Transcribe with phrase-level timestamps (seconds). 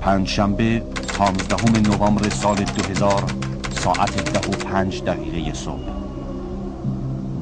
[0.00, 0.82] پنجشنبه
[1.18, 3.22] 15 نوامبر سال 2000
[3.70, 5.90] ساعت ده و پنج دقیقه صبح.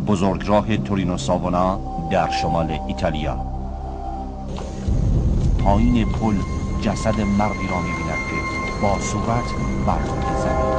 [0.07, 1.81] بزرگراه تورینو ساونا
[2.11, 3.47] در شمال ایتالیا.
[5.59, 6.35] پایین پل
[6.81, 8.37] جسد مردی را می‌بیند که
[8.83, 9.55] با صورت
[9.87, 10.05] بر
[10.43, 10.77] زمین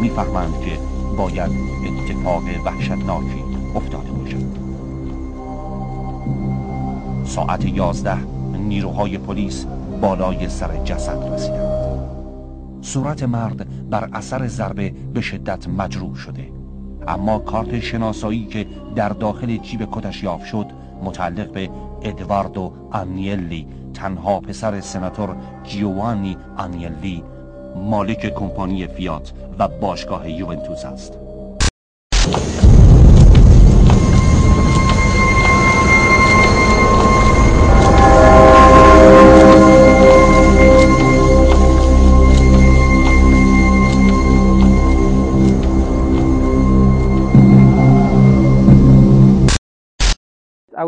[0.00, 0.78] می‌فهمند که
[1.16, 1.52] باید
[1.86, 3.44] اتفاق وحشتناکی
[3.74, 4.64] افتاده باشد.
[7.24, 8.33] ساعت یازده
[8.64, 9.66] نیروهای پلیس
[10.00, 12.04] بالای سر جسد رسیدند.
[12.82, 16.48] صورت مرد بر اثر ضربه به شدت مجروح شده.
[17.08, 20.66] اما کارت شناسایی که در داخل جیب کتش یافت شد
[21.04, 21.70] متعلق به
[22.02, 27.22] ادواردو آنیلی تنها پسر سناتور جیوانی آنیلی
[27.76, 31.23] مالک کمپانی فیات و باشگاه یوونتوس است.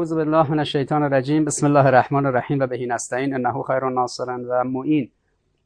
[0.06, 1.44] اعوذ بالله من الشیطان الرجیم.
[1.44, 3.34] بسم الله الرحمن الرحیم و بهی نستعین.
[3.34, 5.10] انه خیر ناصرا و معین.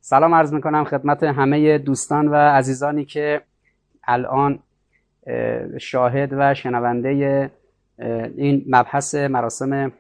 [0.01, 3.41] سلام عرض می‌کنم خدمت همه دوستان و عزیزانی که
[4.05, 4.59] الان
[5.79, 7.51] شاهد و شنونده
[8.37, 9.93] این مبحث مراسم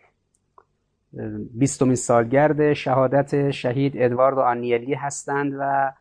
[1.54, 5.92] بیستمین سالگرد شهادت شهید ادوارد آنیلی هستند و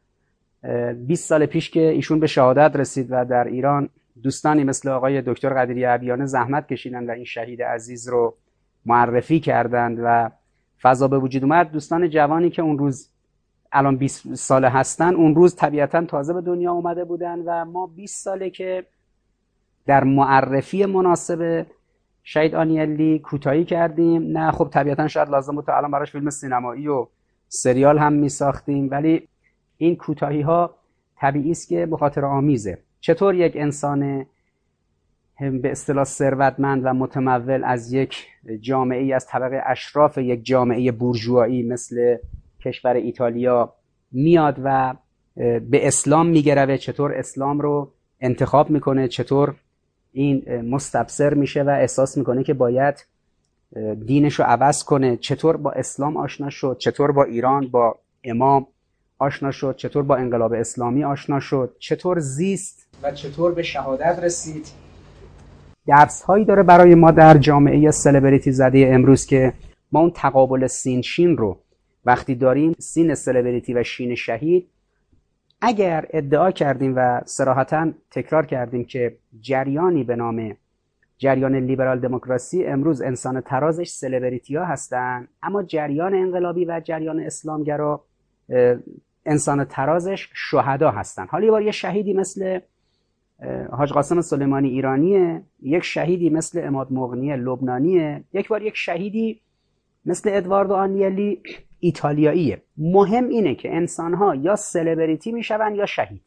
[1.07, 3.89] 20 سال پیش که ایشون به شهادت رسید و در ایران
[4.23, 8.37] دوستانی مثل آقای دکتر قدیری عبیانه زحمت کشیدند و این شهید عزیز رو
[8.85, 10.31] معرفی کردند و
[10.81, 11.71] فضا به وجود اومد.
[11.71, 13.09] دوستان جوانی که اون روز
[13.71, 18.23] الان 20 ساله هستن اون روز طبیعتا تازه به دنیا اومده بودن و ما 20
[18.23, 18.85] ساله که
[19.85, 21.65] در معرفی مناسب
[22.23, 24.37] شهید آنیلی کوتاهی کردیم.
[24.37, 27.07] نه خب طبیعتا شاید لازم بود تا الان براش فیلم سینمایی و
[27.47, 29.27] سریال هم می ساختیم ولی
[29.77, 30.75] این کوتاهی ها
[31.17, 32.77] طبیعی است که به آمیزه.
[32.99, 34.25] چطور یک انسان
[35.39, 38.27] به اصطلاح ثروتمند و متمول از یک
[38.59, 42.17] جامعه ای از طبقه اشراف یک جامعه بورژوایی مثل
[42.65, 43.73] کشور ایتالیا
[44.11, 44.95] میاد و
[45.69, 49.55] به اسلام میگروه چطور اسلام رو انتخاب می‌کنه؟ چطور
[50.11, 53.05] این مستبصر میشه و احساس می‌کنه که باید
[54.05, 58.67] دینش رو عوض کنه؟ چطور با اسلام آشنا شد؟ چطور با ایران با امام؟
[59.19, 64.67] آشنا شد؟ چطور با انقلاب اسلامی آشنا شد؟ چطور زیست؟ و چطور به شهادت رسید؟
[65.87, 69.53] درس هایی داره برای ما در جامعه سلبریتی زده امروز که
[69.91, 71.57] ما اون تقابل سین شین رو
[72.05, 74.69] وقتی داریم سین سلبریتی و شین شهید
[75.61, 80.57] اگر ادعا کردیم و سراحتا تکرار کردیم که جریانی به نام
[81.17, 88.03] جریان لیبرال دموکراسی امروز انسان ترازش سلبریتی ها هستن اما جریان انقلابی و جریان اسلامگرا
[89.25, 91.27] انسان ترازش شهدا هستن.
[91.27, 92.59] حالا یه بار یه شهیدی مثل
[93.71, 99.41] حاج قاسم سلیمانی ایرانیه یک شهیدی مثل اماد مغنی لبنانیه یک بار یک شهیدی
[100.05, 101.41] مثل ادواردو آنیلی
[101.79, 102.61] ایتالیاییه.
[102.77, 106.21] مهم اینه که انسانها یا سلبریتی میشون یا شهید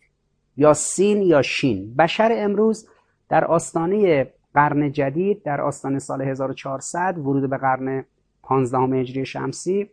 [0.56, 1.94] یا سین یا شین.
[1.94, 2.88] بشر امروز
[3.28, 8.04] در آستانه قرن جدید در آستانه سال 1400 ورود به قرن
[8.42, 9.90] 15 هجری شمسی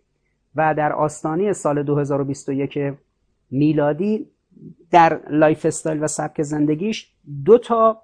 [0.56, 2.94] و در آستانه سال 2021
[3.52, 4.28] میلادی
[4.92, 7.12] در lifestyle و سبک زندگیش
[7.46, 8.02] دو تا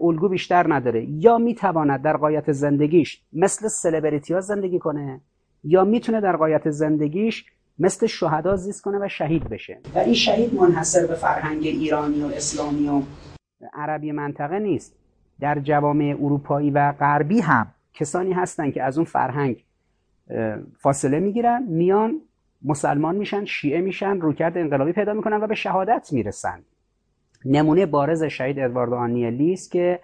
[0.00, 1.04] الگو بیشتر نداره.
[1.04, 5.20] یا می‌تواند در غایت زندگیش مثل سلبریتی ها زندگی کنه
[5.64, 7.44] یا می‌تونه در غایت زندگیش
[7.78, 9.78] مثل شهدا زیست کنه و شهید بشه.
[9.94, 13.02] و این شهید منحصر به فرهنگ ایرانی و اسلامی و
[13.72, 14.96] عربی منطقه نیست.
[15.40, 19.64] در جوامع اروپایی و غربی هم کسانی هستند که از اون فرهنگ
[20.78, 22.20] فاصله می‌گیرن میان
[22.62, 26.64] مسلمان میشن شیعه میشن روکرد انقلابی پیدا می‌کنن و به شهادت می‌رسن.
[27.44, 30.00] نمونه بارز شهید ادوارد آنیلی است که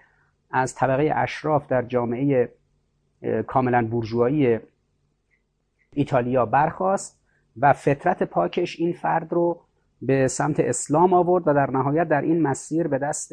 [0.50, 2.52] از طبقه اشراف در جامعه
[3.46, 4.58] کاملا بورژوایی
[5.92, 7.20] ایتالیا برخواست
[7.56, 9.60] و فطرت پاکش این فرد رو
[10.02, 13.32] به سمت اسلام آورد و در نهایت در این مسیر به دست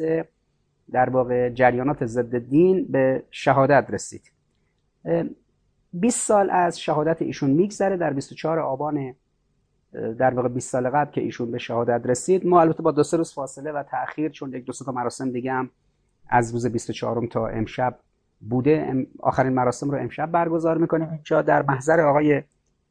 [0.92, 4.32] در واقع جریانات ضد دین به شهادت رسید.
[5.92, 9.14] 20 سال از شهادت ایشون میگذره در 24 آبان
[10.18, 12.46] در واقع 20 سال قبل که ایشون به شهادت رسید.
[12.46, 15.52] ما البته با دو سه روز فاصله و تاخیر چون یک دو تا مراسم دیگه
[15.52, 15.70] هم
[16.28, 17.98] از روز 24 تا امشب
[18.40, 19.06] بوده.
[19.18, 21.08] آخرین مراسم رو امشب برگزار می‌کنیم.
[21.10, 22.42] اینجا در محضر آقای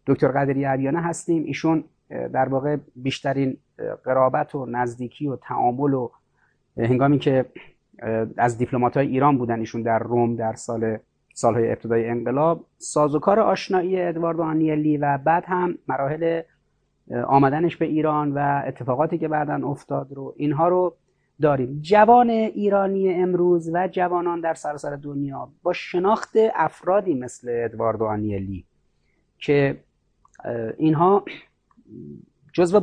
[0.07, 1.43] دکتر قدری عریانه هستیم.
[1.43, 3.57] ایشون در واقع بیشترین
[4.03, 6.09] قرابت و نزدیکی و تعامل و
[6.77, 7.45] هنگامی که
[8.37, 10.97] از دیپلمات های ایران بودن ایشون در روم در سال
[11.37, 12.65] سالهای ابتدای انقلاب.
[12.77, 16.41] سازوکار آشنایی ادوارد آنیلی و بعد هم مراحل
[17.27, 20.95] آمدنش به ایران و اتفاقاتی که بعدا افتاد رو اینها رو
[21.41, 21.79] داریم.
[21.81, 28.65] جوان ایرانی امروز و جوانان در سراسر دنیا با شناخت افرادی مثل ادوارد آنیلی
[29.39, 29.77] که
[30.77, 31.25] اینها
[32.53, 32.81] جزو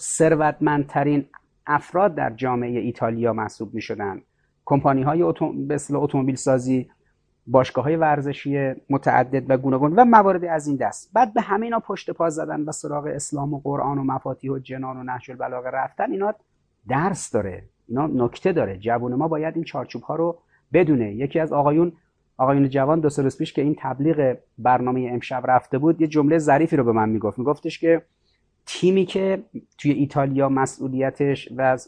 [0.00, 1.24] ثروتمندترین
[1.66, 4.22] افراد در جامعه ایتالیا محسوب می شدن
[4.64, 5.22] کمپانی های
[5.92, 6.90] اتومبیل سازی
[7.46, 11.10] باشگاه های ورزشی متعدد و گوناگون و مواردی از این دست.
[11.12, 14.58] بعد به همه اینا پشت پا زدن و سراغ اسلام و قرآن و مفاتیح و
[14.58, 16.34] جنان و نهج البلاغه رفتن اینا
[16.88, 17.62] درس داره.
[17.88, 18.78] اینا نکته داره.
[18.78, 20.38] جوون ما باید این چارچوب ها رو
[20.72, 21.14] بدونه.
[21.14, 21.92] یکی از آقایون
[22.36, 26.76] آقایون جوان دو روز پیش که این تبلیغ برنامه امشب رفته بود یه جمله ظریفی
[26.76, 27.38] رو به من می‌گفت.
[27.38, 28.02] میگفتش که
[28.66, 29.42] تیمی که
[29.78, 31.78] توی ایتالیا مسئولیتش و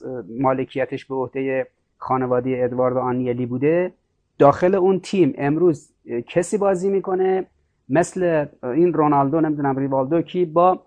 [0.41, 1.67] مالکیتش به عهده
[1.97, 3.93] خانواده ادواردو آنیلی بوده
[4.39, 5.91] داخل اون تیم امروز
[6.29, 7.47] کسی بازی می‌کنه
[7.89, 10.83] مثل این رونالدو نمی‌دونم ریوالدو کی با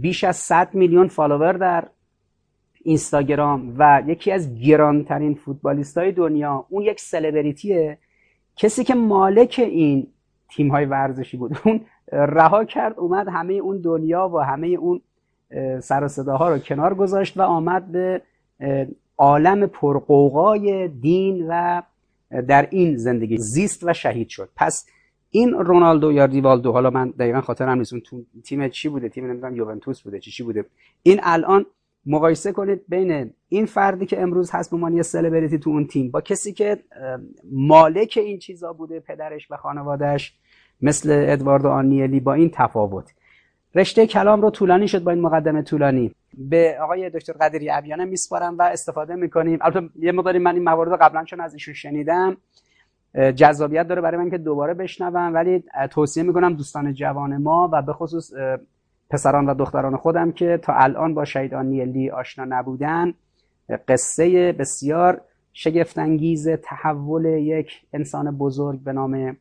[0.00, 1.88] بیش از 100 میلیون فالوور در
[2.84, 6.66] اینستاگرام و یکی از گرانترین فوتبالیست های دنیا.
[6.68, 7.98] اون یک سلبریتیه.
[8.56, 10.06] کسی که مالک این
[10.50, 11.58] تیم های ورزشی بود.
[11.64, 11.80] اون
[12.12, 15.00] رها کرد اومد همه اون دنیا و همه اون
[15.80, 18.22] سر صداها رو کنار گذاشت و آمد به
[19.18, 21.82] عالم پرقوقای دین و
[22.48, 24.48] در این زندگی زیست و شهید شد.
[24.56, 24.86] پس
[25.30, 29.56] این رونالدو یا ریوالدو حالا من دقیقا خاطرم نیست اون تیم چی بوده؟ تیم نمی‌دونم
[29.56, 30.64] یوونتوس بوده چی چی بوده؟
[31.02, 31.66] این الان
[32.06, 36.20] مقایسه کنید بین این فردی که امروز هست به عنوان سلبریتی تو اون تیم با
[36.20, 36.78] کسی که
[37.52, 40.34] مالک این چیزا بوده پدرش و خانوادهش
[40.80, 43.12] مثل ادوارد آنیلی با این تفاوت.
[43.74, 46.14] رشته کلام رو طولانی شد با این مقدمه طولانی.
[46.38, 49.58] به آقای دکتر قدری ابیانه میسپارم و استفاده می‌کنیم.
[49.62, 52.36] البته یه مقداری من این موارد قبلا چون از ایشون شنیدم
[53.14, 57.92] جذابیت داره برای من که دوباره بشنوم ولی توصیه می‌کنم دوستان جوان ما و به
[57.92, 58.32] خصوص
[59.10, 63.14] پسران و دختران خودم که تا الان با شهید آنیلی آشنا نبودن
[63.88, 65.20] قصه بسیار
[65.52, 69.36] شگفتانگیز تحول یک انسان بزرگ به نام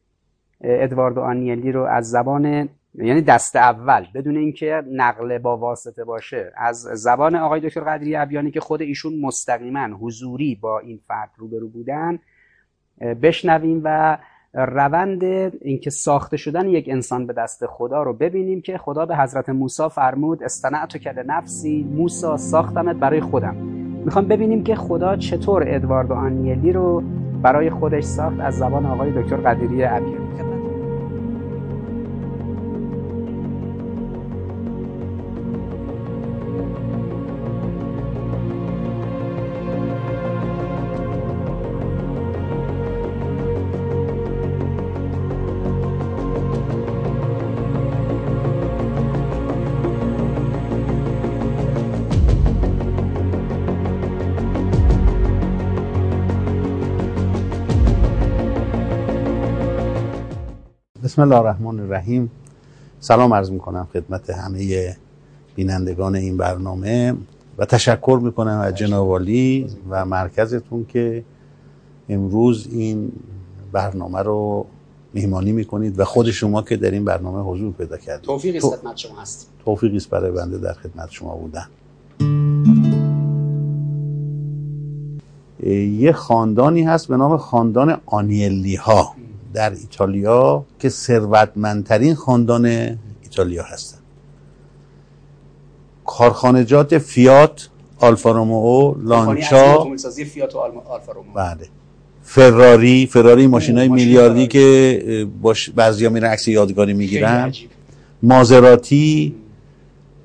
[0.61, 6.51] ادوارد آنیلی رو از زبان یعنی دست اول بدون اینکه نقل با واسطه باشه.
[6.57, 11.67] از زبان آقای دکتر قدری ابیانی که خود ایشون مستقیما حضوری با این فرد روبرو
[11.67, 12.19] بودن
[13.21, 14.17] بشنویم و
[14.53, 15.23] روند
[15.61, 19.89] اینکه ساخته شدن یک انسان به دست خدا رو ببینیم که خدا به حضرت موسی
[19.89, 23.55] فرمود استنعت کل نفسی موسی ساختمت برای خودم.
[24.05, 27.03] می‌خوام ببینیم که خدا چطور ادوارد آنیلی رو
[27.41, 30.50] برای خودش ساخت از زبان آقای دکتر قدیری ابیانی.
[61.11, 62.31] بسم الله الرحمن الرحیم.
[62.99, 64.95] سلام عرض می‌کنم خدمت همه
[65.55, 67.13] بینندگان این برنامه
[67.57, 71.23] و تشکر می‌کنم از جنابالی و مرکزتون که
[72.09, 73.11] امروز این
[73.71, 74.65] برنامه رو
[75.13, 78.25] میهمانی می‌کنید و خود شما که در این برنامه حضور پیدا کردید.
[78.25, 79.49] توفیقی است خدمت شما هست.
[79.65, 81.65] توفیقی است برای بنده در خدمت شما بودن.
[85.97, 89.13] یه خاندانی هست به نام خاندان آنیلی ها
[89.53, 92.65] در ایتالیا که ثروتمندترین خاندان
[93.23, 93.97] ایتالیا هستن
[96.05, 99.95] کارخانجات فیات آلفا رومئو لانچا.
[100.33, 101.33] فیات و آلفا رومئو.
[101.35, 101.67] بله.
[102.23, 107.53] فراری فراری ماشین های میلیاردی که باش بعضیا میرن عکس یادگاری می‌گیرن.
[108.23, 109.35] مازراتی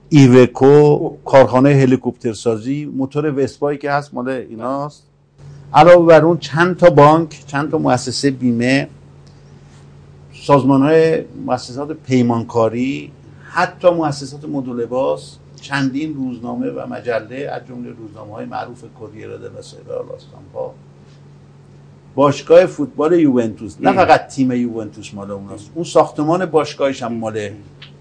[0.08, 5.02] ایوکو کارخانه هلیکوپتر سازی موتور وسپایی که هست مال ایناست.
[5.74, 8.88] علاوه بر اون چند تا بانک چند تا مؤسسه بیمه.
[10.46, 13.12] سازمان های مؤسسات پیمانکاری
[13.50, 19.62] حتی مؤسسات مدل لباس چندین روزنامه و مجله از جمله روزنامه های معروف کوریر دلا
[19.62, 20.74] سیرا لاستامپا
[22.14, 23.76] باشگاه فوتبال یوونتوس.
[23.80, 25.70] نه فقط تیم یوونتوس مال اوناست.
[25.74, 27.50] اون ساختمان باشگاهش هم مال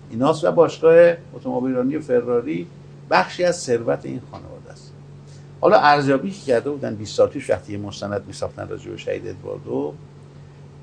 [0.10, 2.68] ایناست و باشگاه اتومبیلرانی فراری
[3.12, 4.92] بخشی از ثروت این خانواده است.
[5.62, 9.94] حالا ارزیابی کرده بودن 20 سال پیش وقتی مستند میساختن راجع به شهید ادواردو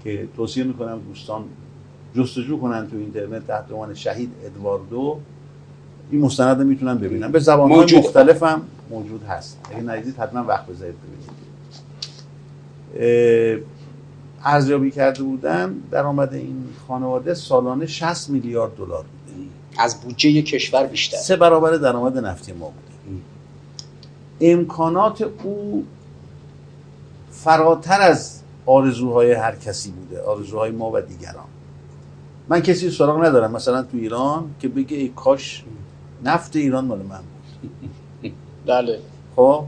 [0.05, 1.45] که توصیه می‌کنم دوستان
[2.17, 5.19] جستجو کنن تو اینترنت تحت عنوان شهید ادواردو.
[6.11, 7.33] این مستند رو می‌تونن ببینن.
[7.33, 9.59] به زبان های مختلف هم موجود هست.
[9.71, 11.33] اگه ندیدید حتما وقت بذارید ببینید.
[14.45, 21.17] ارزیابی کرده بودن درآمد این خانواده سالانه 60 میلیارد دلار بوده از بودجه کشور بیشتر.
[21.17, 23.21] سه برابر درآمد نفتی ما بوده.
[24.41, 25.85] امکانات او
[27.31, 31.45] فراتر از آرزوهای هر کسی بوده آرزوهای ما و دیگران.
[32.49, 35.65] من کسی سراغ ندارم مثلا تو ایران که بگه ای کاش
[36.25, 38.33] نفت ایران مال من بود.
[38.67, 38.99] بله.
[39.37, 39.65] خب؟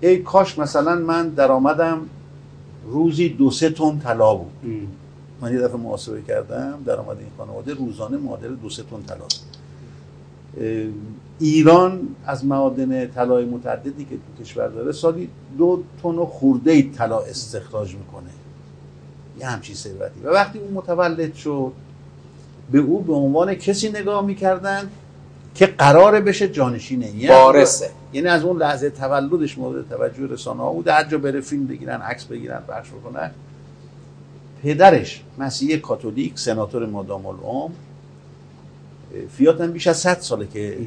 [0.00, 2.00] ای کاش مثلا من درآمدم
[2.86, 4.52] روزی دو سه تن طلا بود.
[5.40, 9.26] من یه دفعه محاسبه کردم درآمد این خانواده روزانه معادل دو سه تن طلا.
[11.38, 15.28] ایران از معادن طلای متعددی که تو کشور داره سالی
[15.58, 18.30] دو تن خورده طلا استخراج می‌کنه.
[19.40, 20.20] یه همچین ثروتی.
[20.24, 21.72] و وقتی اون متولد شد
[22.72, 24.90] به او به عنوان کسی نگاه می‌کردن
[25.54, 27.90] که قراره بشه جانشین یعنی وارثه.
[28.12, 30.88] یعنی از اون لحظه تولدش مورد توجه رسانه ها بود.
[30.88, 33.30] هر جا بره فیلم بگیرن عکس بگیرن پخش بکنن.
[34.62, 37.70] پدرش مسیح کاتولیک سناتور مادام العمر
[39.36, 40.78] فیات هم بیش از 100 ساله که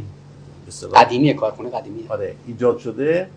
[0.95, 3.27] قدیمی کارخونه قدیمی آره ایجاد شده.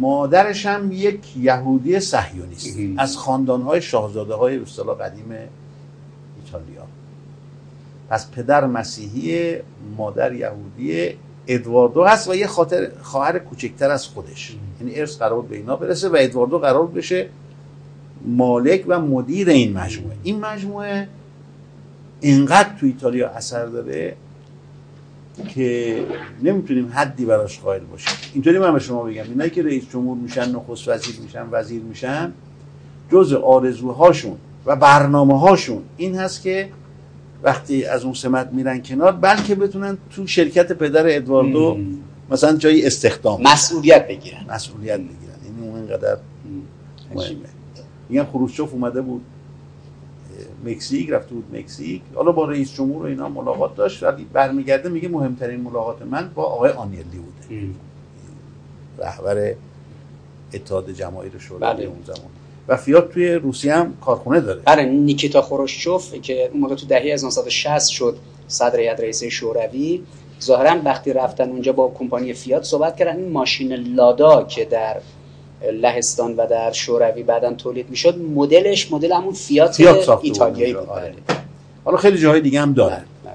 [0.00, 2.78] مادرش هم یک یهودی صهیونیست.
[2.96, 5.34] از خاندانهای شاهزاده های اصطلاح قدیم
[6.44, 6.86] ایتالیا.
[8.10, 9.56] پس پدر مسیحی
[9.96, 11.16] مادر یهودی
[11.46, 14.56] ادواردو هست و یه خاطر خواهر کوچکتر از خودش.
[14.80, 17.28] یعنی ارث قرار به اینا برسه و ادواردو قرار بشه
[18.26, 20.16] مالک و مدیر این مجموعه.
[20.22, 21.08] این مجموعه
[22.20, 24.16] اینقدر تو ایتالیا اثر داره
[25.48, 25.98] که
[26.42, 28.14] نمی‌تونیم حدی براش قائل باشیم.
[28.34, 32.32] اینطوری من به شما بگم اینایی که رئیس جمهور میشن نخست وزیر میشن وزیر میشن
[33.12, 34.36] جز آرزوهاشون
[34.66, 36.68] و برنامه هاشون این هست که
[37.42, 41.78] وقتی از اون سمت میرن کنار بلکه بتونن تو شرکت پدر ادواردو
[42.30, 44.46] مثلا جایی استخدام مسئولیت بگیرن.
[44.50, 45.34] مسئولیت بگیرن.
[45.44, 46.16] این اون اینقدر
[47.14, 47.36] مهمه.
[48.08, 49.20] میگن خروشچوف اومده بود.
[50.64, 52.02] مکزیک رفته بود مکزیک.
[52.14, 54.02] حالا با رئیس جمهور و اینا ملاقات داشت.
[54.02, 57.68] ولی برمیگرده میگه مهمترین ملاقات من با آقای آنیلی بوده.
[58.98, 59.54] رهبر
[60.54, 61.84] اتحاد جماهیر شوروی بله.
[61.84, 62.30] اون زمان.
[62.68, 64.60] و فیات توی روسیه هم کارخونه داره.
[64.66, 68.16] آره نیکیتا خروشچوف که اون موقع تو دهه 1960 شد
[68.48, 70.02] صدر هیئت رئیسه شوروی.
[70.42, 73.16] ظاهرا وقتی رفتن اونجا با کمپانی فیات صحبت کردن.
[73.16, 74.96] این ماشین لادا که در
[75.72, 78.18] لهستان و در شوروی بعدا تولید می‌شد.
[78.18, 80.88] مدلش مدل همون فیات, فیات ایتالیایی بود.
[80.88, 81.14] آره.
[81.26, 81.38] بله.
[81.84, 83.34] حالا خیلی جاهای دیگه هم داره بله، بله.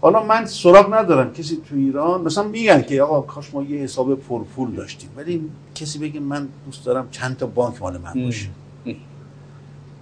[0.00, 1.32] حالا من سراغ ندارم.
[1.32, 5.10] کسی تو ایران مثلا میگن که آقا کاش ما یه حساب پرپول داشتیم.
[5.16, 8.46] ولی کسی بگه من دوست دارم چند تا بانک مال من باشه.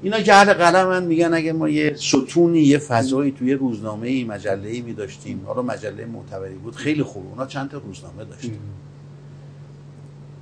[0.02, 4.68] اینا که اهل قلمن میگن اگه ما یه ستونی یه فضایی توی روزنامه ای مجله
[4.68, 7.26] ای می داشتیم حالا مجله معتبری بود خیلی خوب.
[7.30, 8.58] اونا چند تا روزنامه داشتیم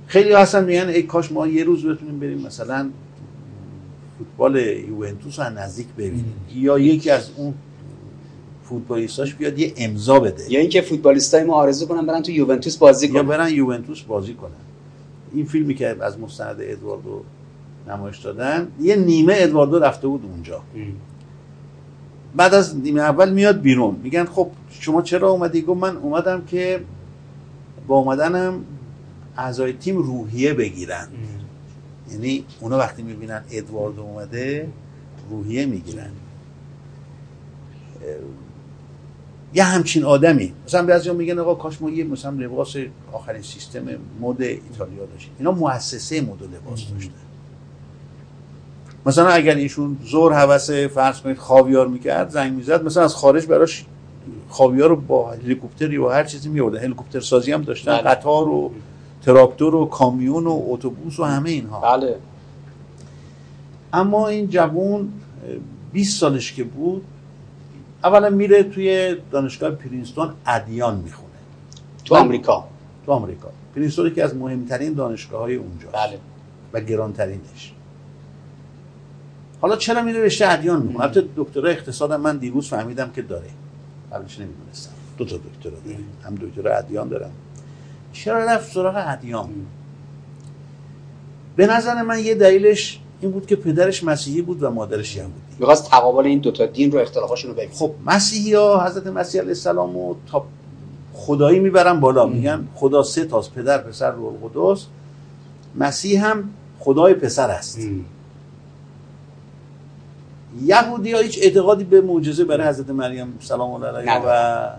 [0.07, 2.89] خیلی هستن میگن ای کاش ما یه روز بتونیم بریم مثلا
[4.17, 6.33] فوتبال یوونتوس رو نزدیک ببینیم.
[6.55, 7.53] یا یکی از اون
[8.63, 10.51] فوتبالیستاش بیاد یه امضا بده.
[10.51, 13.27] یا اینکه فوتبالیستای ما آرزو کنن برن تو یوونتوس بازی یا کنن.
[13.27, 14.51] برن یوونتوس بازی کنن.
[15.33, 17.23] این فیلمی که از مستند ادواردو
[17.87, 20.61] نمایش دادن یه نیمه ادواردو رفته بود اونجا.
[22.35, 23.95] بعد از نیمه اول میاد بیرون.
[24.03, 26.79] میگن خب شما چرا اومدی؟ گفت من اومدم که
[27.87, 28.65] با اومدنم
[29.37, 31.07] اعضای تیم روحیه بگیرن.
[32.11, 34.67] یعنی اونا وقتی می‌بینن ادوارد اومده
[35.29, 36.11] روحیه می‌گیرن.
[39.53, 40.53] یه همچین آدمی.
[40.65, 42.75] مثلا بعضیا میگن آقا کاش ما یه مثلا لباس
[43.13, 43.85] آخرین سیستم
[44.21, 45.33] مد ایتالیا داشتیم.
[45.39, 47.13] اینا مؤسسه مد و لباس داشتن.
[49.05, 53.85] مثلا اگر ایشون زور حوس فرض کنید خاویار می‌کرد زنگ می‌زد مثلا از خارج براش
[54.49, 58.01] خاویار رو با هلیکوپتری و هر چیزی میوردن هلیکوپتر سازی هم داشتن بله.
[58.01, 58.71] قطار و
[59.25, 61.79] تراکتور و کامیون و اتوبوس و همه اینها.
[61.79, 62.15] بله.
[63.93, 65.13] اما این جوون
[65.93, 67.03] 20 سالش که بود
[68.03, 71.29] اولا میره توی دانشگاه پرینستون ادیان می‌خونه.
[72.05, 72.67] تو آمریکا.
[73.05, 73.49] تو آمریکا.
[73.75, 76.19] پرینستون که از مهمترین دانشگاه های اونجا بله.
[76.73, 77.73] و گرانترینش.
[79.61, 83.49] حالا چرا میره رشته ادیان می‌خونه؟ البته دکترا اقتصادم من دیروز فهمیدم که داره.
[84.11, 84.91] قبلش نمی‌دونستم.
[85.17, 87.31] دو تا دکترا داره هم دکترا ادیان دارم.
[88.13, 89.49] چرا رفت سراغ ادیان
[91.55, 95.33] به نظر من یه دلیلش این بود که پدرش مسیحی بود و مادرش یهودی.
[95.59, 97.73] می‌خواست تقابل این دوتا دین رو اختلافاشون رو ببینه.
[97.73, 100.45] خب مسیحی ها حضرت مسیح علیه السلام و تا
[101.13, 102.25] خدایی می‌برن بالا.
[102.25, 104.85] میگن خدا سه تاست پدر پسر روح القدس.
[105.75, 107.79] مسیح هم خدای پسر است.
[110.63, 114.69] یهودی ها هیچ اعتقادی به معجزه برای حضرت مریم سلام الله علیها و.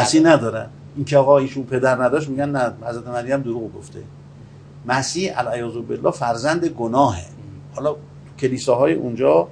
[0.00, 0.66] مسیح ندارن.
[0.96, 4.02] این که آقا ایشون پدر نداشت میگن نه حضرت مریم دروغ گفته.
[4.86, 7.24] مسیح علیه بالله فرزند گناهه.
[7.74, 7.96] حالا
[8.38, 9.48] کلیساهای اونجا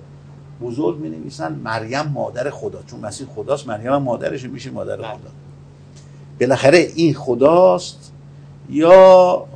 [0.62, 5.06] بزرگ می نویسن مریم مادر خدا چون مسیح خداست مریم هم مادرش میشه مادر بله.
[5.06, 5.30] خدا.
[6.40, 8.12] بالاخره این خداست
[8.70, 9.46] یا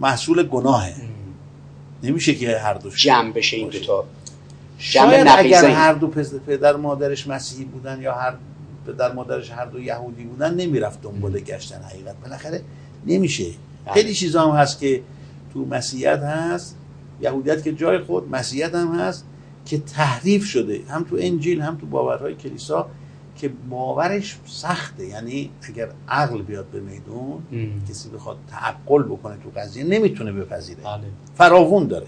[0.00, 0.94] محصول گناهه.
[2.02, 4.04] نمیشه که هر دوش جمع بشه این دوتا
[4.78, 6.06] جمع شاید اگر هر دو
[6.46, 8.34] پدر مادرش مسیحی بودن یا هر
[8.86, 12.16] پدر مادرش هر دو یهودی بودن نمی‌رفت دنبال گشتن حقیقت.
[12.16, 12.62] بالاخره
[13.06, 13.44] نمیشه.
[13.84, 13.94] بله.
[13.94, 15.02] خیلی چیزا هم هست که
[15.52, 16.76] تو مسیحیت هست.
[17.20, 19.24] یهودیت که جای خود مسیحیت هم هست
[19.66, 20.80] که تحریف شده.
[20.88, 22.88] هم تو انجیل هم تو باورهای کلیسا
[23.36, 25.06] که باورش سخته.
[25.06, 27.84] یعنی اگر عقل بیاد به میدون ام.
[27.90, 30.80] کسی بخواد تعقل بکنه تو قضیه نمی‌تونه بپذیره.
[30.82, 31.04] بله.
[31.34, 32.06] فراوون داره.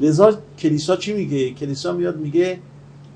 [0.00, 2.58] لذا کلیسا چی میگه؟ کلیسا میاد میگه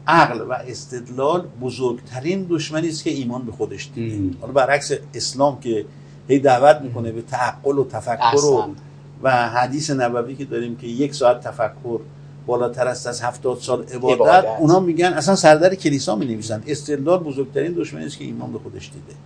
[0.06, 4.36] عقل و استدلال بزرگترین دشمنی است که ایمان به خودش دیده.
[4.40, 5.84] حالا برعکس اسلام که
[6.28, 8.75] هی دعوت می‌کنه به تعقل و تفکر و.
[9.22, 12.00] و حدیث نبوی که داریم که یک ساعت تفکر
[12.46, 14.44] بالاتر است از هفتاد سال عبادت, عبادت.
[14.58, 18.90] اونا میگن اصلا سردر کلیسا می نویسن استدلال بزرگترین دشمنی است که ایمان به خودش
[18.90, 19.18] دیده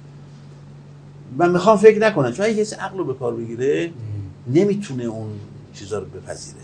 [1.36, 3.90] من می‌خوام فکر نکنم چون اگه کسی عقل رو به کار بگیره
[4.46, 5.30] نمی‌تونه اون
[5.74, 6.58] چیزا رو بپذیره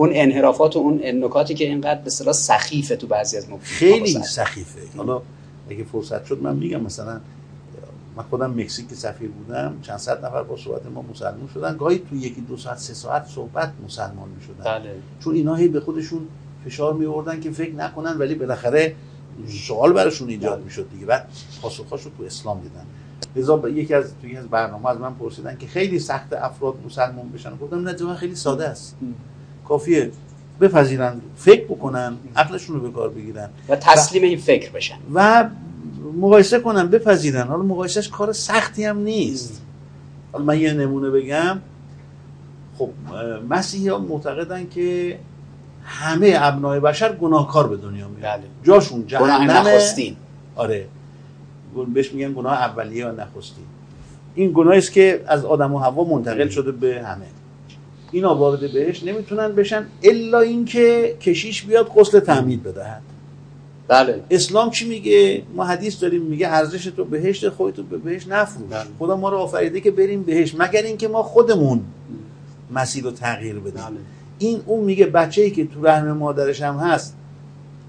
[0.00, 4.22] اون انحرافات و اون نکاتی که اینقدر به اصطلاح سخیفه تو بعضی از مفتی خیلی
[4.22, 4.80] سخیفه.
[4.96, 5.22] حالا
[5.70, 7.20] اگه فرصت شد من میگم مثلا
[8.16, 11.76] من خودم مکزیک سفیر بودم چند صد نفر با صحبت ما مسلمان شدن.
[11.76, 14.64] گاهی تو یکی دو ساعت سه ساعت صحبت مسلمان می‌شدن.
[14.64, 14.94] بله.
[15.24, 16.28] چون اینا هی به خودشون
[16.64, 18.94] فشار می آوردن که فکر نکنن ولی بالاخره
[19.66, 21.06] سوال براشون ایجاد می‌شد دیگه.
[21.06, 21.28] بعد
[21.62, 22.86] پاسخاش رو تو اسلام دیدن.
[23.36, 27.56] لذا یکی از توی از برنامه از من پرسیدن که خیلی سخت افراد مسلمان بشن.
[27.56, 28.96] گفتم نه خیلی ساده است.
[29.70, 30.10] کافیه.
[30.60, 33.48] بپذیرن فکر بکنن عقلشون رو به کار بگیرن.
[33.68, 34.98] و تسلیم این فکر بشن.
[35.14, 35.48] و
[36.20, 37.46] مقایسه کنن بپذیرن.
[37.46, 39.62] حالا مقایسهش کار سختی هم نیست.
[40.32, 41.58] حالا من یه نمونه بگم.
[42.78, 42.90] خب
[43.48, 45.18] مسیحی ها معتقدن که
[45.84, 48.42] همه ابنای بشر گناهکار به دنیا میاد بله.
[48.64, 50.16] جاشون جهنم نخستین.
[50.56, 50.86] آره.
[51.94, 53.62] بهش میگن گناه اولیه یا نخستی
[54.34, 57.26] این گناهی است که از آدم و حوا منتقل شده به همه.
[58.12, 63.02] اینا وارد بهش نمی‌تونن بشن الا اینکه کشیش بیاد غسل تعمید بدهد.
[63.88, 64.20] بله.
[64.30, 68.70] اسلام چی میگه؟ ما حدیث داریم میگه ارزش تو بهشت خودتو به بهشت نفروش.
[68.70, 68.84] بله.
[68.98, 71.80] خدا ما رو آفریده که بریم بهشت مگر اینکه ما خودمون
[72.70, 73.72] مسیر رو تغییر بدیم.
[73.72, 73.96] بله.
[74.38, 77.16] این اون میگه بچه ای که تو رحم مادرش هم هست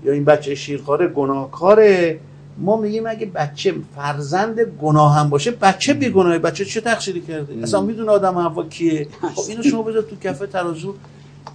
[0.04, 2.20] یا این بچه شیرخواره گناهکاره
[2.58, 7.64] ما میگیم اگه بچه فرزند گناه هم باشه بچه بی گناه بچه چه تقصیری کرده؟
[7.64, 9.08] اصلا می‌دونه آدم هوا کیه.
[9.36, 10.96] خب اینو شما بذار تو کفه ترازو.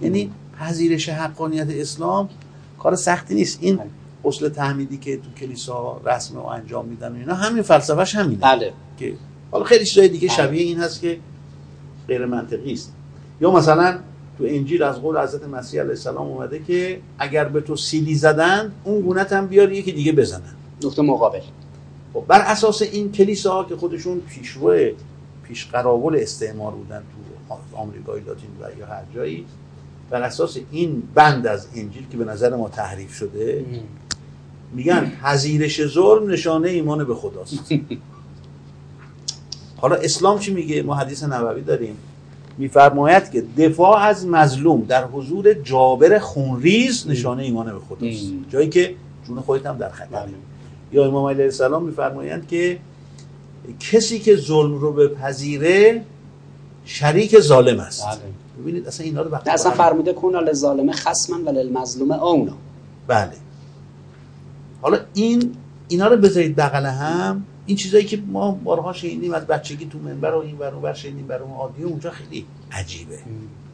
[0.01, 2.29] یعنی پذیرش حقانیت اسلام
[2.79, 3.57] کار سختی نیست.
[3.61, 3.79] این
[4.25, 8.41] غسل تحمیدی که تو کلیسا رسم و انجام میدن و اینا همین فلسفهش همینه.
[8.41, 8.73] بله.
[8.99, 9.13] که
[9.51, 10.37] حالا خیلی چیزای دیگه بله.
[10.37, 11.17] شبیه این هست که
[12.07, 12.93] غیر منطقی است.
[13.41, 13.99] یا مثلا
[14.37, 18.71] تو انجیل از قول حضرت مسیح علیه السلام اومده که اگر به تو سیلی زدن
[18.83, 20.53] اون گونت هم بیاری یکی دیگه بزنن.
[20.83, 21.41] نقطه مقابل.
[22.13, 24.89] خب بر اساس این کلیساها که خودشون پیشرو
[25.43, 29.45] پیش قراول استعمار بودن تو آمریکای لاتین و یا هر جایی
[30.09, 33.65] بر اساس این بند از انجیل که به نظر ما تحریف شده
[34.73, 37.59] میگن پذیرش ظلم نشانه ایمان به خداست.
[39.81, 41.97] حالا اسلام چی میگه؟ ما حدیث نبوی داریم.
[42.57, 48.25] میفرماید که دفاع از مظلوم در حضور جابر خونریز نشانه ایمان به خداست.
[48.49, 48.95] جایی که
[49.27, 50.33] جون خودت هم در خطره بله.
[50.91, 52.79] یا امام علیه السلام میفرمایند که
[53.79, 56.05] کسی که ظلم رو بپذیره
[56.85, 58.05] شریک ظالم است.
[58.05, 58.19] بله.
[58.61, 62.53] ببینید اصلا اینا رو وقتی اصلا فرموده کن للظالم خصما و للمظلوم اونا.
[63.07, 63.33] بله.
[64.81, 65.55] حالا این
[65.87, 67.45] اینا رو بذارید بغل هم.
[67.65, 71.43] این چیزایی که ما بارها شنیدیم از بچگی تو منبر و این ور شنیدیم برای
[71.43, 73.19] اون عادیه اونجا خیلی عجیبه.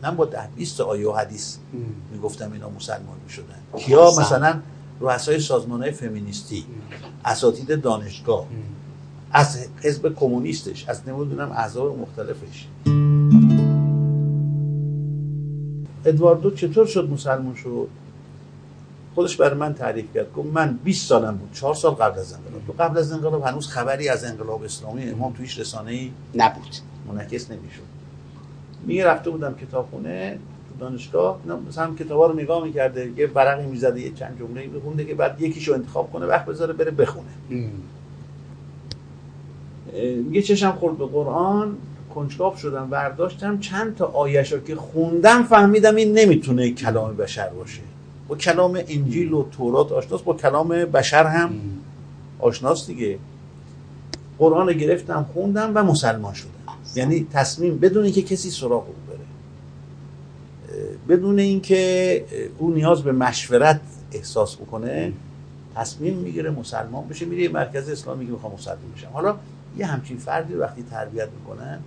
[0.04, 1.58] من با ده 20 آیه و حدیث
[2.12, 3.60] می‌گفتم اینا مسلمان می‌شدن.
[3.78, 4.12] کیا.
[4.20, 4.60] مثلا
[5.04, 6.66] رؤسای سازمان های فمینیستی
[7.26, 8.46] اساتید دانشگاه
[9.32, 12.68] از حزب کمونیستش از نمی‌دونم احزاب مختلفش.
[16.06, 17.88] ادواردو چطور شد مسلمان شد؟
[19.16, 20.34] خودش برای من تعریف کرد.
[20.34, 21.52] گفت من 20 سالم بود.
[21.54, 22.62] 4 سال قبل از انقلاب.
[22.68, 26.76] تو قبل از انقلاب هنوز خبری از انقلاب اسلامی امام تویش رسانه ای نبود.
[27.08, 27.84] منعکس نمی‌شد.
[28.86, 30.40] میگه رفته بودم کتابخونه.
[30.80, 35.42] دانشگاه مثلا کتابا رو نگاه می‌کرده یه ورقی می‌زده یه چند جمله بخونده که بعد
[35.42, 37.30] یکیشو انتخاب کنه وقت بذاره بره بخونه.
[40.26, 41.78] میگه چشم خورد به قرآن
[42.16, 47.82] کنجکاو شدم برداشتم چند تا آیش رو که خوندم فهمیدم این نمی‌تونه کلام بشر باشه.
[48.28, 51.52] با کلام انجیل و تورات آشناست با کلام بشر هم
[52.40, 53.20] آشناست دیگه.
[54.40, 56.50] قرآن رو گرفتم خوندم و مسلمان شدم.
[56.96, 59.03] یعنی تصمیم بدون اینکه کسی سراغ بره
[61.10, 62.26] بدون اینکه
[62.58, 65.14] او نیاز به مشورت احساس بکنه
[65.76, 69.10] تصمیم می‌گیره مسلمان بشه میره مرکز اسلامی میگه می‌خوام مسلمان بشم.
[69.14, 69.36] حالا
[69.78, 71.80] یه همچین فردی وقتی تربیت می‌کنن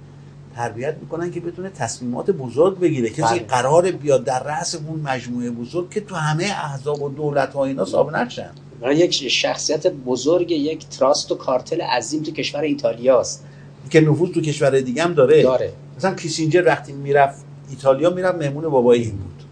[0.57, 3.09] تربیت می‌کنن که بتونه تصمیمات بزرگ بگیره.
[3.11, 3.39] کسی بله.
[3.39, 7.85] قرار بیاد در رأس اون مجموعه بزرگ که تو همه احزاب و دولت ها اینا
[7.85, 8.51] ثابت نشن.
[8.83, 13.45] یک شخصیت بزرگ یک تراست و کارتل عظیم تو کشور ایتالیاست
[13.91, 15.43] که نفوذ تو کشور دیگه هم داره.
[15.43, 15.73] داره.
[15.97, 19.43] مثلا کیسینجر وقتی می‌رفت ایتالیا می‌رفت مهمون بابای این بود.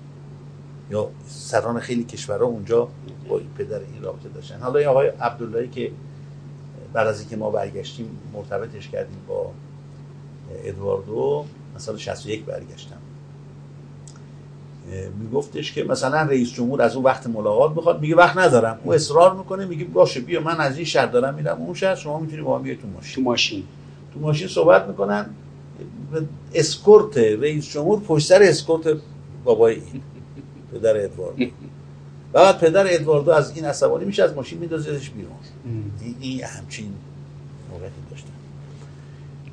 [0.90, 2.88] یا سران خیلی کشورها اونجا
[3.29, 4.59] با این پدر این رابطه داشتن.
[4.61, 5.90] حالا یه آقای عبداللهی که
[6.92, 9.50] بعد از اینکه ما برگشتیم مرتبطش کردیم با
[10.64, 11.44] ادواردو
[11.77, 12.96] مثلا 61 برگشتم.
[15.18, 18.81] میگفتش که مثلا رئیس جمهور از اون وقت ملاقات می‌خواد میگه وقت ندارم.
[18.85, 21.57] او اصرار می‌کنه میگه باشه بیا من از این شهر دارم میرم.
[21.62, 23.14] اون شهر شما می‌تونی با هم تو ماشین.
[23.14, 23.64] تو ماشین.
[24.14, 25.27] تو ماشین صحبت می‌کنن.
[26.54, 28.96] اسکورت رئیس جمهور پشت سر اسکورت
[29.44, 30.02] بابای این
[30.72, 31.44] پدر ادواردو
[32.32, 35.32] بعد پدر ادواردو از این عصبانی میشه از ماشین میندازهش بیرون.
[36.20, 36.94] این, همچین
[37.70, 38.28] موقعی داشتن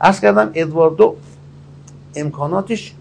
[0.02, 1.16] عرض کردم ادواردو
[2.16, 2.94] امکاناتش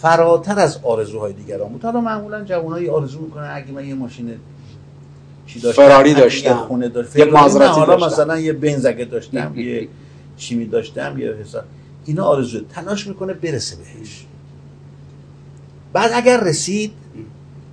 [0.00, 1.82] فراتر از آرزوهای دیگران بود.
[1.82, 4.34] حالا معمولا جوانایی آرزو می‌کنن اگه من یه ماشین
[5.46, 6.54] چی داشتم فراری داشتم.
[6.54, 7.18] خونه داشتم.
[7.18, 8.06] یه مازراتی حالا داشتم.
[8.06, 9.88] مثلا یه بنزگه داشتم یه
[10.36, 11.64] چیمی داشتم یه حساب.
[12.10, 14.26] اینا آرزو تلاش می‌کنه برسه بهش.
[15.92, 16.92] بعد اگر رسید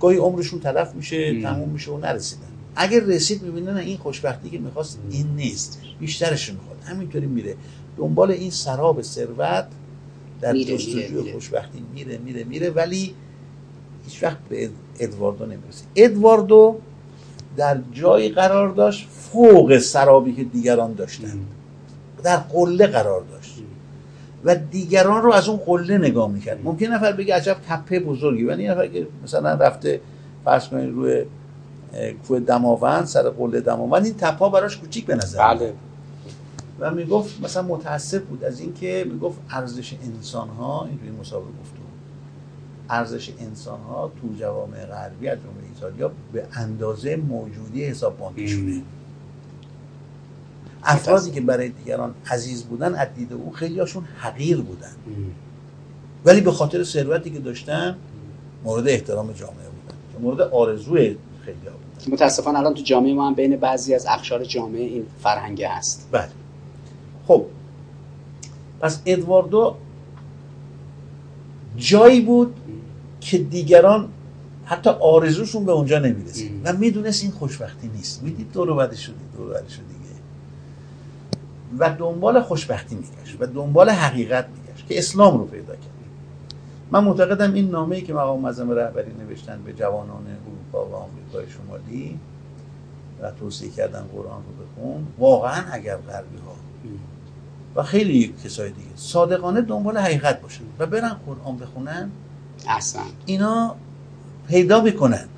[0.00, 2.42] گاهی عمرشون تلف میشه تموم میشه و نرسیدن.
[2.76, 5.80] اگر رسید می‌بینن این خوشبختی که می‌خواست این نیست.
[6.00, 6.76] بیشترش می‌خواد.
[6.84, 7.54] همینطوری میره.
[7.96, 9.66] دنبال این سراب ثروت
[10.40, 11.32] در جستجوی.
[11.32, 13.14] خوشبختی میره میره میره ولی
[14.04, 14.70] هیچ وقت به اد-
[15.00, 15.84] ادواردو نمی‌رسه.
[15.96, 16.78] ادواردو
[17.56, 21.40] در جایی قرار داشت فوق سرابی که دیگران داشتن.
[22.22, 23.37] در قله قرار داشت.
[24.44, 26.60] و دیگران رو از اون قله نگاه می‌کرد.
[26.64, 30.00] ممکن نفر بگه عجب تپه بزرگی ولی نفر که مثلا رفته
[30.44, 31.24] فرض کنید روی
[32.28, 35.58] کوه دماوند سر قله دماوند این تپه ها براش کوچیک به نظر میاد.
[35.58, 35.72] بله.
[36.80, 41.78] و می‌گفت مثلا متاسف بود از اینکه می‌گفت ارزش انسان ها این توی مسابقه گفتم
[42.90, 48.82] ارزش انسان ها تو جوامع غربی از جمله ایتالیا به اندازه موجودی حساب بانکیشونه
[50.84, 54.92] افرادی که برای دیگران عزیز بودن از دید او خیلی هاشون حقیر بودن.
[56.24, 57.96] ولی به خاطر ثروتی که داشتن
[58.64, 60.22] مورد احترام جامعه بودن.
[60.22, 62.12] مورد آرزوی خیلی ها بودن.
[62.14, 66.08] متاسفانه الان تو جامعه ما هم بین بعضی از اخشار جامعه این فرهنگ هست.
[66.12, 66.28] بله.
[67.26, 67.44] خب.
[68.80, 69.76] پس ادواردو
[71.76, 72.54] جایی بود
[73.20, 74.08] که دیگران
[74.64, 76.52] حتی آرزوشون به اونجا نمی‌رسید.
[76.64, 78.22] و می‌دونست این خوشبختی نیست.
[78.22, 79.82] می‌دید دور و بعد شدی دور و بعد شدی.
[81.78, 85.98] و دنبال خوشبختی میگشت و دنبال حقیقت میگشت که اسلام رو پیدا کرد.
[86.90, 92.18] من معتقدم این نامه‌ای که مقام معظم رهبری نوشتن به جوانان اروپا و آمریکای شمالی
[93.22, 96.54] و توصیه کردن قرآن رو بخون واقعا اگر غربی ها
[97.74, 98.88] و خیلی کسای دیگه.
[98.96, 102.10] صادقانه دنبال حقیقت باشن و برن قرآن بخونن.
[102.68, 103.74] احسن اینا
[104.48, 105.28] پیدا می‌کنن.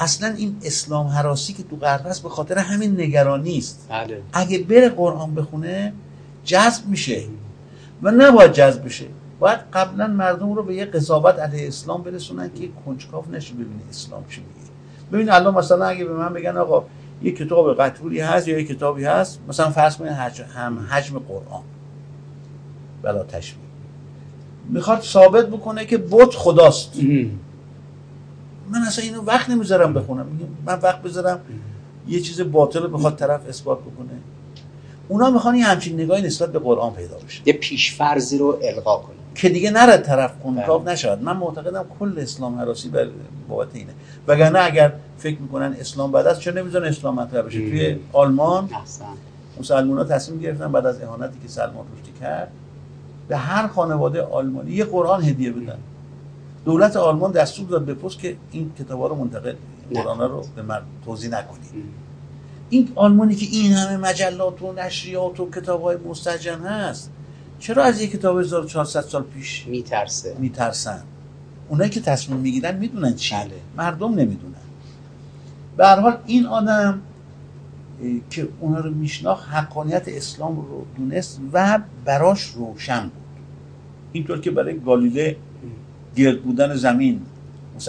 [0.00, 3.86] اصلا این اسلام حراسی که تو غرب هست به خاطر همین نگرانی است.
[3.90, 4.22] بله.
[4.32, 5.92] اگه بره قرآن بخونه
[6.44, 7.22] جذب میشه.
[8.02, 9.04] و نباید جذب بشه.
[9.40, 14.24] باید قبلا مردم رو به یه قضاوت علیه اسلام برسونن که کنجکاف نشه ببینه اسلام
[14.28, 14.70] چی میگه.
[15.12, 16.84] ببین الان مثلا اگه به من بگن آقا
[17.22, 20.12] یه کتاب قطوری هست یا یه کتابی هست مثلا فرض کنید.
[20.12, 21.62] هم حجم قرآن.
[23.02, 23.64] بلا تشبیه.
[24.68, 26.92] می‌خواد ثابت بکنه که بت خداست.
[28.70, 30.26] من اصلا اینو وقت نمی‌ذارم بخونم.
[30.66, 31.40] من وقت بذارم
[32.08, 34.08] یه چیز باطل رو بخواد طرف اثبات بکنه.
[35.08, 37.42] اونا می‌خوان یه همچین نگاهی نسبت به قرآن پیدا بشه.
[37.46, 41.22] یه پیشفرزی رو القا کنیم که دیگه نره طرف کنجکاو نشود.
[41.22, 43.08] من معتقدم کل اسلام حراسی بر
[43.48, 43.92] بابت اینه.
[44.28, 48.68] وگرنه اگر فکر می‌کنن اسلام بد است چرا نمی‌ذارن اسلام مطرح بشه؟ توی آلمان
[49.60, 52.50] مسلمان ها تصمیم گرفتن بعد از اهانتی که سلمان رشدی کرد
[53.28, 55.78] به هر خانواده آلمانی یه قرآن هدیه بدن.
[56.64, 59.54] دولت آلمان دستور داد به پست که این کتابا رو منتقل.
[59.94, 61.70] قرآن رو به من توضیح نکنید.
[62.70, 67.10] این آلمانی که این همه مجلات و نشریات و کتاب های مستجن هست
[67.58, 71.02] چرا از یک کتاب 1400 سال پیش میترسه؟ میترسن؟
[71.68, 73.38] اونایی که تصمیم می‌گیرن می‌دونن چیه.
[73.38, 73.54] بله.
[73.76, 74.54] مردم نمی‌دونن.
[75.76, 77.00] به هر حال این آدم
[78.30, 83.12] که اونا رو میشناخت حقانیت اسلام رو دونست و براش روشن بود.
[84.12, 85.36] اینطور که برای گالیله
[86.20, 87.20] گرد بودن زمین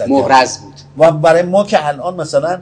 [0.08, 0.74] محرز بود.
[0.98, 2.60] و برای ما که الان مثلا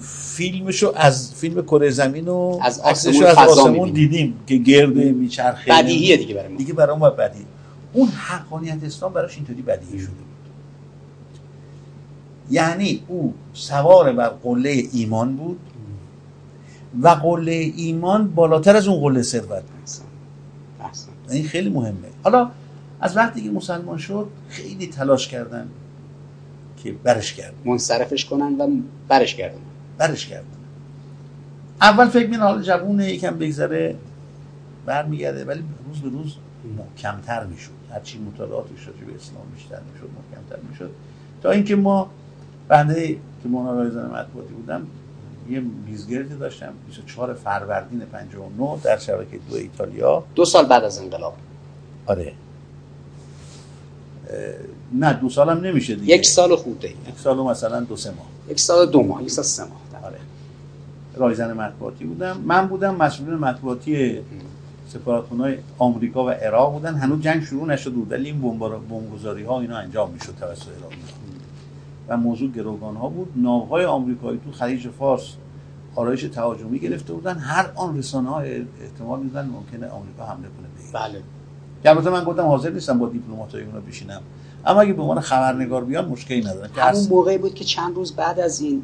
[0.00, 3.90] فیلمشو از فیلم کره زمین و از آسمون از آسمون.
[3.90, 5.70] دیدیم که گرده میچرخه.
[5.72, 6.58] بدیهیه دیگه برای ما.
[6.58, 7.44] دیگه برای ما بدیهی
[7.92, 10.24] اون حقانیت اسلام براش اینطوری بدیهی شده بود.
[12.50, 15.58] یعنی او سوار بر قله ایمان بود
[17.02, 19.90] و قله ایمان بالاتر از اون قله ثروت بود.
[21.30, 22.08] این خیلی مهمه.
[22.24, 22.50] حالا
[23.00, 25.68] از وقتی که مسلمان شد خیلی تلاش کردن
[26.82, 28.68] که برش کرد منصرفش کنن و
[29.08, 29.58] برش گردن
[29.98, 30.46] برش کردن.
[31.80, 33.96] اول فکر می حالا جوونه یکم بگذره
[34.86, 36.34] برمیگرده ولی روز به روز
[36.78, 37.70] محکمتر می‌شد.
[37.90, 40.90] هرچی مطالعاتش راجع به اسلام بیشتر می‌شد محکمتر می‌شد.
[41.42, 42.10] تا اینکه ما
[42.68, 43.08] بنده
[43.42, 44.86] که منارای زن مطبوعاتی بودم
[45.50, 50.24] یه میزگردی داشتم 24 فروردین 59 در شبکه دو ایتالیا.
[50.34, 51.36] دو سال بعد از انقلاب.
[52.06, 52.32] آره.
[54.92, 56.14] نه دو سالم نمیشه دیگه.
[56.14, 58.26] یک سال خورده یک سال و مثلا دو سه ماه.
[58.48, 60.04] یک سال دو ماه یک سال سه ماه.
[60.04, 60.18] آره.
[61.16, 62.40] رایزن مطبوعاتی بودم.
[62.40, 64.18] من بودم مسئول مطبوعاتی
[64.88, 66.94] سفارتخونه‌های آمریکا و عراق بودن.
[66.94, 71.02] هنوز جنگ شروع نشده بود ولی این بمبگذاری ها اینا انجام می‌شد توسط ایرانی
[72.08, 73.32] و موضوع گروگان ها بود.
[73.36, 75.22] ناوهای آمریکایی تو خلیج فارس
[75.96, 77.38] آرایش تهاجمی گرفته بودن.
[77.38, 80.92] هر آن رسانه ها احتمال میدن ممکنه آمریکا حمله کنه.
[80.92, 81.22] بله.
[81.90, 84.20] البته من گفتم حاضر نیستم با دیپلماتای اونا بشینم.
[84.66, 87.06] اما اگه به عنوان خبرنگار بیان مشکلی ندارم که همون.
[87.10, 88.82] موقعی بود که چند روز بعد از این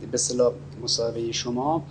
[0.00, 0.52] به اصطلاح
[0.82, 1.82] مصاحبه شما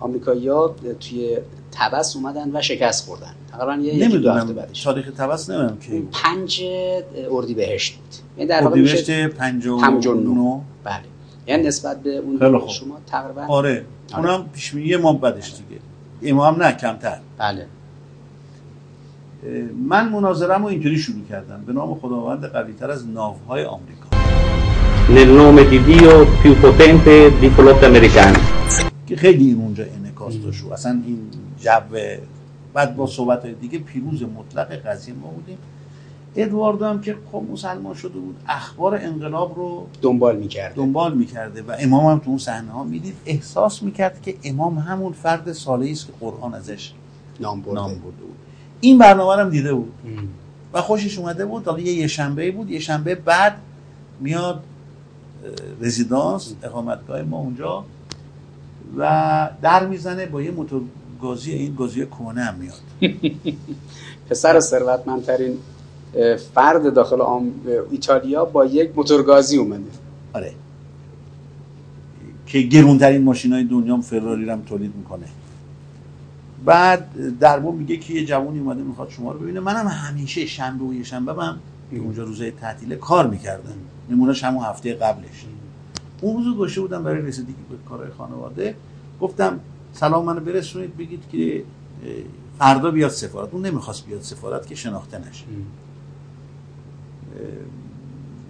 [0.00, 1.38] آمریکایی‌ها توی
[1.72, 3.34] تبس اومدن و شکست خوردن.
[3.52, 4.84] تقریبا یه یکی دو هفته نمی‌دونم بعدش.
[4.84, 6.08] تاریخ تبس نمی‌دونم بود.
[6.12, 6.62] پنج
[7.30, 8.14] اردیبهشت بود.
[8.36, 10.94] یعنی در واقع اردیبهشت میشه 59 بله.
[11.46, 12.68] یعنی نسبت به اون.
[12.68, 13.84] شما تقریبا آره.
[14.16, 15.80] اونم پیش ماه بعدش دیگه.
[16.22, 17.18] امام نه کمتر.
[17.38, 17.66] بله.
[19.88, 21.62] من مناظرم رو اینطوری شروع کردم.
[21.66, 24.06] به نام خداوند قویتر از ناوهای آمریکا.
[25.14, 28.38] Nel nome di Dio più potente di flotte americane.
[29.06, 30.72] که خیلی این اونجا انعکاس داشت.
[30.72, 31.18] اصلا این
[31.60, 31.96] جو
[32.74, 35.58] بعد با صحبت های دیگه پیروز مطلق قضیه ما بودیم.
[36.36, 40.74] ادواردو هم که خب مسلمان شده بود اخبار انقلاب رو دنبال می‌کرد.
[40.74, 43.14] دنبال می‌کرده و امام هم تو اون صحنه ها می‌دید.
[43.26, 46.92] احساس می‌کرد که امام همون فرد صالحی است که قرآن ازش
[47.40, 47.74] نام برده.
[47.74, 48.36] نام برده بود.
[48.80, 49.92] این برنامه رو هم دیده بود.
[50.72, 51.64] و خوشش اومده بود.
[51.64, 52.70] حالا یه یه شنبه بود.
[52.70, 53.56] یه شنبه بعد
[54.20, 54.62] میاد
[55.80, 57.84] رزیدانس اقامتگاه ما اونجا
[58.98, 60.82] و در می‌زنه با یه موتور
[61.22, 62.80] گازی این گازی کهنه هم میاد.
[64.30, 65.58] پسر ثروتمندترین
[66.54, 67.52] فرد داخل آم...
[67.90, 69.90] ایتالیا با یک موتورگازی اومده.
[70.32, 70.52] آره.
[72.46, 75.26] که گرونترین ماشین های دنیا هم فراری رو هم تولید می‌کنه.
[76.66, 79.60] بعد دربو میگه که یه جوونی اومده می‌خواد شما رو ببینه.
[79.60, 81.58] منم همیشه شنبه و یه شنبه هم
[81.90, 83.74] که اونجا روزای تعطیله کار می‌کردم.
[84.10, 85.44] نمونهش همون هفته قبلش.
[86.20, 88.74] اون روز گوشه بودم برای رسیدگی به کارهای خانواده.
[89.20, 89.60] گفتم
[89.92, 91.64] سلام منو برسونید بگید که
[92.58, 93.48] فردا بیاد سفارت.
[93.52, 95.44] اون نمی‌خواست بیاد سفارت که شناخته نشه.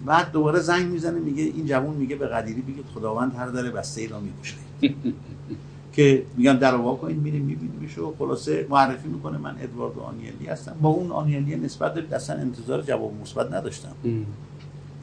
[0.05, 4.01] بعد دوباره زنگ می‌زنه میگه این جوون میگه به قدیری بگید خداوند هر در بسته
[4.01, 4.55] ای را میگوشه
[5.97, 10.75] که میگم در وا کنید میریم میبینیمش و خلاصه معرفی می‌کنه من ادوارد آنیلی هستم.
[10.81, 13.91] با اون آنیلی نسبت به اصلا انتظار جواب مثبت نداشتم.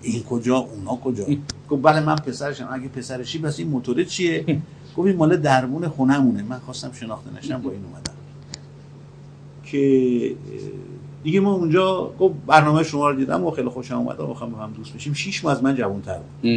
[0.03, 1.25] این کجا؟ اونا کجا؟
[1.71, 2.69] گفت بله من پسرشم.
[2.73, 4.63] اگه پسرشی بس این موتوره چیه؟
[4.97, 6.43] گفت این مال دربون خونمونه.
[6.43, 8.15] من خواستم شناخته نشم با این اومدم
[9.65, 10.35] که
[11.23, 14.59] دیگه ما اونجا گفت برنامه شما رو دیدم و خیلی خوشم اومد و می‌خوام با
[14.59, 16.51] هم دوست بشیم شیش ماه از من جوان‌تر بود.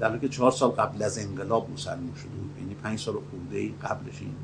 [0.00, 3.58] در حالی که چهار سال قبل از انقلاب مسلمان شده بود یعنی پنج سال خورده
[3.58, 4.34] ای قبلش این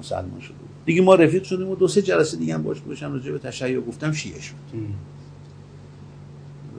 [0.00, 3.12] مسلمان شده بود دیگه ما رفیق شدیم و دو سه جلسه دیگه هم باش باشم
[3.12, 4.54] راجع به تشیع گفتم شیعه شد.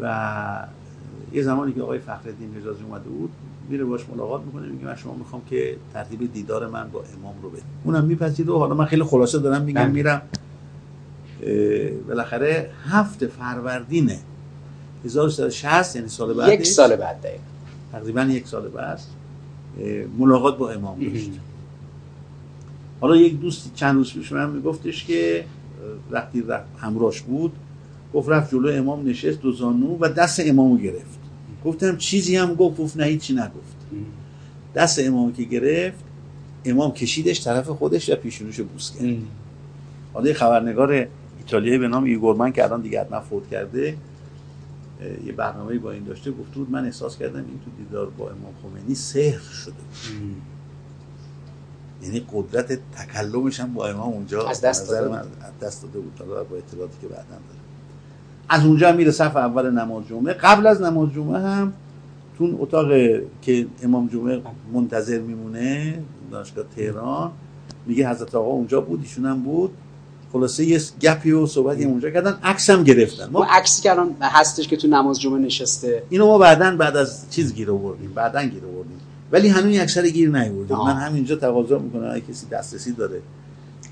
[0.01, 0.67] و
[1.33, 3.31] یه زمانی که آقای فخرالدین حجازی اومده بود
[3.69, 7.49] میره باش ملاقات می‌کنه میگه من شما می‌خوام که ترتیب دیدار من با امام رو
[7.49, 9.91] بده اونم میپذیره و حالا من خیلی خلاصه دارم میگم بله.
[9.91, 10.21] میرم
[12.07, 14.11] بالاخره هفت فروردین
[15.05, 17.43] 1360 یعنی سال بعد یک سال بعد دقیقا.
[17.91, 18.99] تقریبا یک سال بعد
[20.17, 21.31] ملاقات با امام داشت
[23.01, 25.45] حالا یک دوست چند روز پیش من میگفتش که
[26.11, 26.43] وقتی
[26.77, 27.51] همراهش بود
[28.13, 31.19] گفت رفت جلو امام نشست دو زانو و دست امامو گرفت.
[31.65, 33.77] گفتم چیزی هم گفت گفت نه هیچی نگفت.
[34.75, 36.03] دست امامو که گرفت
[36.65, 39.17] امام کشیدش طرف خودش و پیشونیشو بوس کرد.
[40.13, 41.07] حالا یه خبرنگار
[41.39, 43.97] ایتالیایی به نام ایگورمن که الان دیگه حتما فوت کرده
[45.25, 48.53] یه برنامه با این داشته گفت بود من احساس کردم این تو دیدار با امام
[48.63, 49.73] خمینی سحر شده.
[52.01, 56.13] یعنی قدرت تکلمش هم با امام اونجا از دست داده من از دست داده بود.
[56.19, 57.59] حالا با اطلاعاتی که بعدا داره.
[58.49, 60.33] از اونجا میره صف اول نماز جمعه.
[60.33, 61.73] قبل از نماز جمعه هم
[62.37, 62.87] تو اتاق
[63.41, 64.41] که امام جمعه
[64.73, 65.99] منتظر میمونه
[66.31, 67.31] دانشگاه تهران
[67.85, 69.71] میگه حضرت آقا اونجا بود ایشون هم بود.
[70.33, 72.37] خلاصه یه گپی و صحبتی اونجا کردن.
[72.43, 73.29] عکس هم گرفتن.
[73.31, 76.03] ما عکسی که الان هستش که تو نماز جمعه نشسته.
[76.09, 78.11] اینو ما بعدا بعد از چیز گیر آوردیم.
[78.15, 78.99] بعدا گیر آوردیم.
[79.31, 80.77] ولی هنوز اکثر گیر نیوردیم.
[80.77, 83.21] من همینجا تقاضا می‌کنم اگه کسی دسترسی داره.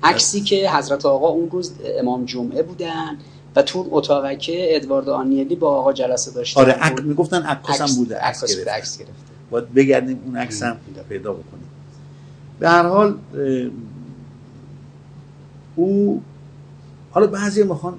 [0.02, 3.18] عکسی که حضرت آقا اون روز امام جمعه بودن
[3.56, 6.60] و تو اتاقکه ادوارد آنیلی با آقا جلسه داشتن.
[6.60, 7.04] آره عک...
[7.04, 9.12] می‌گفتن هم بوده عکس عکس بوده، گرفت عکس گرفته.
[9.50, 10.76] باید بگردیم اون عکس هم
[11.08, 11.68] پیدا بکنیم.
[12.58, 13.18] به هر حال
[15.76, 16.22] او
[17.10, 17.94] حالا بعضی می‌خوان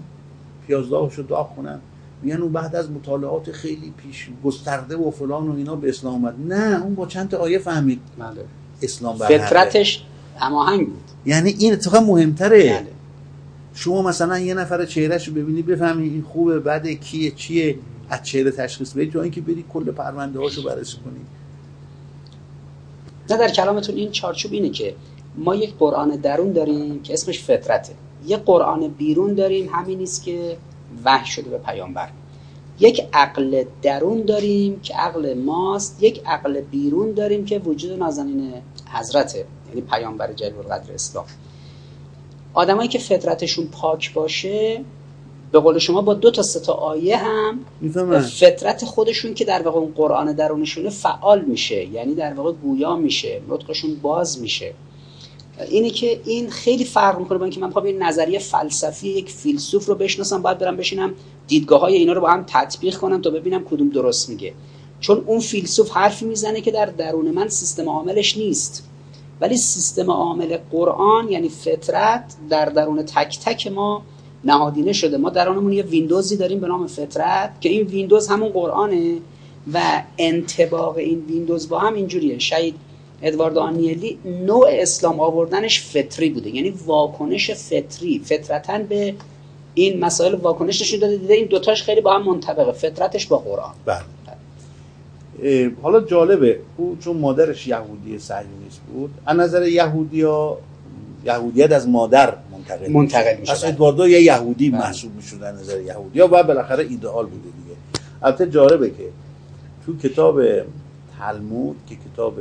[0.68, 1.80] پیازداغشو داغ کنن
[2.22, 6.36] میگن اون بعد از مطالعات خیلی پیش گسترده و فلان و اینا به اسلام اومد
[6.54, 8.46] نه اون با چند تا آیه فهمید بله.
[8.82, 9.26] اسلام بر.
[9.26, 10.04] فطرتش
[10.38, 12.88] هماهنگ بود یعنی این اتفاقا مهمتره بله.
[13.74, 18.52] شما مثلا یه نفر چهرهش رو ببینی بفهمی این خوبه بده کیه چیه از چهره
[18.52, 21.20] تشخیص بدی تو اینکه بری کل پرونده هاشو بررسی کنی
[23.30, 24.96] نه در کلامتون این چارچوب اینه که
[25.38, 27.94] ما یک قرآن درون داریم که اسمش فطرته.
[28.26, 30.58] یک قرآن بیرون داریم همین نیست که
[31.06, 32.10] وحی شده به پیامبر.
[32.80, 38.54] یک عقل درون داریم که عقل ماست یک عقل بیرون داریم که وجود نازنین
[38.94, 41.26] حضرته یعنی پیامبر جلیل القدر اسلام.
[42.54, 44.84] آدمایی که فطرتشون پاک باشه
[45.52, 47.60] به قول شما با دو تا سه تا آیه هم
[48.40, 53.42] فطرت خودشون که در واقع اون قرآن درونشونه فعال میشه یعنی در واقع گویا میشه
[53.50, 54.74] نطقشون باز میشه.
[55.70, 59.96] اینه که این خیلی فرق می‌کنه با اینکه من یه نظریه فلسفی یک فیلسوف رو
[59.96, 61.14] بشناسم باید برم بشینم
[61.48, 64.54] دیدگاه های اینا رو با هم تطبیق کنم تا ببینم کدوم درست میگه.
[65.00, 68.84] چون اون فیلسوف حرفی می‌زنه که در درون من سیستم عاملش نیست.
[69.42, 74.04] ولی سیستم عامل قرآن یعنی فطرت در درون تک تک ما
[74.44, 75.18] نهادینه شده.
[75.18, 79.18] ما درونمون یه ویندوزی داریم به نام فطرت که این ویندوز همون قرآنه
[79.74, 82.40] و انتباق این ویندوز با هم اینجوریه.
[82.40, 82.76] شاید
[83.22, 86.56] ادوارد آنیلی نوع اسلام آوردنش فطری بوده.
[86.56, 89.14] یعنی واکنش فطری فطرتا به
[89.74, 91.18] این مسائل واکنش نشون داده.
[91.18, 92.72] دیده این دوتاش خیلی با هم منطبقه.
[92.72, 93.74] فطرتش با قرآن.
[93.86, 94.02] بله.
[95.82, 100.58] حالا جالبه او چون مادرش یهودی صهیونیست بود از نظر یهودیا
[101.26, 103.52] یهودیت از مادر منتقل منتقل میشه.
[103.52, 104.80] پس ادواردو یه یهودی بله.
[104.80, 107.78] محسوب می‌شد از نظر یهودیا و بالاخره ایدئال بوده دیگه.
[108.22, 109.10] البته جالبه که
[109.86, 110.42] تو کتاب
[111.20, 112.40] تلمود که کتاب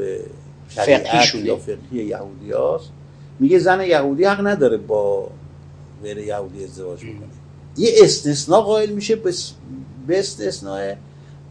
[1.45, 2.91] یا فقهی یهودی هاست.
[3.41, 5.29] میگه زن یهودی حق نداره با
[6.03, 7.29] غیر یهودی ازدواج بکنه.
[7.77, 9.17] یه استثناء قائل میشه
[10.07, 10.95] به استثناء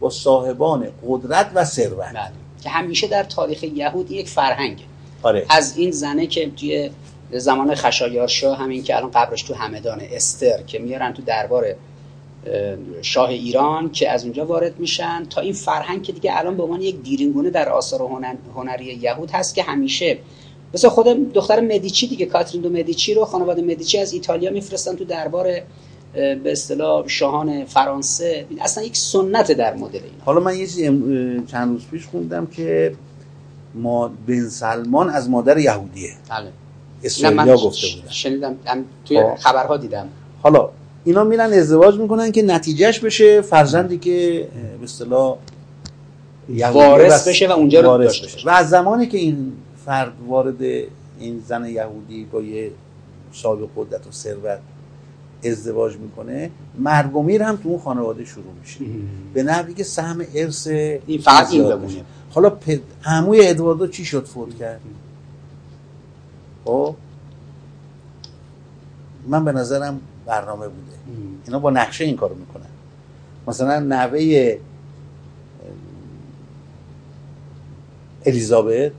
[0.00, 2.06] با صاحبان قدرت و ثروت.
[2.06, 2.30] بله.
[2.62, 4.84] که همیشه در تاریخ یهود یک فرهنگه.
[5.22, 5.46] آره.
[5.48, 6.90] از این زنه که توی
[7.32, 11.74] زمان خشایارشاه همین که الان قبرش تو همدان استر که میارن تو دربار
[13.02, 16.80] شاه ایران که از اونجا وارد میشن تا این فرهنگ که دیگه الان به عنوان
[16.80, 20.18] یک دیرینگونه در آثار هنر- هنری یهود هست که همیشه
[20.74, 25.04] مثل خود دختر مدیچی دیگه کاترین دو مدیچی رو خانواده مدیچی از ایتالیا میفرستن تو
[25.04, 25.44] دربار
[26.12, 28.46] به اصطلاح شاهان فرانسه.
[28.60, 30.24] اصلا یک سنت در مدل اینا.
[30.24, 30.86] حالا من یه چیزی
[31.46, 32.94] چند روز پیش خوندم که
[33.74, 36.10] ما بن سلمان از مادر یهودیه.
[36.30, 36.52] بله.
[37.02, 38.10] اسرائیلیا گفته بودن.
[38.10, 38.56] شنیدم
[39.04, 39.34] توی خب.
[39.34, 40.08] خبرها دیدم.
[40.42, 40.68] حالا
[41.06, 45.38] اینا میرن ازدواج می‌کنن که نتیجهش بشه فرزندی که به اصطلاح
[46.72, 48.48] وارث بشه و اونجا رو داشته بشه.
[48.48, 49.52] و از زمانی که این
[49.84, 50.62] فرد وارد
[51.20, 52.70] این زن یهودی با یه
[53.32, 54.58] صاحب قدرت و ثروت
[55.44, 58.80] ازدواج می‌کنه مرگ و میر هم تو اون خانواده شروع میشه.
[59.34, 62.04] به نحوی که سهم ارث این فقط این بمونه.
[62.30, 62.80] حالا پد...
[63.04, 64.80] عموی ادواردو چی شد فوت کرد؟
[66.64, 66.94] خب؟
[69.28, 70.92] من به نظرم برنامه بوده.
[71.46, 72.66] اینا با نقشه این کارو می‌کنن.
[73.48, 74.58] مثلا نوه
[78.26, 78.92] الیزابت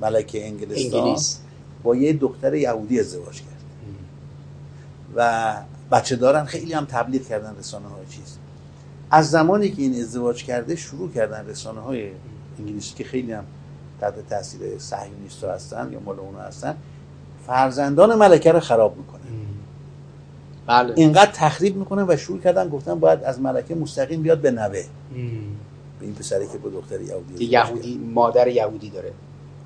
[0.00, 1.40] ملکه انگلستان انگلیس.
[1.82, 3.54] با یه دختر یهودی ازدواج کرد.
[5.14, 5.54] و
[5.92, 8.38] بچه دارن خیلی هم تبلیغ کردن رسانه های چیز.
[9.10, 12.10] از زمانی که این ازدواج کرده شروع کردن رسانه های
[12.58, 13.44] انگلیسی که خیلی هم
[14.00, 16.76] تحت تاثیر صهیونیست هستن یا مال اونا هستن
[17.46, 19.20] فرزندان ملکه رو خراب می‌کنن.
[20.66, 20.92] بله.
[20.96, 24.82] اینقدر تخریب می‌کنن و شروع کردن گفتن باید از ملکه مستقیم بیاد به نوه.
[26.00, 29.12] به این پسری که با دختر یهودی یه یهودی مادر یهودی داره.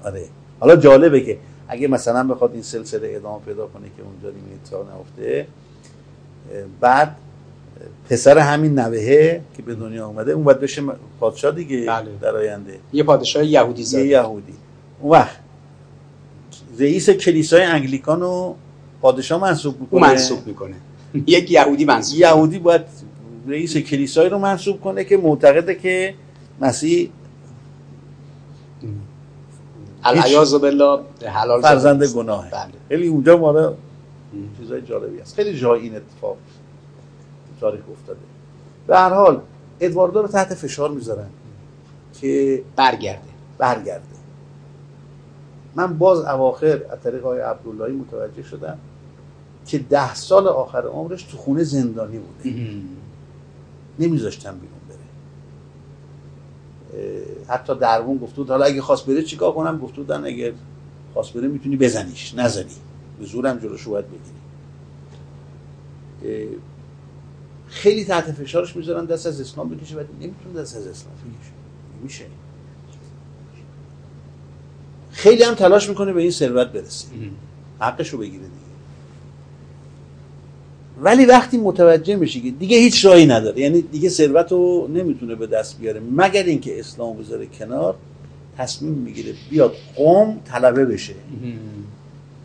[0.05, 0.25] آره.
[0.61, 1.39] حالا جالبه که
[1.69, 5.47] اگه مثلا بخواد این سلسله ادامه پیدا کنه که اونجا این اتفاق نفته
[6.81, 7.17] بعد
[8.11, 10.83] پسر همین نوهه که به دنیا اومده اون باید بشه
[11.21, 12.11] پادشاه دیگه بله.
[12.21, 12.79] در آینده.
[12.93, 14.07] یه پادشاه یهودی یه زاده.
[14.07, 14.55] یهودی.
[15.01, 15.37] اون وقت
[16.79, 18.57] رئیس کلیسای انگلیکان رو
[19.01, 20.75] پادشاه منصوب او می‌کنه منصوب می‌کنه.
[21.27, 22.83] یک یهودی منصوب یهودی باید
[23.47, 26.15] رئیس کلیسایی رو منصوب کنه که معتقده که
[26.61, 27.11] مسیح
[30.05, 32.05] العیاذ بالله حلال فرزند.
[32.05, 32.51] گناهه.
[32.51, 32.73] بله.
[32.89, 33.75] خیلی اونجا ماره
[34.61, 35.35] چیزای جالبی هست.
[35.35, 36.37] خیلی جای این اتفاق
[37.61, 38.21] تاریخ افتاده.
[38.87, 39.41] به هر حال
[39.81, 41.29] ادواردو رو تحت فشار می‌ذارن
[42.21, 43.29] که برگرده.
[43.59, 44.18] برگرده.
[45.79, 48.79] من باز اواخر از طریق آقای عبداللهی متوجه شدم
[49.67, 52.67] که ده سال آخر عمرش تو خونه زندانی بوده.
[53.99, 54.99] نمیذاشتن بیرون بره.
[57.49, 60.53] حتی دربون گفته بود حالا اگه خواست بره چیکار کنم؟ گفته بودن اگه
[61.15, 62.35] خواست بره می‌تونی بزنیش.
[62.35, 62.75] نزنی.
[63.19, 64.05] به زورم جلوشو باید
[66.21, 66.59] بگیری.
[67.69, 71.53] خیلی تحت فشارش می‌ذارن دست از اسلام بکشه ولی نمی‌تونه دست از اسلام بکشه.
[72.03, 72.25] میشه.
[75.11, 77.07] خیلی هم تلاش می‌کنه به این ثروت برسه.
[77.81, 78.53] حقش رو بگیره دیگه.
[81.03, 85.47] ولی وقتی متوجه میشه که دیگه هیچ راهی نداره یعنی دیگه ثروت رو نمی‌تونه به
[85.47, 87.97] دست بیاره مگر اینکه اسلام بذاره کنار
[88.59, 91.15] تصمیم می‌گیره بیاد قوم طلبه بشه.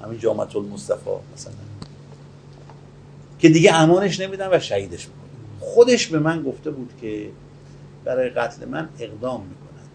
[0.04, 1.54] همین جامعه المصطفى مثلا.
[3.40, 5.60] که دیگه امانش نمیدن و شهیدش می‌کنن.
[5.60, 7.30] خودش به من گفته بود که
[8.06, 9.88] برای قتل من اقدام می‌کنن.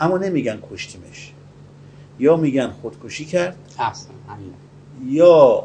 [0.00, 1.32] اما نمیگن کشتیمش.
[2.18, 3.56] یا میگن خودکشی کرد
[4.28, 4.54] همین.
[5.06, 5.64] یا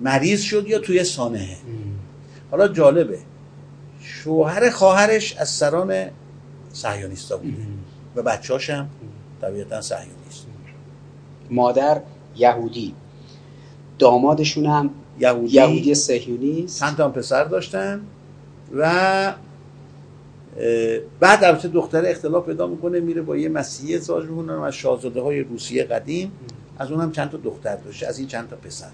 [0.00, 1.56] مریض شد یا توی سانحه.
[2.50, 3.18] حالا جالبه.
[4.00, 6.06] شوهر خواهرش از سران
[6.72, 7.66] صهیونیستا بوده
[8.16, 8.88] و بچه‌هاش هم
[9.40, 10.46] طبیعتا صهیونیست.
[11.50, 12.00] مادر
[12.36, 12.94] یهودی.
[13.98, 16.80] دامادشون هم یهودی, یهودی صهیونیست.
[16.80, 18.00] چند تا پسر داشتن
[18.76, 19.34] و
[21.20, 25.40] بعد البته دختر اختلاف پیدا می‌کنه میره با یه مسیحی ازدواج می‌کنه از شاهزاده های
[25.40, 26.32] روسیه قدیم
[26.78, 28.86] از اون هم چند تا دختر داشته از این چند تا پسر.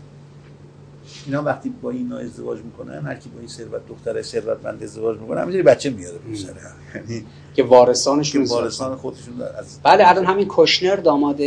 [1.26, 5.40] اینا وقتی با اینا ازدواج می‌کنن هر کی با این ثروت دختر ثروتمند ازدواج می‌کنه
[5.40, 6.52] همینجوری بچه میاره پسر
[6.94, 8.44] یعنی که وارثانشون.
[8.44, 11.40] وارثان خودشون از بله الان همین کشنر داماد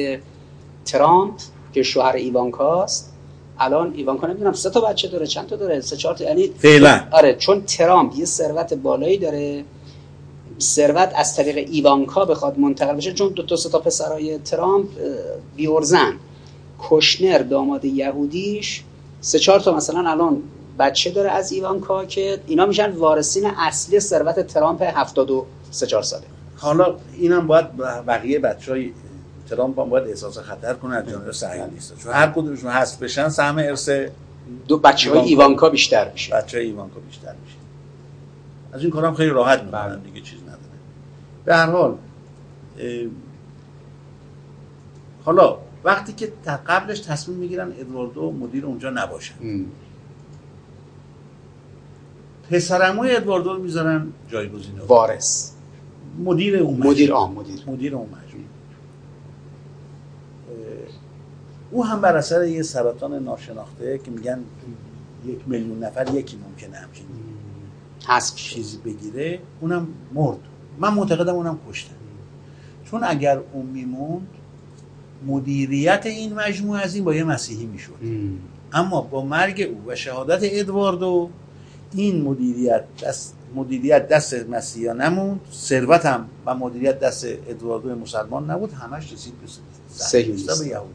[0.86, 1.34] ترامپ
[1.74, 3.14] که شوهر ایوانکاست
[3.60, 6.24] الان ایوانکا نمی‌دونم سه تا بچه داره چند تا داره؟ سه چهار تا.
[6.24, 7.04] یعنی فعلا.
[7.12, 9.64] آره چون ترامپ یه ثروت بالایی داره
[10.62, 14.88] ثروت از طریق ایوانکا بخواد منتقل بشه چون دو تا سه تا پسرای ترامپ
[15.56, 16.14] بیورزن
[16.90, 18.84] کشنر داماد یهودیش
[19.22, 20.44] سه چهار تا مثلا الان
[20.80, 25.42] بچه داره از ایوانکا که اینا میشن وارثین اصلی ثروت ترامپ 73
[25.72, 26.24] سه چهار ساله
[26.58, 28.92] حالا اینم باید بقیه بچه های
[29.50, 33.58] ترامپ هم باید احساس خطر کنه از جانب صهیونیستا چون هر کدومشون حذف بشن سهم
[33.58, 33.90] ارث
[34.68, 35.30] دو بچه های ایوانکا.
[35.30, 37.58] ایوانکا بیشتر میشه بچه های ایوانکا بیشتر میشه
[38.74, 39.66] از این کارم خیلی راحت بله.
[39.66, 40.40] می‌کنن دیگه چیز
[41.46, 41.98] به هر حال
[45.26, 46.34] حالا وقتی که
[46.68, 49.66] قبلش تصمیم می‌گیرن ادواردو مدیر اونجا نباشن ام.
[52.52, 54.80] پسرموی ادواردو رو می‌ذارن جایگزین.
[54.80, 55.52] وارث
[56.26, 56.92] مدیر اون مجموعه.
[56.92, 58.46] مدیر آم مدیر مدیر اون مجموعه
[60.50, 60.94] اه،
[61.72, 64.40] او هم بر اثر یه سرطان ناشناخته که میگن
[65.26, 67.06] یک میلیون نفر یکی ممکنه همچین
[68.08, 70.40] شد چیزی بگیره اونم مرد
[70.80, 71.96] من معتقدم اونم کشتن
[72.86, 74.28] چون اگر اون میموند
[75.28, 77.94] مدیریت این مجموعه از این با یه مسیحی می‌شد.
[78.02, 78.40] ام.
[78.74, 81.30] اما با مرگ او و شهادت ادواردو
[81.94, 88.74] این مدیریت دست مدیریت دست مسیحا نموند ثروت هم و مدیریت دست ادواردو مسلمان نبود
[88.74, 89.34] همش رسید
[90.60, 90.94] به یهودی.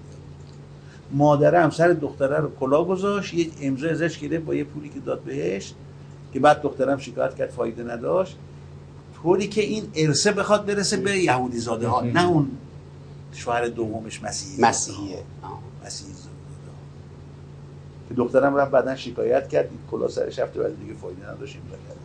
[1.12, 5.00] مادره هم سر دختره رو کلا گذاشت یه امضا ازش گرفت با یه پولی که
[5.00, 5.72] داد بهش
[6.32, 8.36] که بعد دخترم شکایت کرد فایده نداشت.
[9.24, 12.00] طوری که این ارثه بخواد برسه به یهودی زاده ها.
[12.00, 12.50] نه اون
[13.32, 15.22] شوهر دومش مسیحی مسیحیه.
[15.86, 16.12] مسیحی.
[18.08, 19.68] که دخترم رفت بعدا شکایت کرد.
[19.70, 21.96] این کلا سرش رفته ولی دیگه فایده نداشت امضا کرد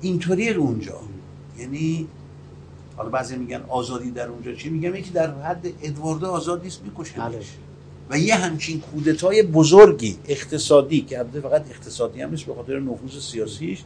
[0.00, 1.00] اینطوریه اونجا.
[1.58, 2.08] یعنی
[2.96, 7.18] حالا بعضی میگن آزادی در اونجا چی میگم یکی در حد ادواردو آزاد نیست میکشنش
[7.18, 7.42] بله.
[8.10, 13.18] و یه همچین کودتای بزرگی اقتصادی که البته فقط اقتصادی هم نیست به خاطر نفوذ
[13.22, 13.82] سیاسیش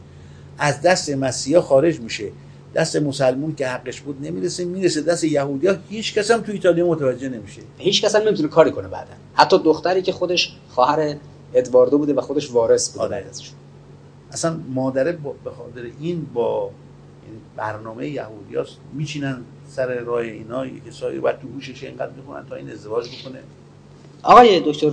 [0.57, 2.31] از دست مسیحا خارج میشه.
[2.75, 7.29] دست مسلمون که حقش بود نمی‌رسه می‌رسه دست یهودیا هیچ کس هم تو ایتالیا متوجه
[7.29, 7.61] نمیشه.
[7.77, 9.11] هیچ کس هم نمی‌تونه کاری کنه بعدا.
[9.33, 11.15] حتی دختری که خودش خواهر
[11.53, 13.03] ادواردو بوده و خودش وارث بوده.
[13.03, 13.25] آره.
[14.31, 16.71] اصلا مادره با- به خاطر این با
[17.27, 22.55] یعنی برنامه یهودیاست میچینن سر راه اینا یه کسایی بعد تو گوشش اینقدر می‌کنن تا
[22.55, 23.39] این ازدواج بکنه.
[24.23, 24.91] آقای دکتر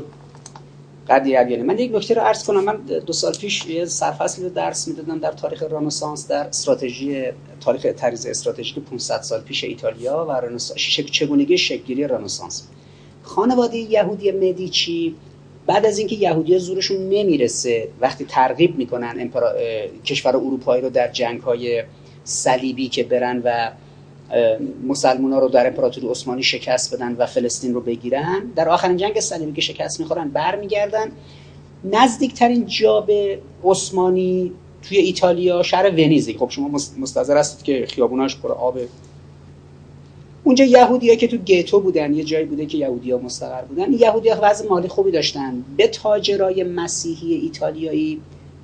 [1.09, 2.65] قدیر ابیانی من یک نکته رو عرض کنم.
[2.65, 7.25] من دو سال پیش یه سرفصلی رو درس می‌دادم در تاریخ رنسانس در استراتژی
[7.61, 10.81] تاریخ طرز استراتژیک 500 سال پیش ایتالیا و رنسانس
[11.11, 12.69] چگونگی شکلگیری رنسانس.
[13.23, 15.15] خانواده یهودی مدیچی
[15.67, 19.53] بعد از اینکه یهودی زورشون نمی‌رسه وقتی ترغیب می‌کنن امپرا...
[20.05, 21.85] کشور اروپایی رو در جنگ های
[22.25, 23.71] صلیبی که برن و
[24.87, 28.43] مسلمان ها رو در امپراتوری عثمانی شکست بدن و فلسطین رو بگیرن.
[28.57, 31.13] در آخرین جنگ صلیبی که شکست می‌خورن برمیگردن.
[31.85, 36.69] نزدیکترین جا به عثمانی توی ایتالیا شهر ونیزی خب شما
[36.99, 38.79] مستظر هستید که خیابوناش پر آب.
[40.45, 44.69] اونجا یهودیا که تو گیتو بودن یه جایی بوده که یهودیا مستقر بودن یهودیا وضع
[44.69, 45.65] مالی خوبی داشتن.
[45.77, 48.21] به تاجرای مسیحی ایتالیایی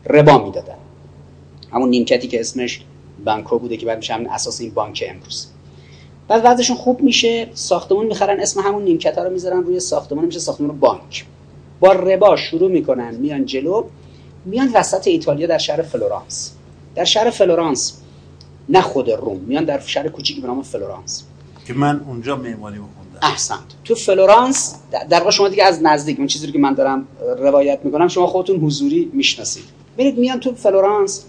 [0.07, 0.79] ربا می‌دادن.
[1.73, 2.81] همون نیمکتی که اسمش
[3.25, 5.47] بانکو بوده که بعد میشه اساس این بانک امروز.
[6.31, 10.39] بعد وضعشون خوب میشه ساختمون می‌خرن اسم همون نیمکت ها رو می‌ذارن روی ساختمون میشه
[10.39, 11.25] ساختمون بانک.
[11.81, 13.85] با ربا شروع می‌کنن میان جلو
[14.45, 16.53] میان وسط ایتالیا در شهر فلورانس.
[16.95, 18.01] در شهر فلورانس
[18.69, 21.23] نه خود روم میان در شهر کوچیکی به نام فلورانس.
[21.67, 23.59] که من اونجا معماری بخوندم احسنت.
[23.85, 24.75] تو فلورانس
[25.11, 27.09] در واقع شما دیگه از نزدیک اون چیزی که من دارم
[27.39, 29.65] روایت می‌کنم شما خودتون حضوری می‌شناسید.
[29.95, 31.25] ببینید میان تو فلورانس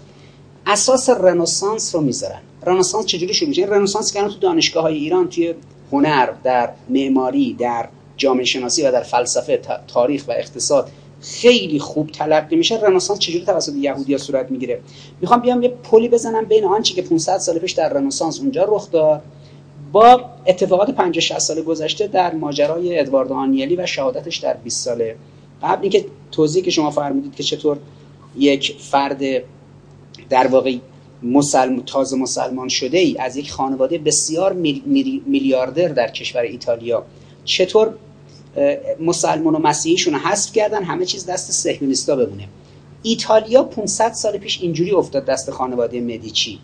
[0.66, 2.40] اساس رنسانس رو می‌ذارن.
[2.66, 5.54] رنسانس چجوری شروع میشه؟ رنسانس که تو دانشگاه های ایران توی
[5.92, 10.90] هنر در معماری در جامعه شناسی و در فلسفه تاریخ و اقتصاد
[11.20, 12.80] خیلی خوب تلقی میشه.
[12.80, 14.80] رنسانس چجوری توسط یهودیا صورت می‌گیره؟
[15.20, 18.90] می‌خوام بیام یه پلی بزنم بین آنچه که 500 سال پیش در رنسانس اونجا رخ
[18.90, 19.22] داد.
[19.92, 25.12] با اتفاقات 50 60 سال گذشته در ماجرای ادوارد آنیلی و شهادتش در 20 سال
[25.62, 27.78] قبل اینکه توضیحی که شما فرمودید که چطور
[28.38, 29.22] یک فرد
[30.30, 30.76] در واقع
[31.22, 34.52] مسلم تازه مسلمان شده ای از یک خانواده بسیار
[35.26, 37.04] میلیاردر در کشور ایتالیا.
[37.44, 37.94] چطور؟
[39.00, 42.48] مسلمان و مسیحیشون حذف کردن همه چیز دست صهیونیستا بمونه.
[43.02, 46.58] ایتالیا 500 سال پیش اینجوری افتاد دست خانواده مدیچی.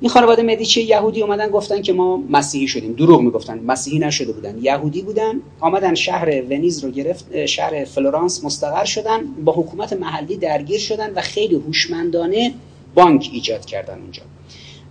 [0.00, 2.92] این خانواده مدیچی یهودی اومدن گفتن که ما مسیحی شدیم.
[2.92, 3.58] دروغ می‌گفتن.
[3.58, 4.58] مسیحی نشده بودن.
[4.62, 10.78] یهودی بودن آمدن شهر ونیز رو گرفت شهر فلورانس مستقر شدن با حکومت محلی درگیر
[10.78, 12.54] شدن و خیلی هوشمندانه
[12.94, 14.22] بانک ایجاد کردن اونجا.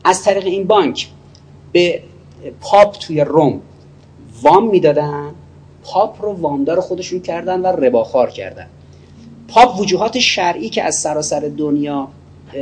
[0.03, 1.07] از طریق این بانک
[1.71, 2.01] به
[2.61, 3.61] پاپ توی روم
[4.41, 5.31] وام می‌دادن
[5.83, 8.67] پاپ رو وامدار خودشون کردن و رباخوار کردن.
[9.47, 12.07] پاپ وجوهات شرعی که از سراسر دنیا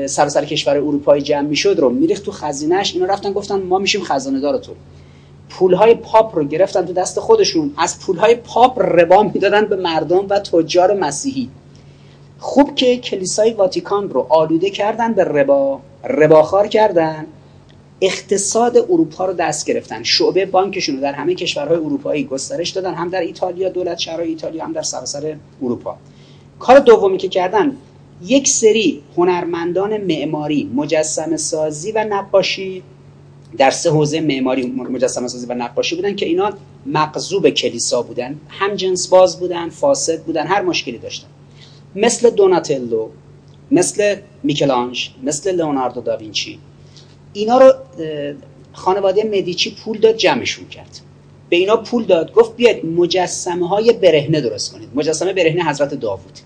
[0.05, 4.39] سراسر کشور اروپایی جمع می‌شد رو میریخت تو خزینهش اینا رفتن گفتن ما میشیم خزانه
[4.39, 4.71] دار تو
[5.49, 10.39] پولهای پاپ رو گرفتن تو دست خودشون از پولهای پاپ ربا می‌دادن به مردم و
[10.39, 11.49] تجار مسیحی.
[12.39, 15.79] خوب که کلیسای واتیکان رو آلوده کردن به ربا.
[16.09, 17.25] رباخار کردن.
[18.01, 20.03] اقتصاد اروپا رو دست گرفتن.
[20.03, 22.93] شعبه بانکشون رو در همه کشورهای اروپایی گسترش دادن.
[22.93, 25.97] هم در ایتالیا دولت شهرهای ایتالیا هم در سراسر اروپا.
[26.59, 27.77] کار دومی که کردن
[28.25, 32.83] یک سری هنرمندان معماری مجسم سازی و نقاشی
[33.57, 36.53] در سه حوزه معماری مجسم سازی و نقاشی بودن که اینا
[36.85, 38.39] مقذوب کلیسا بودن.
[38.49, 41.27] هم جنس باز بودن فاسد بودن هر مشکلی داشتن.
[41.97, 43.09] مثل دوناتلو
[43.71, 46.59] مثل میکلانج مثل لئوناردو داوینچی.
[47.33, 47.73] اینا رو
[48.73, 50.99] خانواده مدیچی پول داد جمعشون کرد.
[51.49, 54.89] به اینا پول داد گفت بیاید مجسمه های برهنه درست کنید.
[54.95, 56.39] مجسمه برهنه حضرت داوود.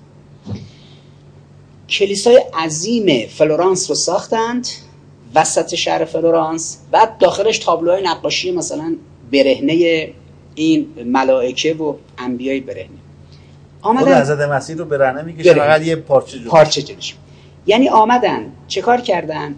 [1.89, 4.67] کلیسای عظیم فلورانس رو ساختند
[5.35, 8.95] وسط شهر فلورانس بعد داخلش تابلوهای نقاشی مثلا
[9.31, 10.07] برهنه
[10.55, 13.00] این ملائکه و انبیای برهنه.
[13.81, 14.21] آمدن.
[14.21, 17.15] حضرت مسیح رو برهنه می‌کشه فقط یه پارچه جلوش پارچه جلوش.
[17.67, 18.45] یعنی آمدن.
[18.67, 19.55] چه کار کردن؟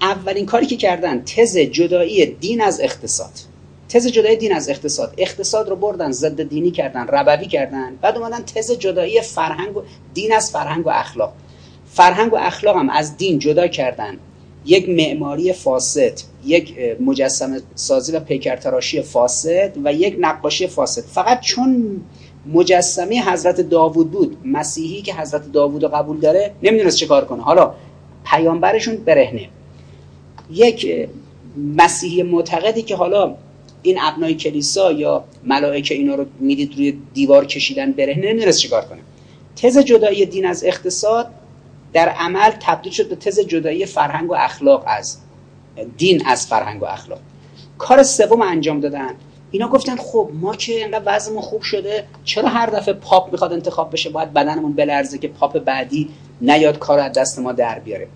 [0.00, 3.30] اولین کاری که کردن تز جدایی دین از اقتصاد.
[3.88, 5.14] تز جدایی دین از اقتصاد.
[5.18, 7.96] اقتصاد رو بردن ضد دینی کردن ربوی کردن.
[8.02, 9.82] بعد اومدن تز جدایی فرهنگ و
[10.14, 11.32] دین از فرهنگ و اخلاق.
[11.92, 14.16] فرهنگ و اخلاق هم از دین جدا کردن.
[14.64, 16.12] یک معماری فاسد
[16.44, 21.02] یک مجسم سازی و پیکرتراشی فاسد و یک نقاشی فاسد.
[21.02, 22.00] فقط چون
[22.52, 24.36] مجسمه حضرت داوود بود.
[24.44, 27.42] مسیحی که حضرت داوود رو قبول داره نمی‌دونست چه کار کنه.
[27.42, 27.74] حالا
[28.24, 29.48] پیامبرشون برهنه.
[30.50, 31.08] یک
[31.76, 33.34] مسیحی معتقدی که حالا
[33.82, 39.00] این ابنای کلیسا یا ملائکه اینا رو می‌دید روی دیوار کشیدن برهنه نمی‌دونست چیکار کنه.
[39.56, 41.26] تز جدایی دین از اقتصاد
[41.92, 45.18] در عمل تبدیل شد به تز جدایی فرهنگ و اخلاق از
[45.98, 47.18] دین از فرهنگ و اخلاق.
[47.78, 49.14] کار سوم انجام دادن
[49.50, 53.92] اینا گفتن خب ما که انقدر وضعمون خوب شده چرا هر دفعه پاپ می‌خواد انتخاب
[53.92, 56.08] بشه؟ باید بدنمون بلرزه که پاپ بعدی
[56.40, 58.08] نیاد کار از دست ما در بیاره.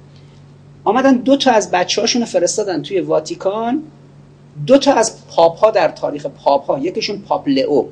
[0.84, 3.82] آمدن دو تا از بچه هاشون فرستادن توی واتیکان.
[4.66, 7.84] دو تا از پاپ ها در تاریخ پاپ ها یکیشون پاپ لئو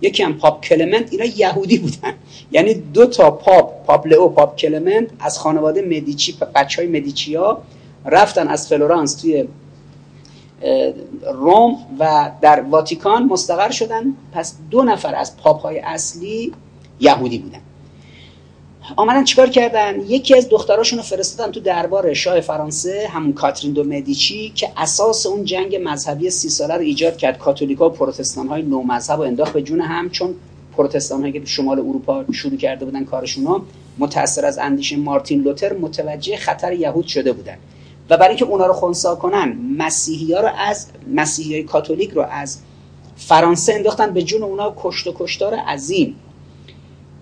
[0.00, 1.12] یکی هم پاپ کلمنت.
[1.12, 2.14] اینا یهودی بودن.
[2.52, 7.62] یعنی دو تا پاپ پاپ لئو پاپ کلمنت از خانواده مدیچی بچه های مدیچی ها
[8.06, 9.48] رفتن از فلورانس توی
[11.34, 14.14] روم و در واتیکان مستقر شدن.
[14.32, 16.52] پس دو نفر از پاپ های اصلی
[17.00, 17.60] یهودی بودن.
[18.96, 23.84] آمدن چیکار کردن؟ یکی از دختراشون رو فرستادن تو دربار شاه فرانسه همون کاترین دو
[23.84, 27.38] مدیچی که اساس اون جنگ مذهبی سی ساله رو ایجاد کرد.
[27.38, 30.34] کاتولیکا و پروتستان های نو مذهب و انداخت به جون هم چون
[30.76, 33.62] پروتستان هایی که شمال اروپا شروع کرده بودن کارشون رو
[33.98, 37.56] متأثر از اندیشه مارتین لوتر متوجه خطر یهود شده بودن.
[38.10, 42.22] و برای اینکه اونا رو خونسا کنن مسیحی ها رو از مسیحی های کاتولیک رو
[42.22, 42.58] از
[43.16, 46.16] فرانسه انداختن به جون اونا کشت و کشتار عظیم.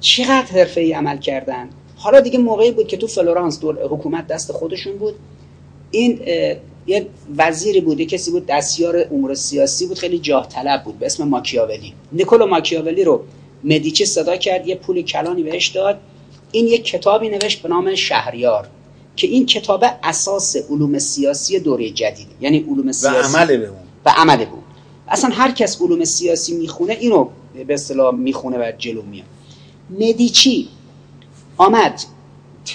[0.00, 1.68] چقدر حرفه ای عمل کردن.
[1.96, 5.14] حالا دیگه موقعی بود که تو فلورانس دور حکومت دست خودشون بود.
[5.90, 6.20] این
[6.86, 7.06] یه
[7.36, 11.28] وزیری بود یه کسی بود دستیار امور سیاسی بود خیلی جاه طلب بود به اسم
[11.28, 11.94] ماکیاولی.
[12.12, 13.24] نیکولو ماکیاولی رو
[13.64, 16.00] مدیچی صدا کرد یه پول کلانی بهش داد.
[16.52, 18.68] این یک کتابی نوشت به نام شهریار.
[19.16, 22.28] که این کتاب اساس علوم سیاسی دوره جدید.
[22.40, 23.78] یعنی علوم سیاسی و عمل به اون.
[24.06, 24.64] و عمل بود
[25.08, 27.28] اصلا هر کس علوم سیاسی می‌خونه اینو
[27.66, 29.26] به اصطلاح می‌خونه و جلو میاد.
[29.90, 30.68] مدیچی
[31.56, 32.00] آمد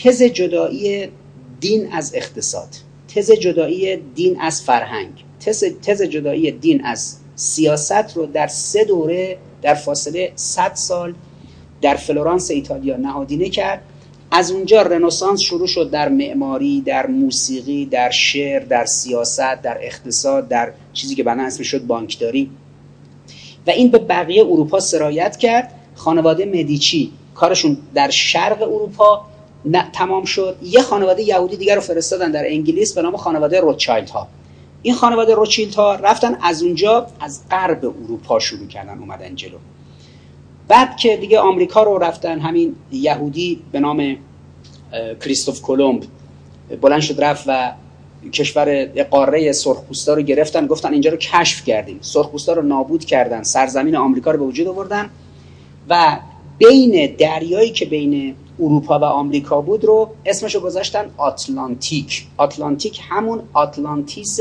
[0.03, 1.07] تز جدایی
[1.59, 2.67] دین از اقتصاد
[3.15, 9.37] تز جدایی دین از فرهنگ تز, تز جدایی دین از سیاست رو در سه دوره
[9.61, 11.13] در فاصله 100 سال
[11.81, 13.81] در فلورانس ایتالیا نهادینه کرد.
[14.31, 20.47] از اونجا رنسانس شروع شد در معماری در موسیقی در شعر در سیاست در اقتصاد
[20.47, 22.51] در چیزی که بعدا اسمش شد بانکداری.
[23.67, 25.73] و این به بقیه اروپا سرایت کرد.
[25.95, 29.25] خانواده مدیچی کارشون در شرق اروپا
[29.93, 30.57] تمام شد.
[30.63, 34.27] یه خانواده یهودی دیگر رو فرستادن در انگلیس به نام خانواده روچایلد ها
[34.81, 39.57] این خانواده روچیلد ها رفتن از اونجا از غرب اروپا شروع کردن اومدن جلو.
[40.71, 44.15] بعد که دیگه آمریکا رو رفتن همین یهودی به نام
[45.21, 46.03] کریستوف کلمب
[46.81, 47.71] بلند شد رفت و
[48.33, 50.67] کشور قاره سرخپوستا رو گرفتن.
[50.67, 51.97] گفتن اینجا رو کشف کردیم.
[52.01, 53.43] سرخپوستا رو نابود کردن.
[53.43, 55.09] سرزمین آمریکا رو به وجود آوردن.
[55.89, 56.17] و
[56.57, 62.27] بین دریایی که بین اروپا و آمریکا بود رو اسمش رو گذاشتن آتلانتیک.
[62.37, 64.39] آتلانتیک همون آتلانتیس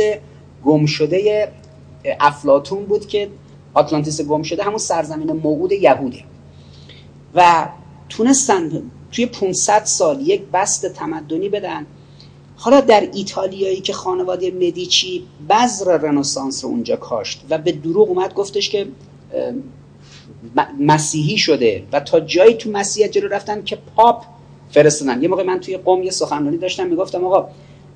[0.65, 1.49] گم شده
[2.21, 3.29] افلاتون بود که
[3.75, 6.25] آتلانتیس گم شده همون سرزمین موعود یهوده.
[7.35, 7.69] و
[8.09, 11.87] تونستن توی 500 سال یک بست تمدنی بدن.
[12.57, 18.35] حالا در ایتالیایی که خانواده مدیچی بذر رنسانس رو اونجا کاشت و به دروغ اومد
[18.35, 18.89] گفتش که
[20.81, 24.25] مسیحی شده و تا جایی تو مسیحیت جلو رفتن که پاپ
[24.71, 25.23] فرستادن.
[25.23, 27.49] یه موقع من توی قوم یه سخنرانی داشتم می‌گفتم آقا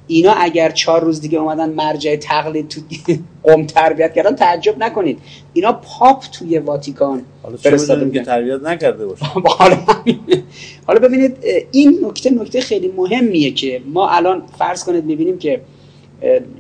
[0.07, 2.81] اینا اگر چهار روز دیگه اومدن مرجع تقلید تو
[3.43, 5.19] قوم تربیت کردن تعجب نکنید.
[5.53, 7.23] اینا پاپ توی واتیکان
[7.59, 9.25] فرستاده که تربیت نکرده باشه.
[10.87, 11.37] حالا ببینید
[11.71, 15.61] این نکته نکته خیلی مهمیه که ما الان فرض کنید می‌بینیم که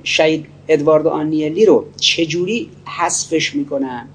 [0.02, 4.08] شهید ادواردو آنیلی رو چجوری حذفش می‌کنن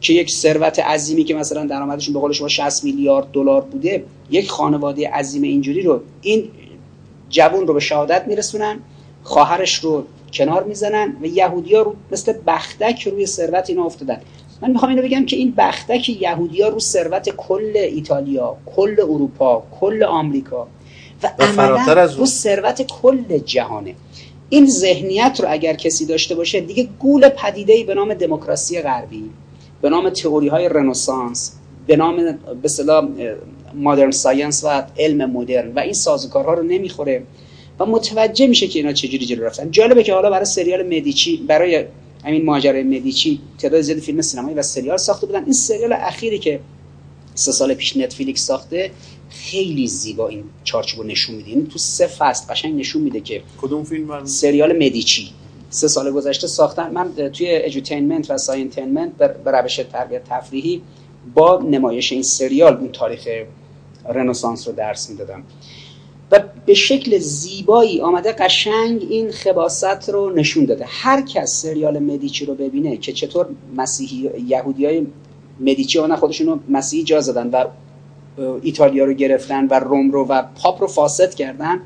[0.00, 4.50] که یک ثروت عظیمی که مثلا درآمدشون به قول شما 60 میلیارد دلار بوده یک
[4.50, 6.48] خانواده عظیم اینجوری رو این
[7.30, 8.78] جوون رو به شهادت میرسونن
[9.22, 14.20] خواهرش رو کنار می‌زنن و یهودیا رو مثل بختک روی ثروت اینا افتادن.
[14.62, 20.02] من می‌خوام اینو بگم که این بختک یهودیا رو ثروت کل ایتالیا کل اروپا کل
[20.02, 20.66] آمریکا
[21.22, 23.94] و, و عملا رو ثروت کل جهانه.
[24.48, 29.30] این ذهنیت رو اگر کسی داشته باشه دیگه گول پدیده به نام دموکراسی غربی
[29.82, 31.52] به نام تئوری های رنسانس
[31.86, 32.68] به نام به
[33.74, 37.22] modern science و علم مدرن و این سازوکارها رو نمی‌خوره.
[37.80, 39.70] و متوجه میشه که اینا چجوری جلو رفتن.
[39.70, 41.84] جالبه که حالا برای سریال مدیچی برای
[42.24, 45.44] همین ماجرای مدیچی تعداد زیادی فیلم سینمایی و سریال ساخته بودن.
[45.44, 46.60] این سریال اخیری که
[47.34, 48.90] سه سال پیش نتفلیکس ساخته
[49.30, 51.50] خیلی زیبا این چارچوبو نشون میده.
[51.50, 55.30] این تو سه فصل قشنگ نشون میده که کدوم فیلم سریال مدیچی.
[55.70, 56.90] سه سال گذشته ساختن.
[56.90, 60.82] من توی edutainment و scientainment به روش تربیت تفریحی
[61.34, 63.28] با نمایش این سریال اون تاریخ
[64.08, 65.42] رنسانس رو درس می‌دادم.
[66.32, 70.84] و به شکل زیبایی آمده قشنگ این خباثت رو نشون داده.
[70.88, 73.46] هر کس سریال مدیچی رو ببینه که چطور
[73.76, 75.06] مسیحی یهودی های
[75.60, 77.64] مدیچی ها خودشون مسیحی جا زدن و
[78.62, 81.80] ایتالیا رو گرفتن و روم رو و پاپ رو فاسد کردن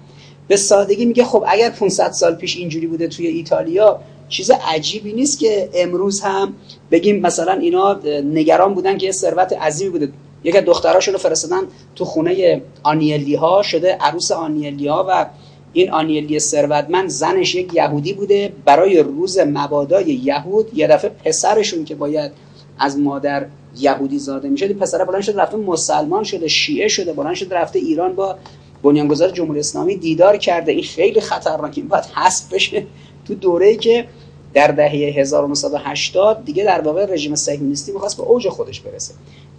[0.49, 5.39] به سادگی میگه خب اگر 500 سال پیش اینجوری بوده توی ایتالیا چیز عجیبی نیست
[5.39, 6.55] که امروز هم
[6.91, 10.13] بگیم مثلا اینا نگران بودن که یه ثروت عظیمی بوده.
[10.45, 11.63] یک دختراشون رو فرستادن
[11.97, 15.27] تو خونه آنیلی ها شده عروس آنیلی ها و
[15.73, 18.53] این آنیلی ثروتمند زنش یک یهودی بوده.
[18.65, 22.33] برای روز مبادای یهود یه دفعه پسرشون که باید
[22.79, 23.47] از مادر
[23.79, 28.15] یهودی زاده می‌شد پسر بلند شده رفته مسلمان شده شیعه شده بلند شده رفته ایران
[28.15, 28.37] با
[28.83, 30.73] بنیانگذار جمهوری اسلامی دیدار کرده.
[30.73, 32.05] این خیلی خطرناکه این باید
[32.53, 32.87] بشه
[33.25, 34.07] تو دوره‌ای که
[34.55, 39.15] در دهه 1980 دیگه در واقع رژیم صهیونیستی می‌خواست به اوج خودش برسه.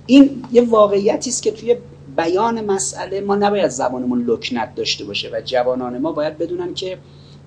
[0.06, 1.76] این یه واقعیتی است که توی
[2.18, 6.98] بیان مسئله ما نباید زبانمون لکنت داشته باشه و جوانان ما باید بدونن که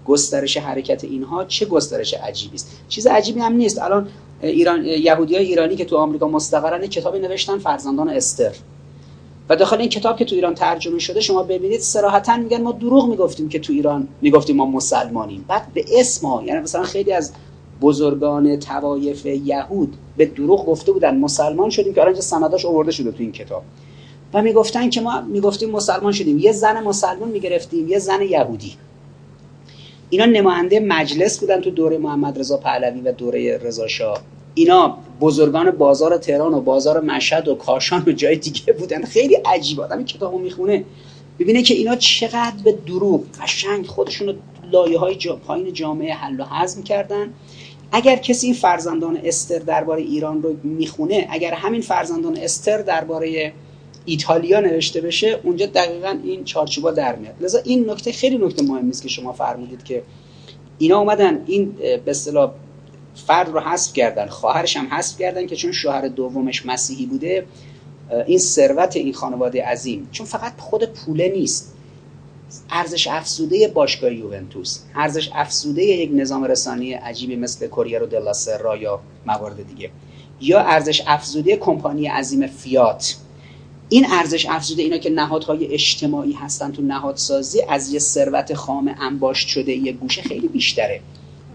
[0.06, 2.80] گسترش حرکت اینها چه گسترش عجیبی است.
[2.88, 3.82] چیز عجیبی هم نیست.
[3.82, 4.08] الان
[4.42, 8.52] ایران یهودی های ایرانی که تو آمریکا مستقرن کتابی نوشتن فرزندان استر.
[9.48, 13.08] و داخل این کتاب که تو ایران ترجمه شده شما ببینید صراحتا میگن ما دروغ
[13.08, 15.44] می‌گفتیم که تو ایران می‌گفتیم ما مسلمانیم.
[15.48, 17.32] بعد به اسم ها یعنی مثلا خیلی از
[17.80, 23.22] بزرگان توایف یهود به دروغ گفته بودن مسلمان شدیم که الان سنداش آورده شده تو
[23.22, 23.62] این کتاب.
[24.34, 26.38] و می‌گفتن که ما می‌گفتیم مسلمان شدیم.
[26.38, 28.74] یه زن مسلمان می‌گرفتیم یه زن یهودی.
[30.10, 34.20] اینا نماینده مجلس بودن تو دوره محمد رضا پهلوی و دوره رضا شاه.
[34.58, 39.04] اینا بزرگان بازار تهران و بازار مشهد و کاشان و جای دیگه بودن.
[39.04, 40.84] خیلی عجیب آدم کتابو می‌خونه.
[41.38, 44.34] ببینه که اینا چقدر به دروغ قشنگ خودشون
[44.72, 47.32] لایه های جا پایین جامعه حل و هضم کردن.
[47.92, 53.52] اگر کسی این فرزندان استر درباره ایران رو می‌خونه اگر همین فرزندان استر درباره
[54.04, 57.34] ایتالیا نوشته بشه اونجا دقیقا این چارچوبا در میاد.
[57.40, 60.02] لذا این نکته خیلی نکته مهمی است که شما فرمودید که
[60.78, 61.72] اینا اومدن این
[62.04, 62.12] به
[63.26, 67.46] فرد رو حذف کردن خواهرش هم حذف کردن که چون شوهر دومش مسیحی بوده
[68.26, 70.08] این ثروت این خانواده عظیم.
[70.12, 71.72] چون فقط خود پوله نیست.
[72.70, 79.00] ارزش افزوده باشگاه یوونتوس ارزش افزوده یک نظام رسانی عجیبی مثل کوریرو دلا سرا یا
[79.26, 79.90] موارد دیگه.
[80.40, 83.16] یا ارزش افزوده کمپانی عظیم فیات.
[83.88, 89.48] این ارزش افزوده اینا که نهادهای اجتماعی هستن تو نهادسازی از یه ثروت خام انباشت
[89.48, 91.00] شده یه گوشه خیلی بیشتره.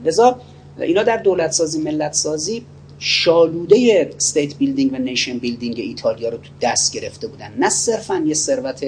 [0.06, 0.40] لذا
[0.80, 2.66] اینا در دولت سازی ملت سازی
[3.00, 7.54] شالوده state building و nation building ایتالیا رو تو دست گرفته بودن.
[7.60, 8.86] نه صرفا یه ثروت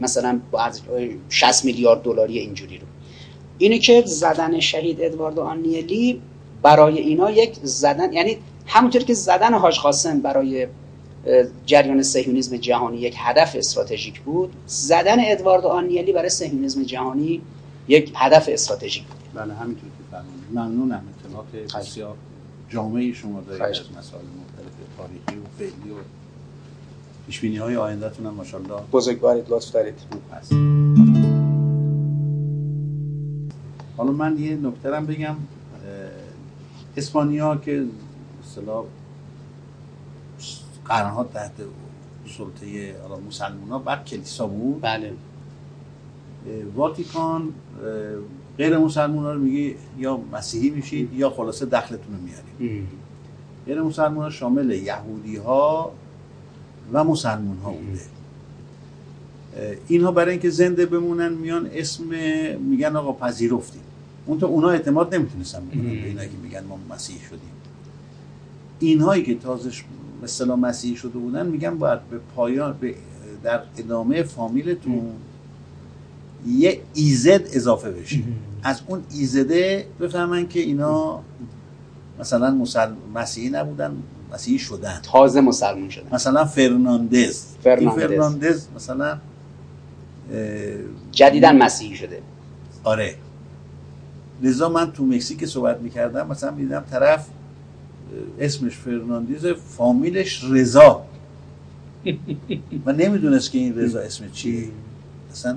[0.00, 0.70] مثلا با
[1.28, 2.86] 60 میلیارد دلاری اینجوری رو.
[3.58, 6.20] اینه که زدن شهید ادواردو آنیلی
[6.62, 10.66] برای اینا یک زدن یعنی همونطور که زدن حاج قاسم برای
[11.66, 17.42] جریان صهیونیزم جهانی یک هدف استراتژیک بود زدن ادوارد آنیلی برای صهیونیزم جهانی
[17.88, 19.42] یک هدف استراتژیک بود.
[19.42, 20.16] بله همینطور که
[20.52, 21.04] ممنونم.
[21.40, 22.16] اطلاعات بسیار
[22.68, 25.96] جامعه شما دارید از مسائل مختلف تاریخی و فعلی و
[27.26, 29.94] پیشبینی های آیندهتون هم ماشاءالله بزرگوارید لطف دارید.
[30.32, 30.52] هست.
[33.96, 35.36] حالا من یه نکته بگم.
[36.96, 37.84] اسپانیا که
[38.44, 38.84] اصطلاح
[40.84, 41.52] قرنها تحت
[42.38, 42.94] سلطه
[43.28, 44.80] مسلمان ها بعد کلیسا بود.
[44.80, 45.12] بله.
[46.74, 47.52] واتیکان
[48.58, 52.86] غیر مسلمان ها رو میگه یا مسیحی میشید یا خلاصه دخلتون رو میارید.
[53.66, 55.92] غیر مسلمان ها شامل یهودی ها
[56.92, 58.00] و مسلمان ها بوده.
[59.88, 62.04] اینها برای اینکه زنده بمونن میان اسم
[62.60, 63.82] میگن آقا پذیرفتیم.
[64.26, 67.40] اون تو اونا اعتماد نمی‌تونستن بکنن به اینا که میگن ما مسیحی شدیم.
[68.78, 69.84] اینهایی که تازش
[70.22, 72.94] مثلا مسیحی شده بودن میگن باید به پایان به
[73.42, 75.12] در ادامه فامیلتون
[76.48, 78.18] یه EZ اضافه بشه.
[78.62, 81.20] از اون EZ ه بفهمن که اینا
[82.20, 83.96] مثلا مسلم مسیحی نبودن
[84.32, 85.00] مسیحی شدن.
[85.02, 86.08] تازه مسلمان شدن.
[86.12, 87.44] مثلا فرناندز.
[87.64, 89.18] فرناندز, فرناندز مثلا
[91.12, 92.22] جدیدا مسیحی شده.
[92.84, 93.14] آره.
[94.42, 97.26] لذا من تو مکزیک صحبت می‌کردم مثلا می‌دیدم طرف
[98.40, 101.04] اسمش فرناندیز فامیلش رضا.
[102.86, 104.68] و نمی‌دونست که این رضا اسم چیه.
[105.32, 105.56] اصلا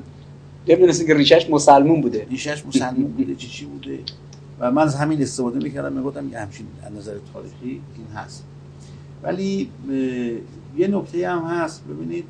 [0.70, 2.28] نمی‌دونست که ریشش مسلمون بوده.
[2.30, 3.36] ریشش مسلمون بوده.
[3.36, 3.99] چی چی بوده؟
[4.59, 8.43] و من از همین استفاده می‌کردم می‌گفتم که همچین از نظر تاریخی این هست.
[9.24, 9.70] ولی
[10.78, 11.84] یه نکته هم هست.
[11.86, 12.24] ببینید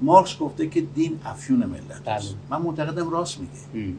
[0.00, 2.22] مارکس گفته که دین افیون ملت بله.
[2.50, 3.94] من معتقدم راست میگه.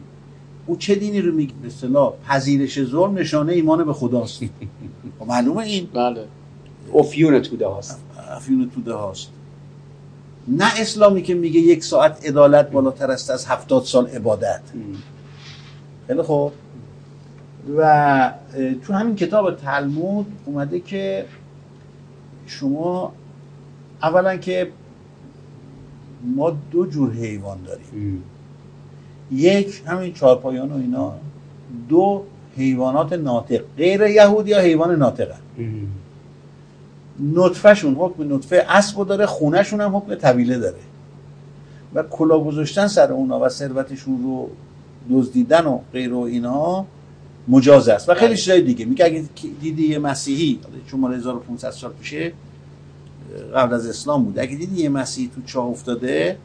[0.66, 4.42] او چه دینی رو میگه؟ به اصطلاح پذیرش ظلم نشانه ایمان به خداست.
[5.18, 6.24] خب معلومه این؟ بله.
[6.94, 8.00] افیون توده هاست.
[8.36, 9.28] افیون توده هاست.
[10.48, 14.60] نه اسلامی که میگه یک ساعت عدالت بالاتر است از هفتاد سال عبادت.
[16.06, 16.52] خیلی خوب.
[17.76, 18.32] و
[18.86, 21.24] تو همین کتاب تلمود اومده که
[22.46, 23.12] شما
[24.02, 24.70] اولا که
[26.36, 28.22] ما دو جور حیوان داریم.
[29.32, 31.12] یک همین چارپایان و اینا.
[31.88, 32.24] دو
[32.56, 33.62] حیوانات ناطق.
[33.76, 35.34] غیر یهودی یا حیوان ناطقه.
[37.20, 40.76] نطفهشون حکم نطفه اسب داره خونهشون هم حکم طویله داره.
[41.94, 44.50] و کلا گذاشتن سر اونا و ثروتشون رو
[45.10, 46.86] دزدیدن و غیر و اینها
[47.48, 48.08] مجاز است.
[48.08, 48.36] و خیلی بله.
[48.36, 48.84] چیزای دیگه.
[48.84, 49.24] میگه اگه
[49.60, 52.32] دیدی یه مسیحی چون مال 1500 سال پیشه
[53.54, 54.38] قبل از اسلام بود.
[54.38, 56.38] اگه دیدی یه مسیحی تو چاه افتاده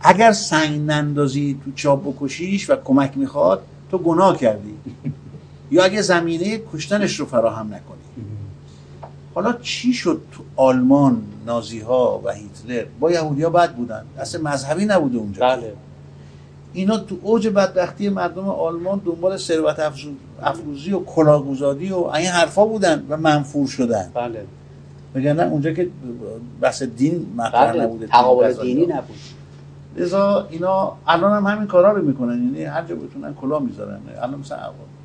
[0.00, 4.74] اگر سنگ نندازی تو چاه بکشیش و کمک می‌خواد تو گناه کردی.
[5.70, 7.99] یا اگه زمینه کشتنش رو فراهم نکنی.
[9.34, 14.04] حالا چی شد تو آلمان نازی ها و هیتلر؟ با یهودی ها بد بودن.
[14.18, 15.46] اصلا مذهبی نبوده اونجا.
[15.46, 15.72] بله.
[16.72, 19.92] اینا تو اوج بدبختی مردم آلمان دنبال ثروت
[20.42, 24.10] افروزی و کلاهگذاری و این حرفا بودن و منفور شدن.
[24.14, 25.32] بله.
[25.32, 25.90] نه اونجا که
[26.60, 27.82] بحث دین مطرح بله.
[27.82, 29.16] نبوده تقابل دینی نبود.
[29.96, 32.44] لذا اینا الان هم همین کارا رو می‌کنن.
[32.44, 34.00] یعنی هر جا بتونن کلاه می‌ذارن.
[34.18, 34.58] الان مثلا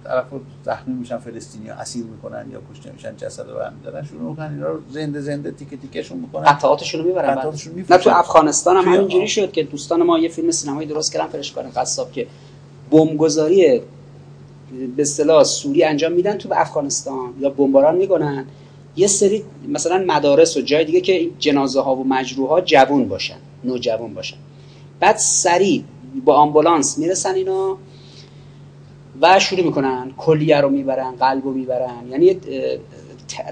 [0.04, 0.26] طرف
[0.66, 4.80] زخمی میشن فلسطینی اسیر می‌کنن یا کشته میشن جسد رو میدارن شروع می‌کنن اینا رو
[4.92, 6.46] زنده زنده تیکه تیکهشون می‌کنن.
[6.46, 8.04] قطعاتشون رو می‌برن قطعاتشون نه میفروشن.
[8.04, 12.12] تو افغانستان هم همینجوری شد که دوستان ما یه فیلم سینمایی درست کردن فرشکار قصاب
[12.12, 12.28] که
[12.92, 13.82] بمبگذاری
[14.96, 18.46] به اصطلاح سوری انجام میدن تو افغانستان یا بمباران می‌کنن.
[18.98, 23.38] یه سری مثلا مدارس و جای دیگه که جنازه ها و مجروح ها جوون باشن
[23.64, 24.38] نوجوان باشن.
[25.06, 25.84] بعد سریع
[26.26, 27.78] با آمبولانس می‌رسن اینا
[29.22, 32.08] و شروع می‌کنن کلیه رو می‌برن قلب رو می‌برن.
[32.10, 32.38] یعنی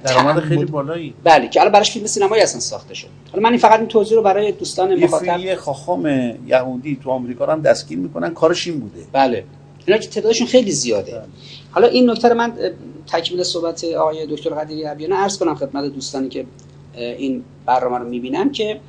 [0.05, 1.13] درآمد خیلی بالایی.
[1.23, 4.17] بله که الان براش فیلم سینمایی اصلا ساخته شد حالا من این فقط این توضیح
[4.17, 6.05] رو برای دوستان یه مخاطب فیلی خاخام
[6.47, 9.01] یهودی تو آمریکا هم دستگیر می‌کنن کارش این بوده.
[9.11, 9.43] بله.
[9.85, 11.11] اینا که تعدادشون خیلی زیاده.
[11.11, 11.23] بله.
[11.71, 12.53] حالا این نکته رو من
[13.07, 16.45] تکمیل صحبت آقای دکتر قدیری ابیانه عرض کنم خدمت دوستانی که
[16.95, 18.79] این برنامه رو می‌بینن که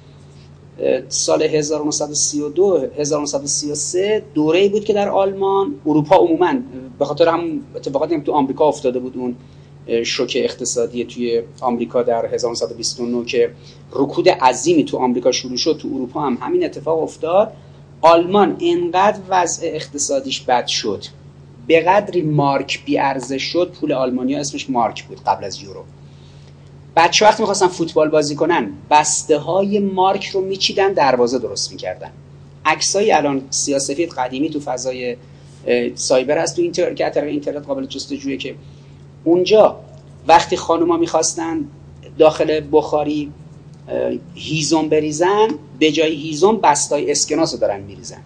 [1.08, 6.54] سال 1932 1933 دوره‌ای بود که در آلمان اروپا عموما
[6.98, 9.36] به خاطر هم اتفاقاتی هم تو آمریکا افتاده بود اون
[10.04, 13.50] شوک اقتصادی توی آمریکا در 1929 که
[13.92, 17.52] رکود عظیمی تو آمریکا شروع شد تو اروپا هم همین اتفاق افتاد.
[18.00, 21.04] آلمان انقدر وضع اقتصادیش بد شد
[21.66, 25.84] به قدری مارک بیارزش شد پول آلمانیا اسمش مارک بود قبل از یورو.
[26.96, 32.10] بچه وقتی می‌خواستن فوتبال بازی کنن بسته های مارک رو میچیدن دروازه درست می‌کردن.
[32.64, 35.16] عکسای الان سیاسفید قدیمی تو فضای
[35.94, 38.54] سایبر هست تو اینتر که اینترنت قابل جستجویه که
[39.24, 39.76] اونجا
[40.28, 41.64] وقتی خانوما می‌خواستن
[42.18, 43.32] داخل بخاری
[44.34, 48.20] هیزم بریزن به جای هیزم بستای اسکناس رو دارن میریزن.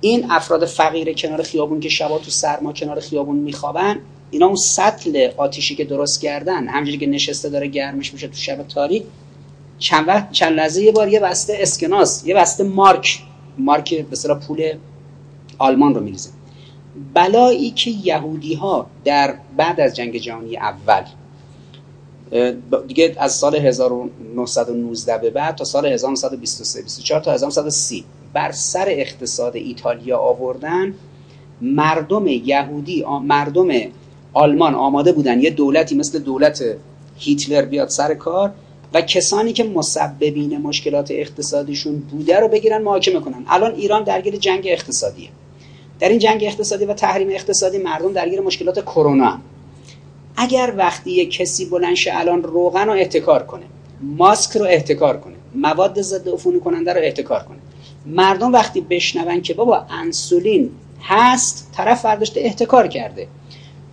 [0.00, 3.98] این افراد فقیر کنار خیابون که شبا تو سرما کنار خیابون میخوابن
[4.30, 8.62] اینا اون سطل آتیشی که درست کردن همجوری که نشسته داره گرمش میشه تو شب
[8.62, 9.04] تاریک
[9.78, 13.22] چند وقت چند لحظه یه بار یه بسته اسکناس یه بسته مارک
[13.58, 14.72] مارک به اصطلاح پول
[15.58, 16.30] آلمان رو میریزه.
[17.14, 21.02] بلایی که یهودی ها در بعد از جنگ جهانی اول
[22.88, 29.56] دیگه از سال 1919 به بعد تا سال 1923 24 تا 1930 بر سر اقتصاد
[29.56, 30.94] ایتالیا آوردن
[31.60, 33.68] مردم یهودی مردم
[34.38, 36.64] آلمان آماده بودن یه دولتی مثل دولت
[37.18, 38.52] هیتلر بیاد سر کار
[38.94, 43.44] و کسانی که مسببین مشکلات اقتصادیشون بوده رو بگیرن محاکمه کنن.
[43.48, 45.28] الان ایران درگیر جنگ اقتصادیه.
[46.00, 49.38] در این جنگ اقتصادی و تحریم اقتصادی مردم درگیر مشکلات کرونا.
[50.36, 53.64] اگر وقتی یه کسی بلند شه الان روغن رو احتکار کنه
[54.00, 57.58] ماسک رو احتکار کنه مواد ضد عفونی کننده رو احتکار کنه
[58.06, 60.70] مردم وقتی بشنون که بابا انسولین
[61.02, 63.26] هست طرف برداشته احتکار کرده.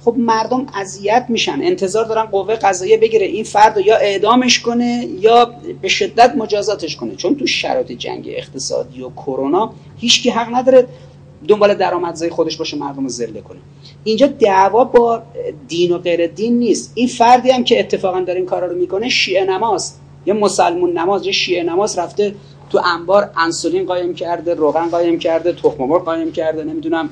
[0.05, 1.59] خب مردم اذیت میشن.
[1.61, 3.25] انتظار دارن قوه قضاییه بگیره.
[3.25, 5.51] این فرد یا اعدامش کنه یا
[5.81, 7.15] به شدت مجازاتش کنه.
[7.15, 10.87] چون تو شرایط جنگ اقتصادی و کرونا هیچکی حق نداره
[11.47, 13.57] دنبال درآمدزایی خودش باشه مردم رو ذله کنه.
[14.03, 15.23] اینجا دعوا با
[15.67, 16.91] دین و غیر دین نیست.
[16.95, 19.93] این فردی هم که اتفاقا داره این کارا رو می‌کنه شیعه نماز
[20.25, 22.35] یه مسلمون نماز یه شیعه نماز رفته
[22.69, 27.09] تو انبار انسولین قایم کرده روغن قایم کرده تخم مرغ قایم کرده نمی‌دونم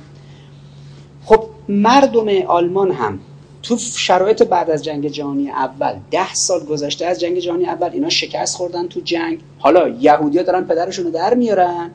[1.26, 3.20] خب مردم آلمان هم
[3.64, 8.10] تو شرایط بعد از جنگ جهانی اول ده سال گذشته از جنگ جهانی اول اینا
[8.10, 9.40] شکست خوردن تو جنگ.
[9.60, 11.92] حالا یهودیا دارن پدرشون رو در میارن.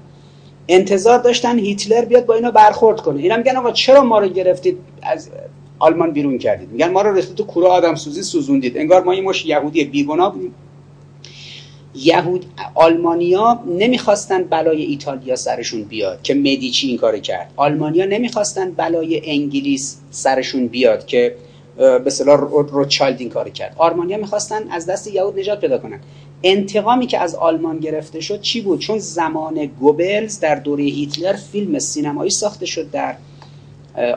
[0.69, 3.23] انتظار داشتن هیتلر بیاد با اینا برخورد کنه.
[3.23, 5.31] اینا میگن آقا چرا ما رو گرفتید از
[5.79, 8.79] آلمان بیرون کردید؟ میگن ما رو ریختید تو کوره آدم سوزی سوزوندید.
[8.79, 10.55] انگار ما این مش یهودی بیگناه بودیم.
[11.95, 17.53] یهود آلمانیا نمی‌خواستن بلای ایتالیا سرشون بیاد که مدیچی این کارو کرد.
[17.57, 21.35] آلمانیا نمی‌خواستن بلای انگلیس سرشون بیاد که
[21.77, 23.75] به اصطلاح روچالد این کارو کرد.
[23.79, 26.01] آلمانیا می‌خواستن از دست یهود نجات پیدا کنن.
[26.43, 31.79] انتقامی که از آلمان گرفته شد چی بود؟ چون زمان گوبلز در دوره هیتلر فیلم
[31.79, 33.15] سینمایی ساخته شد در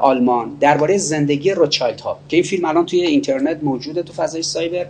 [0.02, 4.86] آلمان درباره زندگی روچالد ها که این فیلم الان توی اینترنت موجوده تو فضای سایبر.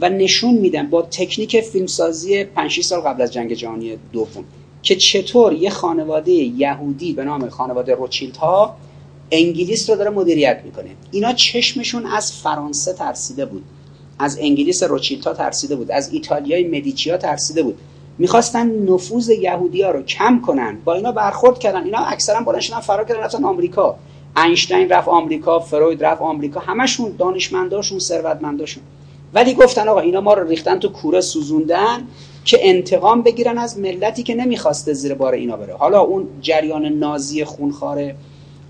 [0.00, 4.44] و نشون میدن با تکنیک فیلمسازی 5 سال قبل از جنگ جهانی دوم
[4.82, 8.76] که چطور یه خانواده یهودی به نام خانواده روچیلد ها
[9.30, 10.90] انگلیس رو داره مدیریت می‌کنه.
[11.10, 13.64] اینا چشمشون از فرانسه ترسیده بود.
[14.18, 15.90] از انگلیس روچیلد ها ترسیده بود.
[15.90, 17.78] از ایتالیای مدیچی ها ترسیده بود.
[18.18, 20.78] می‌خواستن نفوذ یهودی ها رو کم کنن.
[20.84, 21.84] با اینا برخورد کردن.
[21.84, 23.96] اینا اکثرا بلند شدن فرار کردن رفتن آمریکا.
[24.36, 26.60] اینشتین رفت آمریکا فروید رفت آمریکا.
[26.60, 28.82] همشون دانشمنداشون ثروتمنداشون.
[29.34, 32.06] ولی گفتن آقا اینا ما رو ریختن تو کوره سوزوندن
[32.44, 35.74] که انتقام بگیرن از ملتی که نمی‌خواسته زیر بار اینا بره.
[35.74, 38.12] حالا اون جریان نازی خونخوار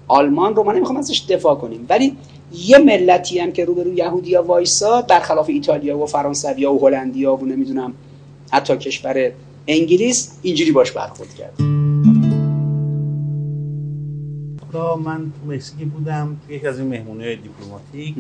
[0.08, 1.86] آلمان رو ما نمی‌خوام ازش دفاع کنیم.
[1.88, 2.16] ولی
[2.54, 7.92] یه ملتی هم که روبرو یهودیا وایسا برخلاف ایتالیا و فرانسویا و هلندیا و نمی‌دونم
[8.50, 9.30] حتی کشور
[9.66, 11.60] انگلیس اینجوری باش برخورد کرد.
[15.04, 18.14] من مکزیک بودم تو یک از این مهمونه دیپلماتیک.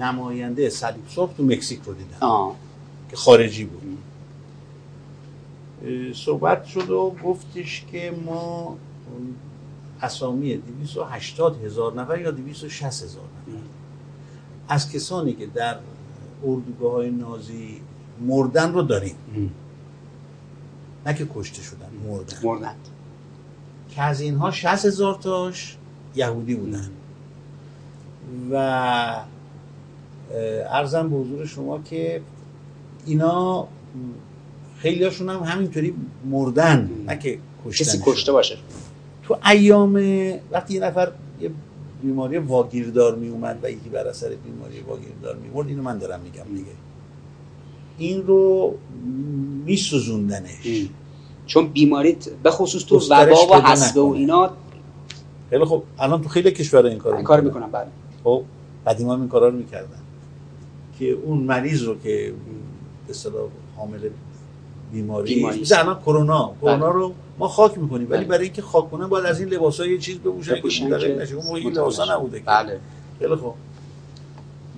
[0.00, 2.16] نماینده صلیب سرخ تو مکزیک رو دیدم.
[2.20, 2.56] آه.
[3.10, 3.98] که خارجی بود.
[6.14, 8.76] صحبت شد و گفتش که ما
[10.02, 13.58] اسامی 280 هزار نفر یا 260 هزار نفر.
[14.68, 15.76] از کسانی که در
[16.44, 17.80] اردوگاه های نازی
[18.20, 19.14] مردن رو داریم.
[21.06, 22.36] نه که کشته شدن مردن.
[22.42, 22.74] مردن.
[23.90, 25.76] که از اینها 60 هزار تاش
[26.14, 26.90] یهودی بودن.
[28.50, 29.24] و
[30.70, 32.20] ارزم به حضور شما که
[33.06, 33.68] اینا
[34.78, 35.94] خیلی هاشون هم همینطوری
[36.30, 38.56] مردن نه که کشته کسی کشته باشه.
[39.22, 39.94] تو ایام
[40.50, 41.50] وقتی یه نفر یه
[42.02, 46.20] بیماری واگیردار می اومد و یکی بر اثر بیماری واگیردار می مرد اینو من دارم
[46.20, 46.70] میگم دیگه.
[47.98, 48.74] این رو
[49.64, 50.88] میسوزوندنش.
[51.46, 54.12] چون بیماری به خصوص تو وبا و حسبه و.
[54.16, 54.50] اینا
[55.50, 57.86] خیلی خب الان تو خیلی کشورها این کارو این کار می‌کنن بله.
[58.24, 58.42] خب
[58.86, 59.99] قدیما این کارا رو می‌کردن.
[61.00, 62.32] که اون مریض رو که
[63.06, 64.08] به اصطلاح حامل
[64.92, 65.60] بیماری بیماری.
[65.60, 66.92] مثل الان کرونا کرونا بله.
[66.92, 68.28] رو ما خاک می‌کنیم ولی بله.
[68.28, 71.56] برای اینکه خاک کنن باید از این لباسا یه چیز بپوشن که مدرک نشه اون
[71.56, 72.12] این شن.
[72.12, 72.80] نبوده که بله
[73.18, 73.54] خیلی خوب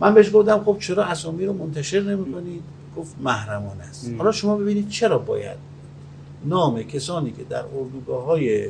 [0.00, 2.62] من بهش گفتم خب چرا اسامی رو منتشر نمی‌کنید
[2.96, 4.10] گفت محرمانه است.
[4.18, 5.56] حالا شما ببینید چرا باید
[6.44, 8.68] نام کسانی که در اردوگاه های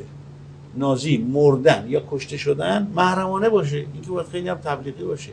[0.75, 5.31] نازی مردن یا کشته شدن محرمانه باشه این که باید خیلی هم تبلیغی باشه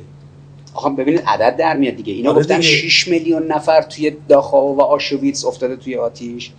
[0.75, 2.69] آخه ببینید عدد در میاد دیگه اینا آره گفتن دیگه.
[2.69, 6.53] 6 میلیون نفر توی داخاو و آشویتس افتاده توی آتیش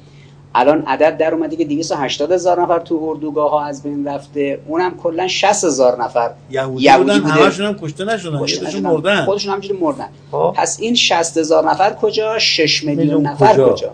[0.56, 4.98] الان عدد در اومده که 280 هزار نفر تو اردوگاه ها از بین رفته اونم
[4.98, 7.20] کلا 60 هزار نفر یهودی, بودن.
[7.20, 8.80] همشون هم کشته نشدن نشدن.
[8.80, 10.54] مردن خودشون همجوری مردن خب.
[10.58, 13.94] پس این 60 هزار نفر کجا 6 میلیون نفر کجا؟ کجا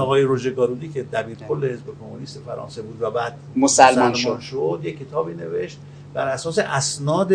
[0.00, 4.40] آقای روژه گارودی که دبیر کل حزب کمونیست فرانسه بود و بعد مسلمان مسلمان شد
[4.40, 5.78] شد یه کتابی نوشت
[6.14, 7.32] بر اساس اسناد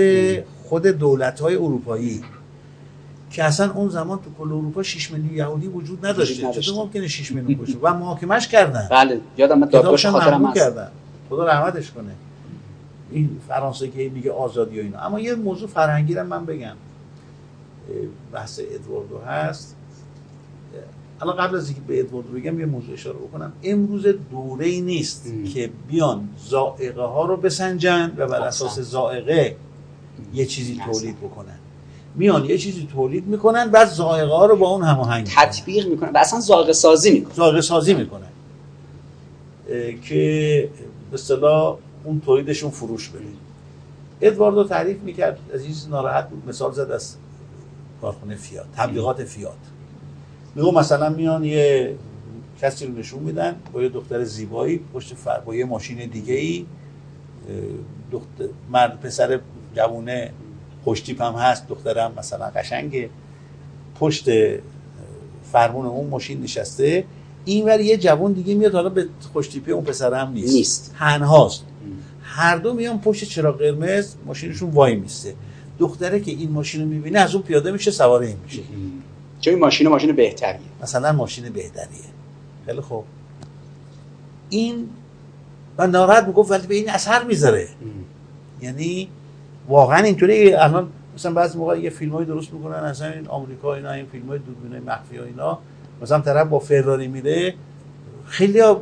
[0.64, 2.24] خود دولت های اروپایی
[3.32, 6.52] که اصلا اون زمان تو کل اروپا 6 میلیون یهودی وجود نداشته.
[6.52, 8.88] چطور ممکنه 6 میلیون باشه؟ و محاکمش کردن.
[8.92, 10.92] بله یادم دادگاهش خاطرم کردن.
[11.30, 12.12] خدا رحمتش کنه.
[13.12, 15.00] این فرانسه که میگه آزادی و اینا.
[15.00, 16.76] اما یه موضوع فرهنگی رو من بگم.
[18.34, 19.76] بحث ادواردو هست.
[21.22, 25.28] الان قبل از اینکه به ادواردو بگم یه موضوع اشاره بکنم امروز دوره ای نیست
[25.28, 25.44] ام.
[25.44, 28.48] که بیان زائقه ها رو بسنجن و بر احسن.
[28.48, 29.56] اساس زائقه
[30.34, 30.82] یه چیزی.
[30.86, 31.60] تولید بکنن
[32.16, 35.46] میان یه چیزی تولید می‌کنن بعد زائقه ها رو با اون هماهنگ می‌کنن.
[35.46, 38.28] تطبیق می‌کنه و اصلا زاغ سازی می‌کنه زاغه سازی می‌کنن
[40.04, 40.70] که
[41.12, 43.24] به اصطلاح اون تولیدشون فروش بده
[44.22, 47.16] ادواردو تعریف می‌کرد از این ناراحت بود مثال زد از
[48.02, 49.54] کارخونه فیات تبلیغات فیات
[50.58, 51.96] میگو مثلا میان یه
[52.62, 56.66] کسی رو نشون میدن با یه دختر زیبایی پشت فر با یه ماشین دیگه ای
[58.12, 59.40] دختر مرد پسر
[59.76, 60.32] جوونه
[60.84, 63.10] خوشتیپ هم هست دخترم مثلا قشنگه.
[64.00, 64.30] پشت
[65.52, 67.06] فرمون اون ماشین نشسته.
[67.46, 70.54] اینور یه جوان دیگه میاد حالا به خوشتیپی اون پسر هم نیست.
[70.54, 70.96] نیست.
[71.00, 71.64] تنهاست.
[72.22, 75.34] هر دو میان پشت چراغ قرمز ماشینشون وای میسته.
[75.80, 78.62] دختره که این ماشین رو می‌بینه از اون پیاده میشه سوار این میشه.
[79.42, 80.60] چون این ماشین ماشین بهتریه.
[80.84, 81.88] مثلا ماشین بهتریه.
[82.66, 83.04] خیلی خوب.
[84.50, 84.90] این
[85.78, 87.68] و ناراحت می‌گفت ولی به این اثر می‌ذاره.
[88.62, 89.08] یعنی
[89.68, 94.06] واقعا اینطوری الان مثلا بعضی موقع یه فیلمایی درست می‌کنن اصلا این آمریکا اینا این
[94.06, 95.60] فیلم های دوربینای مخفی و اینا
[96.02, 97.54] مثلا طرف با فراری میره
[98.26, 98.82] خیلی ها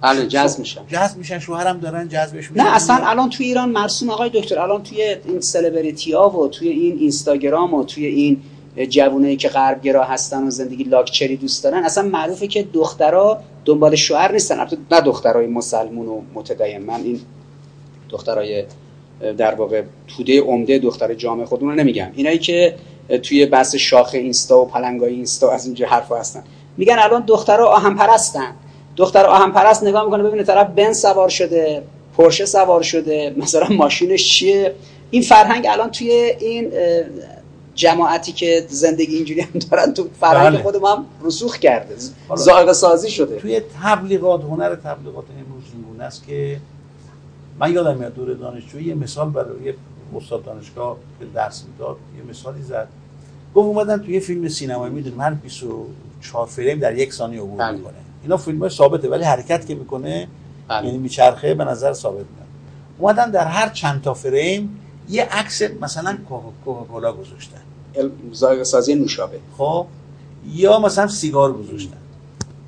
[0.00, 0.80] بله جذب میشن.
[0.88, 4.82] جذب میشن شوهرم دارن جذبش میشن نه اصلا الان توی ایران مرسوم آقای دکتر الان
[4.82, 8.42] توی این سلبریتی ها و توی این اینستاگرام و توی این
[8.76, 14.32] جوونایی که غربگرا هستن و زندگی لاکچری دوست دارن اصلا معروفه که دخترها دنبال شوهر
[14.32, 17.20] نیستن البته نه دخترای مسلمون و متدین من این
[18.10, 18.64] دخترای
[19.38, 19.82] در واقع
[20.16, 22.10] توده عمده دختر جامعه خودمون رو نمیگم.
[22.14, 22.74] اینایی که
[23.22, 26.44] توی بحث شاخ اینستا و پلنگای اینستا از اینجا حرفا هستن.
[26.76, 28.54] میگن الان دخترها آهن پرستن
[28.96, 31.82] دختر آهن پرست نگاه می‌کنه ببینه طرف بن سوار شده
[32.16, 34.74] پرشه سوار شده مثلا ماشینش چیه؟
[35.10, 36.10] این فرهنگ الان توی
[36.40, 36.72] این
[37.74, 40.62] جماعتی که زندگی اینجوری هم دارن تو فرهنگ بله.
[40.62, 41.96] خودمون هم رسوخ کرده
[42.36, 46.60] ذائقه سازی شده توی تبلیغات هنر تبلیغات امروز این گونه است که
[47.58, 49.74] من یادم میاد دور دانشجویی یه مثال برای یه
[50.16, 52.88] استاد دانشگاه که درس می‌داد یه مثالی زد
[53.54, 57.76] گفت اومدن توی فیلم سینمایی می‌دونیم هر 24 فریم در یک ثانیه عبور بله.
[57.76, 60.28] می‌کنه اینا فیلم ثابته ولی حرکت که می‌کنه
[60.68, 60.86] بله.
[60.86, 62.48] یعنی میچرخه به نظر ثابت میاد
[62.98, 67.60] اومدن در هر چند تا فریم یه عکس مثلا کوکا- کوکاکولا گذاشتن.
[68.34, 69.38] ذائقه سازی نوشابه.
[69.58, 69.86] خب
[70.54, 71.96] یا مثلا سیگار گذاشتن.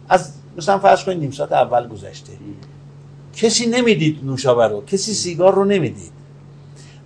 [0.09, 2.33] از مثلا فرض کنید نیم ساعت اول گذشته.
[3.37, 6.13] کسی نمی‌دید نوشابه رو کسی سیگار رو نمی‌دید.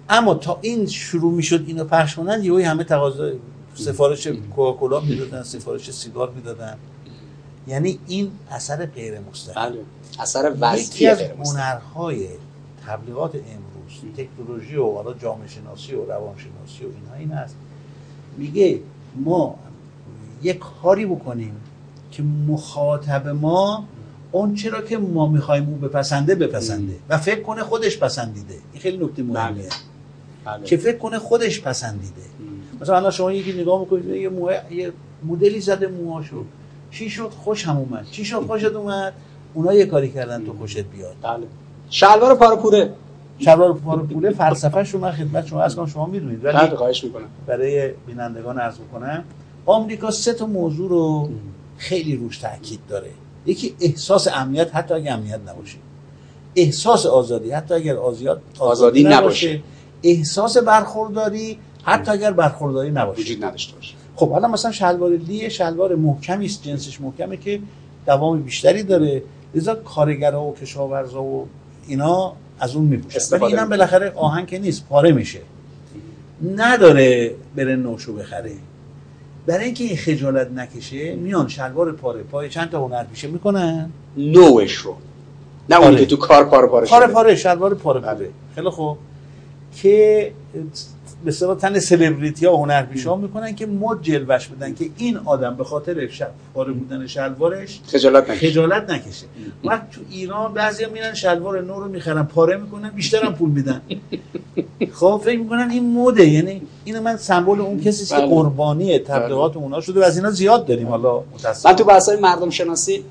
[0.08, 3.30] اما تا این شروع می‌شد اینو پخش کنن یهو همه تقاضا
[3.74, 6.76] سفارش کوکاکولا می‌دادن سفارش سیگار می‌دادن.
[7.66, 9.78] یعنی این اثر غیر مستقیم بله.
[10.20, 11.62] اثر یکی وضعی از غیر مستقیم.
[11.62, 12.28] هنرهای
[12.86, 13.67] تبلیغات امروز
[14.16, 17.57] تکنولوژی و حالا جامعه شناسی و روانشناسی و اینها این است
[18.36, 18.80] میگه
[19.16, 19.59] ما
[20.42, 21.57] یک کاری بکنیم
[22.11, 23.84] که مخاطب ما
[24.32, 26.96] اون چرا که ما می‌خوایم اون بپسنده بپسنده.
[27.09, 28.55] و فکر کنه خودش پسندیده.
[28.72, 29.68] این خیلی نکته مهمیه.
[30.44, 30.64] بله.
[30.64, 32.22] که فکر کنه خودش پسندیده.
[32.80, 34.61] مثلا الان شما یکی نگاه می‌کنید یه, موه...
[34.70, 34.92] یه
[35.26, 36.44] مدلی زده موهاشو.
[36.90, 38.07] چی شد؟ خوشم اومد.
[38.11, 39.12] چی شد؟ خوشت اومد؟
[39.55, 41.14] اونا یه کاری کردن تو خوشت بیاد.
[41.22, 41.46] بله.
[41.90, 42.94] شلوار پارو پوره
[43.45, 47.28] پارو پوله فلسفه‌ش رو من خدمت شما از کنم شما می‌دونید ولی بله خواهش می‌کنم.
[47.47, 49.24] برای بینندگان عرض می‌کنم
[49.66, 51.30] آمریکا سه تا موضوع رو
[51.78, 53.11] خیلی روش تاکید داره.
[53.47, 55.78] یکی احساس امنیت حتی اگه امنیت نباشه.
[56.57, 59.62] احساس آزادی حتی اگر آزاد آزادی نباشه.
[60.03, 63.20] احساس برخورداری حتی اگر برخورداری نباشه.
[63.20, 63.95] وجود نداشته باشه.
[64.16, 67.61] خب حالا مثلا شلوار لی شلوار محکمی است جنسش محکمه که
[68.07, 69.22] دوام بیشتری داره.
[69.55, 71.49] لذا کارگرها و کشاورزا و
[71.89, 73.36] اینا از اون میپوشن.
[73.36, 73.68] ولی اینم.
[73.68, 75.40] بالاخره آهن که نیست پاره میشه.
[76.56, 78.52] نداره بره نوشو بخره.
[79.46, 83.90] برای اینکه این خجالت نکشه میان شلوار پاره پای چند تا هنرپیشه می‌کنن.
[84.16, 84.96] نوش رو.
[85.70, 85.98] نه اونی آره.
[85.98, 87.06] که تو کار پاره پاره شده.
[87.06, 88.14] پاره شلوار پاره بله.
[88.14, 88.98] پاره خیلی خوب.
[89.76, 90.32] که
[91.24, 95.56] به اصطلاح تن سلبریتی ها هنرپیشه ها می‌کنن که مد جلوش بدن که این آدم
[95.56, 98.50] به خاطر شب پاره بودن شلوارش خجالت نکشه.
[98.50, 99.26] خجالت نکشه.
[99.64, 103.82] وقت تو ایران بعضیا میرن شلوار نو رو می‌خرن پاره می‌کنن بیشتر هم پول میدن.
[104.92, 108.26] خب فکر می‌کنن این موده یعنی اینو من سمبل اون کسی که بله.
[108.26, 110.88] قربانی تبلیغات اونا شده و از اینا زیاد داریم.
[110.88, 111.22] حالا
[111.64, 113.04] من تو بحث مردم شناسی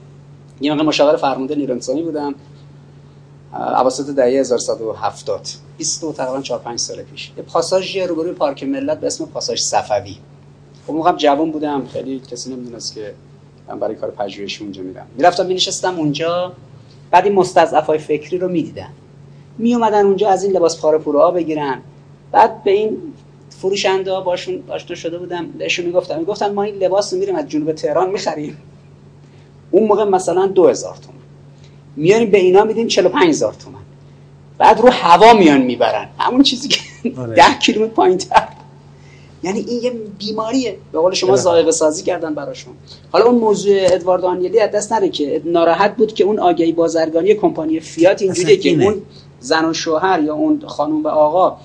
[0.62, 2.36] یه موقع مشاور فرمانده نیروی بودم
[3.54, 5.48] اواسط دهه 1170
[5.78, 7.32] 20 و تقریبا 4 5 سال پیش.
[7.38, 10.14] یه پاساژ روبروی پارک ملت به اسم پاساژ صفوی.
[10.84, 13.14] خب اون موقع جوان بودم خیلی کسی نمی‌دونست که
[13.68, 15.08] من برای کار پژوهشی اونجا میرم.
[15.18, 16.54] می‌رفتم مینشستم اونجا.
[17.12, 18.90] بعد این مستضعفای فکری رو می‌دیدم
[19.58, 21.82] می اومدن اونجا از این لباس پاره پوره ها بگیرن.
[22.32, 22.98] بعد به این
[23.50, 25.48] فروشنده ها باشون آشنا شده بودم.
[25.48, 28.58] بهشون می‌گفتم می‌گفتن ما این لباس رو میریم از جنوب تهران می‌خریم.
[29.72, 31.18] اون موقع مثلا 2000 تومن
[31.96, 33.77] میاریم به اینا میدیم 45000 تومن
[34.58, 36.80] بعد رو هوا میان می‌برن همون چیزی که
[37.18, 37.36] آره.
[37.36, 38.48] 10 کیلومتر پایینتر
[39.44, 41.42] یعنی این یه بیماریه به قول شما بله.
[41.42, 42.74] ذائقه سازی کردن براشون
[43.12, 47.34] حالا اون موضوع ادوارد دانیلی از دست نره که ناراحت بود که اون آگهی بازرگانی
[47.34, 48.84] کمپانی فیات اینجوریه که.
[48.84, 49.02] اون
[49.40, 51.58] زن و شوهر یا اون خانم و آقا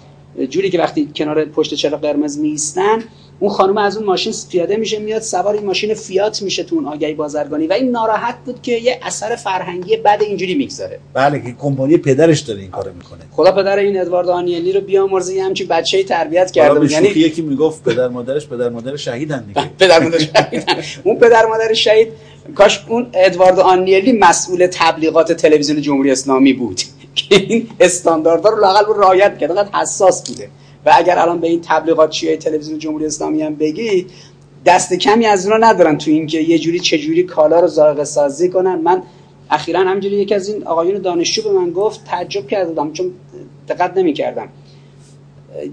[0.49, 2.99] جوری که وقتی کنار پشت چراغ قرمز میستن
[3.41, 6.87] اون خانم از اون ماشین پیاده میشه میاد سوار این ماشین فیات میشه تو اون
[6.87, 7.66] آگهی بازرگانی.
[7.66, 10.99] و این ناراحت بود که یه اثر فرهنگی بد اینجوری می‌گذاره.
[11.14, 13.20] بله که کمپانی پدرش داره این کارو می‌کنه.
[13.30, 16.91] خدا پدر این ادوارد دانیلی رو بیامرزه یه همچین بچه‌ای تربیت کرده بود.
[16.91, 19.70] یعنی یکی می‌گفت پدر مادرش پدر مادر شهیدن دیگه.
[19.80, 20.64] پدر مادر شهید.
[21.05, 22.09] اون پدر مادر شهید
[22.55, 26.80] کاش اون ادوارد آنیلی مسئول تبلیغات تلویزیون جمهوری اسلامی بود.
[27.15, 29.51] که این استانداردها رو لاقل رعایت کرد.
[29.51, 30.49] انقدر حساس بوده.
[30.87, 34.07] و اگر الان به این تبلیغات چیه تلویزیون جمهوری اسلامی هم بگی
[34.67, 38.49] دست کمی از اونا ندارن تو اینکه یه جوری چه جوری کالا رو ذائقه سازی
[38.49, 38.75] کنن.
[38.75, 39.03] من
[39.51, 43.13] اخیرا همینجوری یکی از این آقایون دانشجو به من گفت تعجب کردم چون
[43.68, 44.49] دقت نمی‌کردم.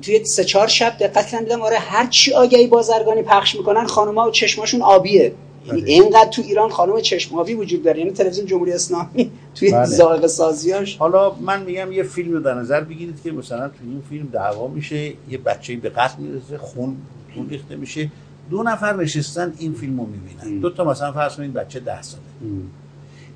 [0.01, 4.27] توی سه چهار شب دقت کردم دیدم آره هر چی آگهی بازرگانی پخش می‌کنن خانوما
[4.27, 5.33] و چشماشون آبیه.
[5.67, 5.91] یعنی بله.
[5.91, 7.99] اینقدر تو ایران خانم چشم آبی وجود داره.
[7.99, 9.85] یعنی تلویزیون جمهوری اسلامی توی بله.
[9.85, 14.03] ذائقه سازیاش حالا من میگم یه فیلم رو در نظر بگیرید که مثلا تو این
[14.09, 16.97] فیلم دعوا میشه یه بچه به قتل می‌رسه خون
[17.35, 18.11] خون ریخته میشه.
[18.49, 20.59] دو نفر نشستن این فیلم رو می‌بینن.
[20.59, 22.23] دو تا مثلا فرض کنید بچه ده ساله.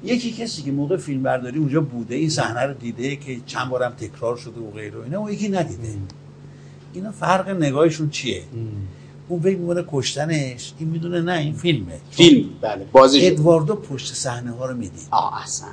[0.03, 3.91] یکی کسی که موقع فیلم برداری اونجا بوده این صحنه رو دیده که چند بارم
[3.91, 5.87] تکرار شده و غیره و اینا و یکی ندیده.
[6.93, 8.43] اینا فرق نگاهشون چیه؟
[9.33, 11.99] اون فکر می‌کنه کشتنش این می‌دونه نه این فیلمه.
[12.11, 13.27] فیلم بله بازی.
[13.27, 15.07] ادواردو پشت صحنه ها رو می‌دید.
[15.11, 15.69] آه احسنت.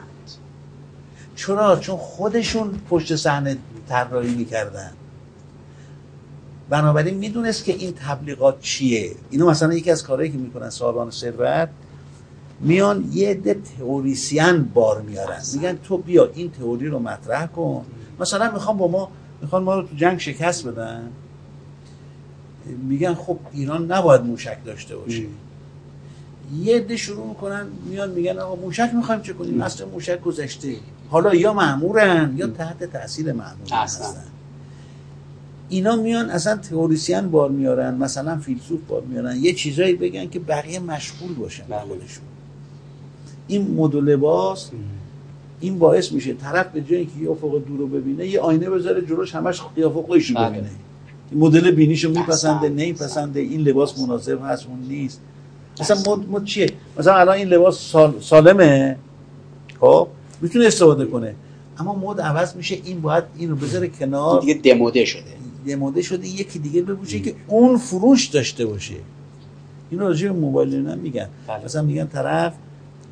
[1.36, 3.56] چرا؟ چون خودشون پشت صحنه
[3.88, 4.92] طراحی می‌کردن.
[6.68, 9.10] بنابراین می‌دونست که این تبلیغات چیه.
[9.30, 11.68] اینو مثلا یکی از کارهایی که می‌کنن صاحبان ثروت
[12.60, 15.42] میان یه عده تئوریسین بار میارن.
[15.54, 17.84] میگن تو بیا این تئوری رو مطرح کن.
[18.20, 19.10] مثلا می‌خوام با ما
[19.42, 21.12] می‌خوان ما رو تو جنگ شکست بدن.
[22.88, 25.22] میگن خب ایران نباید موشک داشته باشه.
[26.62, 30.76] یه عده شروع می‌کنن میان میگن آقا موشک می‌خوایم چه کنیم؟ اصل موشک گذشته.
[31.10, 34.06] حالا یا معمورن یا تحت تاثیر معمور اصلا.
[34.06, 34.22] هستن.
[35.68, 40.78] اینا میان اصلا تئوریسین بار میارن مثلا فیلسوف بار میارن یه چیزایی بگن که بقیه
[40.78, 41.76] مشغول باشن به.
[41.76, 42.24] خودشون.
[43.46, 44.70] این مد و لباس
[45.60, 49.06] این باعث میشه طرف به جای اینکه یه افق دور رو ببینه یه آینه بذاره
[49.06, 50.50] جلوش همش قیافه خودش رو بله.
[50.50, 50.70] ببینه.
[51.32, 52.68] مدل بینیشو میپسنده.
[52.68, 55.20] نمیپسنده این لباس مناسب هست اون نیست.
[55.80, 58.96] مثلا مد, مد چیه؟ مثلا الان این لباس سال سالمه.
[59.80, 60.08] خب؟
[60.40, 61.34] می‌تونه استفاده کنه.
[61.78, 64.40] اما مد عوض میشه این باید اینو بذاره کنار.
[64.40, 65.22] دیگه دموده شده.
[65.66, 68.94] دموده شده یکی دیگه بپوشه که اون فروش داشته باشه.
[69.90, 71.28] اینو راجع به موبایل اینا میگن.
[71.48, 71.64] بله.
[71.64, 72.54] مثلا میگن طرف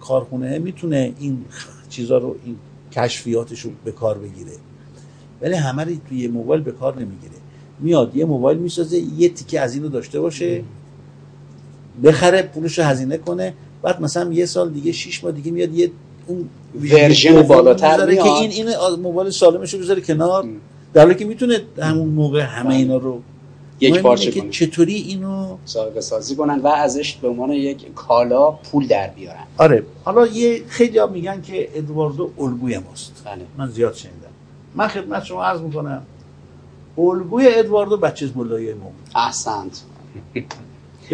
[0.01, 1.45] کارخونه می‌تونه این
[1.89, 2.57] چیزا رو این
[2.93, 4.53] کشفیاتش رو به کار بگیره.
[5.43, 7.33] ولی همه رو توی موبایل به کار نمی‌گیره.
[7.81, 10.63] میاد یه موبایل می‌سازه یه تیکه از اینو داشته باشه
[12.05, 15.91] بخره پولش رو هزینه کنه بعد مثلا یه سال دیگه شش ماه دیگه میاد یه
[16.27, 16.49] اون
[16.83, 18.37] ورژن بالاتر می‌ذاره که میاد.
[18.37, 20.45] این این موبایل سالمش رو بذاره کنار
[20.95, 23.21] در حالی که می‌تونه همون موقع همه اینا رو
[23.81, 24.51] یک پارچه که کنه.
[24.51, 29.45] چطوری اینو سابقه سازی کنن و ازش به عنوان یک کالا پول در بیارن.
[29.59, 29.83] آره.
[30.05, 33.23] حالا یه خیلی ها میگن که ادواردو الگوی ماست.
[33.25, 33.45] بله.
[33.59, 34.19] من زیاد شنیدم.
[34.75, 36.03] من خدمت شما عرض می‌کنم.
[36.99, 39.83] الگوی ادواردو بچه بلایی ما احسنت.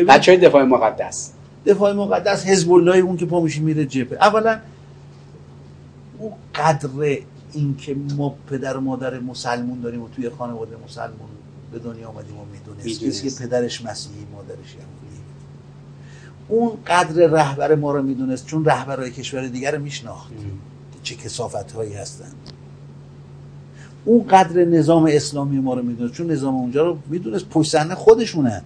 [0.08, 1.32] بچه های دفاع مقدس.
[1.66, 4.18] دفاع مقدس حزب الله اون که پا میشه میره جبهه.
[4.18, 4.60] اولا
[6.18, 7.18] اون قدر
[7.52, 11.28] اینکه ما پدر و مادر مسلمون داریم و توی خانواده مسلمون
[11.72, 13.04] به دنیا آمدیم و می‌دونست.
[13.04, 15.20] کسی که پدرش مسیحی مادرش یهودی.
[16.48, 20.32] اون قدر رهبر ما رو می‌دونست چون رهبرهای کشور دیگر رو میشناخت.
[21.02, 22.32] چه کسافت هایی هستن.
[24.04, 26.14] اون قدر نظام اسلامی ما رو می‌دونست.
[26.14, 28.62] چون نظام اونجا رو می‌دونست پشت صحنه خودشونن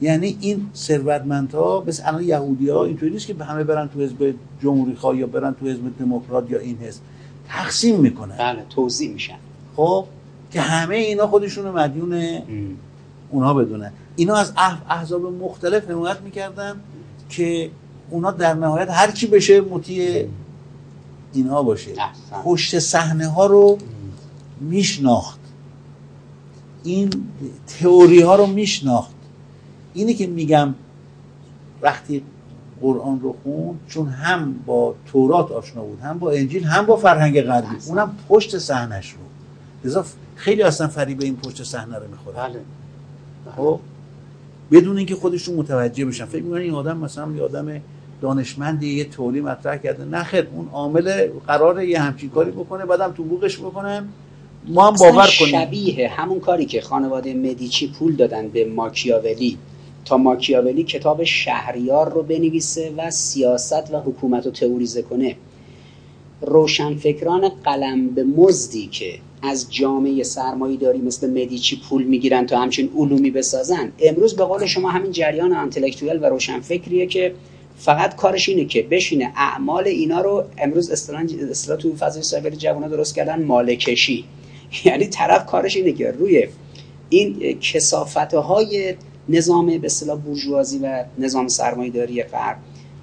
[0.00, 4.34] یعنی این ثروتمندها مثل الان یهودی ها اینطوری نیست که به همه برن تو حزب
[4.62, 7.00] جمهوری خواه یا برن تو حزب دموکرات یا این حزب.
[7.48, 8.36] تقسیم می‌کنن.
[8.38, 9.36] بله توضیح میشن.
[9.76, 10.04] خب
[10.50, 12.38] که همه اینا خودشون رو مدیون
[13.30, 13.92] اونها بدونن.
[14.16, 16.74] اینا از اح- احزاب مختلف حمایت می‌کردن
[17.28, 17.70] که
[18.10, 20.26] اونا در نهایت هر کی بشه مطیع
[21.32, 21.90] اینها باشه.
[22.44, 23.78] پشت صحنه ها رو
[24.62, 25.40] میشناخت.
[26.84, 27.10] این
[27.66, 29.14] تئوری ها رو میشناخت.
[29.94, 30.74] اینه که میگم
[31.82, 32.22] وقتی
[32.80, 37.42] قرآن رو خون چون هم با تورات آشنا بود هم با انجیل هم با فرهنگ
[37.42, 39.18] غربی اونم پشت صحنش رو.
[39.84, 40.04] لذا
[40.36, 42.36] خیلی اصلا فریب این پشت صحنه رو می‌خوره.
[42.36, 42.60] بله.
[43.56, 43.80] خب؟
[44.72, 46.24] بدون اینکه خودشون متوجه بشن.
[46.24, 47.80] فکر می‌کنن این آدم مثلا یه آدم
[48.20, 50.04] دانشمندی یه تولی مطرح کرده.
[50.04, 54.08] نه خیر اون عامل قراره یه همچین کاری بکنه بعدم تو بوقش بکنن
[54.68, 55.50] ما هم باور کنیم.
[55.50, 59.58] شبیه همون کاری که خانواده مدیچی پول دادن به ماکیاولی.
[60.04, 65.36] تا ماکیاولی کتاب شهریار رو بنویسه و سیاست و حکومت رو تئوریزه کنه.
[66.40, 72.90] روشنفکران قلم به مزدی که از جامعه سرمایه داری مثل مدیچی پول می‌گیرن تا همچین
[72.96, 73.92] علومی بسازن.
[74.00, 77.34] امروز به قول شما همین جریان انتلکتویل و روشنفکریه که
[77.78, 83.14] فقط کارش اینه که بشینه اعمال اینا رو امروز اصطلاح تو فضای سایبری جوونا درست
[83.14, 84.24] کردن مالکشی.
[84.84, 86.48] یعنی طرف کارش اینه که روی
[87.08, 88.94] این کسافت های
[89.28, 92.56] نظام به اصطلاح بورژوازی و نظام سرمایه‌داری غرب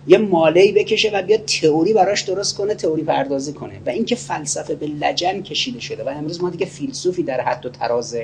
[0.07, 4.75] یه مالهی بکشه و بیاد تئوری براش درست کنه تئوری پردازی کنه و اینکه فلسفه
[4.75, 8.17] به لجن کشیده شده و امروز ما دیگه فیلسوفی در حد و تراز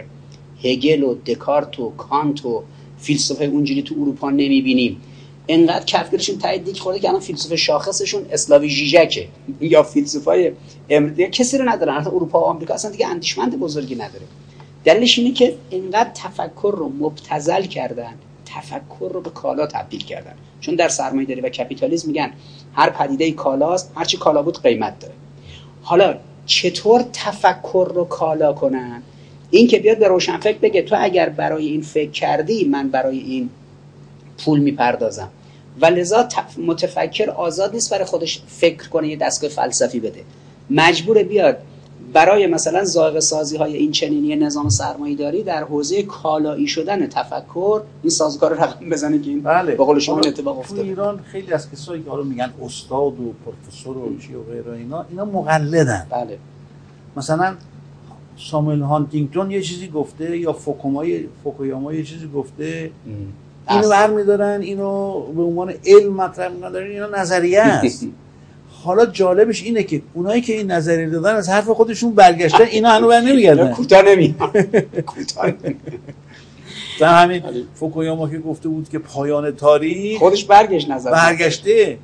[0.63, 2.63] هگل و دکارت و کانت و
[2.97, 5.01] فیلسوفه اونجوری تو اروپا نمی‌بینیم.
[5.47, 9.27] انقدر کفگیرشون تایید دیک خورده که الان فیلسوف شاخصشون اسلاوی ژیژکه
[9.61, 10.51] یا فیلسوفای
[10.89, 11.29] امریکا.
[11.29, 14.25] کسی رو ندارن اصلا اروپا و آمریکا اصلا دیگه اندیشمند بزرگی نداره.
[14.83, 18.13] دلیلش اینه که اینقدر تفکر رو مبتزل کردن
[18.45, 20.33] تفکر رو به کالا تبدیل کردن.
[20.61, 22.31] چون در سرمایه داری و کپیتالیسم میگن
[22.73, 25.13] هر پدیده کالاست هرچی کالا بود قیمت داره.
[25.81, 26.15] حالا
[26.45, 29.01] چطور تفکر رو کالا کنن؟
[29.51, 33.49] این که بیاد به روشنفکر بگه تو اگر برای این فکر کردی من برای این
[34.37, 35.29] پول می‌پردازم.
[35.81, 40.23] و لذا تف- متفکر آزاد نیست برای خودش فکر کنه یه دستگاه فلسفی بده.
[40.69, 41.57] مجبور بیاد
[42.13, 47.81] برای مثلا زائقه سازی های این چنینی نظام سرمایه داری در حوزه کالایی شدن تفکر
[48.03, 49.75] این سازوکار رو رقم بزنه که این بله.
[49.75, 53.33] به قول شما اتفاق تو افتاده ایران خیلی از کسایی که حالا میگن استاد و
[53.45, 56.07] پروفسور و چی و غیره اینا اینا مقلدن.
[56.09, 56.37] بله.
[57.17, 57.55] مثلا
[58.37, 62.91] ساموئل هانتینگتون یه چیزی گفته یا فوکومای فوکویاما یه چیزی گفته.
[63.69, 63.89] اینو.
[63.89, 68.07] برمیدارن اینو به عنوان علم مطرح می‌کنن اینا نظریه است.
[68.83, 73.07] حالا جالبش اینه که اونایی که این نظریه دادن از حرف خودشون برگشتن اینا هنو
[73.07, 73.71] بر نمیگردن.
[73.71, 74.35] کوتاه نمیاد
[75.05, 75.51] کوتاه
[77.01, 77.43] همین
[77.75, 81.11] فوکویاما که گفته بود که پایان تاریخ خودش برگشت نظر.
[81.11, 81.97] برگشته.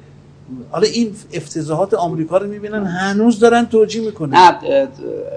[0.71, 4.37] حالا این افتضاحات آمریکا رو می‌بینن هنوز دارن توجیه می‌کنن.
[4.37, 4.87] نه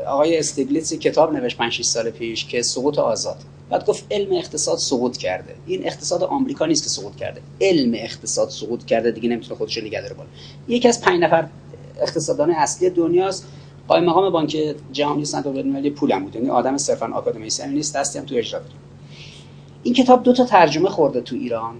[0.06, 3.36] آقای استگلیتس کتاب نوشت 5 سال پیش که سقوط آزاد.
[3.70, 5.54] بعد گفت علم اقتصاد سقوط کرده.
[5.66, 7.40] این اقتصاد آمریکا نیست که سقوط کرده.
[7.60, 10.28] علم اقتصاد سقوط کرده دیگه نمی‌تونه خودش نگه داره بالا.
[10.68, 11.48] یکی از پنج نفر
[12.02, 13.46] اقتصاددان اصلی دنیاست.
[13.88, 16.36] قائم مقام بانک جهانی صندوق بین‌المللی پولم بود.
[16.36, 18.60] یعنی آدم صرفا آکادمیسیان نیست دستی هم تو اجرا
[19.82, 21.74] این کتاب دو تا ترجمه خورده تو ایران.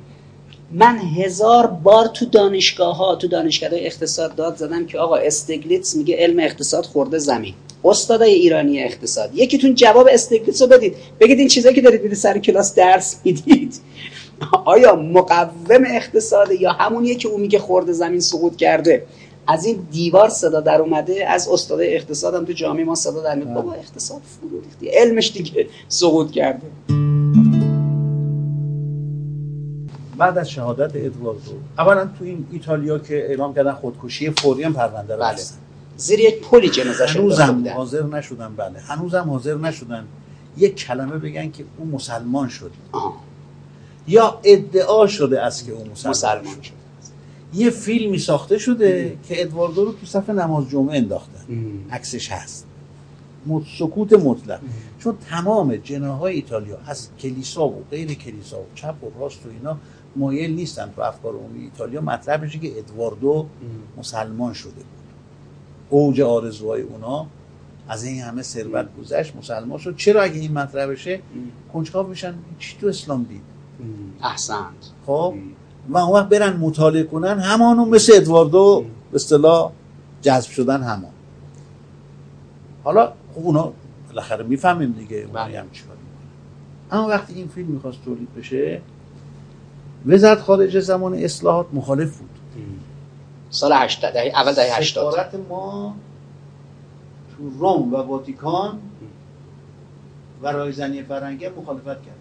[0.73, 6.17] من هزار بار تو دانشگاه ها تو دانشگاه اقتصاد داد زدم که آقا استگلیتس میگه
[6.17, 7.55] علم اقتصاد خورده زمین.
[7.85, 9.31] استادای ایرانی اقتصاد.
[9.35, 10.95] یکیتون جواب استگلیتس رو بدید.
[11.21, 13.75] بگید این چیزایی که دارید می‌دید سر کلاس درس می‌دید.
[14.65, 19.07] آیا مقوم اقتصاد یا همونیه که اون میگه خورده زمین سقوط کرده؟
[19.47, 23.35] از این دیوار صدا در اومده از استادای اقتصاد هم تو جامعه ما صدا در
[23.35, 23.55] میاد.
[23.55, 27.64] بابا اقتصاد فرو علمش دیگه سقوط کرده.
[30.19, 35.15] بعد از شهادت ادواردو اولا تو این ایتالیا که اعلام کردن خودکشی فوری هم پرونده
[35.15, 35.39] رو بله.
[35.97, 38.81] زیر یک پلی جنازه هنوزم حاضر نشدن بله.
[38.81, 40.05] هنوزم حاضر نشدن.
[40.57, 42.71] یک کلمه بگن که او مسلمان شد
[44.09, 46.73] یا ادعا شده است که او مسلمان, مسلمان شد.
[47.55, 51.45] یه فیلمی ساخته شده که ادواردو رو تو صف نماز جمعه انداختن
[51.91, 52.67] عکسش هست.
[53.79, 54.61] سکوت مطلق.
[54.99, 59.77] چون تمام جناهای ایتالیا از کلیسا و غیر کلیسا و چپ و راست و اینا
[60.17, 62.01] مایل نیستن تو افکار عمومی ایتالیا.
[62.01, 63.47] مطرح بشه که ادواردو
[63.99, 64.85] مسلمان شده بود.
[65.91, 67.27] اوج آرزوهای اونا
[67.89, 69.97] از این همه ثروت گذشت مسلمان شد.
[69.97, 71.21] چرا اگه این مطرح بشه؟
[71.73, 72.35] کنجکاو میشن.
[72.59, 73.43] چی تو اسلام دید؟
[74.23, 74.93] احسنت.
[75.07, 75.35] خب.
[75.89, 79.73] و اون وقت برن مطالعه کنن همانو مثل ادواردو به اصطلاح
[80.23, 81.11] جذب شدن همان.
[82.85, 83.73] حالا خب اونا
[84.09, 85.61] بالاخره می‌فهمیم دیگه اونا بله.
[85.61, 85.97] هم چیکار
[86.91, 88.81] اما وقتی این فیلم می‌خواست تولید بشه
[90.07, 92.31] وزارت خارجه زمان اصلاحات مخالف بود.
[93.51, 95.97] سال 80 اول دهه 80 سفارت ما
[97.37, 98.79] تو روم و واتیکان
[100.43, 102.19] و رایزنی فرنگی مخالفت کرد.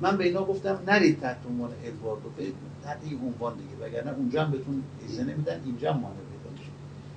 [0.00, 2.54] من به اینا گفتم نرید تحت عنوان ادواردو برید
[2.84, 6.70] تحت این عنوان دیگه وگرنه اونجا هم بهتون ایزه نمیدن اینجا هم مانع پیدا میشه.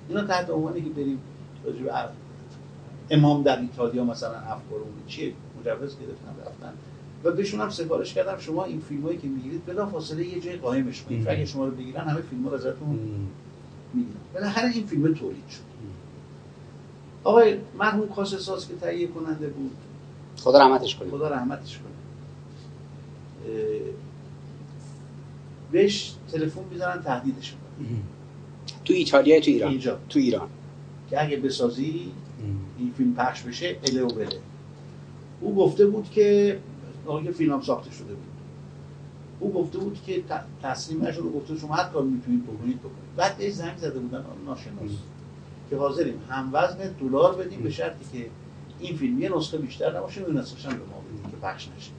[0.08, 1.18] اینا تحت عنوانی که بریم
[3.10, 6.72] امام در ایتالیا مثلا افکار اون چیه؟ مجوز گرفتن رفتن.
[7.24, 10.56] و بهشون هم سفارش کردم شما این فیلم هایی که می‌گیرید بلا فاصله یه جای
[10.56, 11.28] قایمش کنید.
[11.28, 12.98] اگه شما رو بگیرن همه فیلم ها رو ازتون
[13.94, 14.16] می‌گیرن.
[14.34, 15.74] بالاخره این فیلم تولید شد.
[17.24, 19.70] آقای مرحوم کاسه ساز که تهیه کننده بود.
[20.36, 21.10] خدا رحمتش کنه.
[21.10, 21.94] خدا رحمتش کنه.
[25.72, 27.86] بهش تلفن می‌زنن تهدیدش کنن
[28.84, 29.70] تو ایتالیا تو ایران.
[29.70, 29.98] اینجا.
[30.08, 30.48] تو ایران.
[31.10, 32.12] که اگه بسازی
[32.78, 34.28] این فیلم پخش بشه اله و بله.
[35.40, 36.58] او گفته بود که
[37.06, 38.34] آقای فیلم هم ساخته شده بود.
[39.40, 40.24] او گفته بود که
[40.62, 43.16] تسلیم نشد گفته شما هر کار می‌تونید بکنید بکنید.
[43.16, 44.90] بعد بهش زنگ زده بودن ناشناس.
[45.70, 48.30] که حاضریم هم وزن دلار بدیم به شرطی که
[48.80, 51.90] این فیلم یه نسخه بیشتر نباشه و نسخه به ما بدیم که پخش نشه.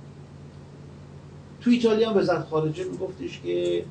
[1.62, 3.86] تو ایتالیا هم وزارت خارجه میگفتش که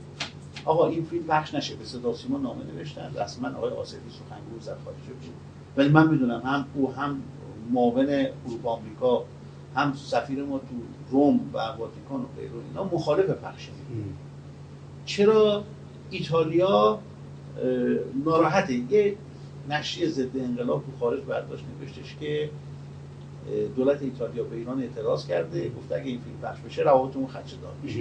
[0.65, 1.75] آقا این فیلم پخش نشه.
[1.75, 3.15] به صدا سیما نامه نوشتن.
[3.17, 5.01] رسما آقای آصفی سخنگوی وزارت خارجه.
[5.01, 5.35] بود
[5.77, 7.23] ولی من می‌دونم هم او هم
[7.73, 8.09] معاون
[8.47, 9.25] اروپا آمریکا
[9.75, 10.65] هم سفیر ما تو
[11.11, 13.69] روم و واتیکان و غیره اینا مخالف پخش
[15.07, 15.65] چرا
[16.11, 16.99] ایتالیا
[18.25, 19.17] ناراحته؟ یه
[19.71, 22.51] نشریه ضد انقلاب تو خارج برداشت نوشتش که
[23.77, 27.73] دولت ایتالیا به ایران اعتراض کرده گفته اگه این فیلم پخش بشه روابطمون خدشه دار
[27.83, 28.01] میشه.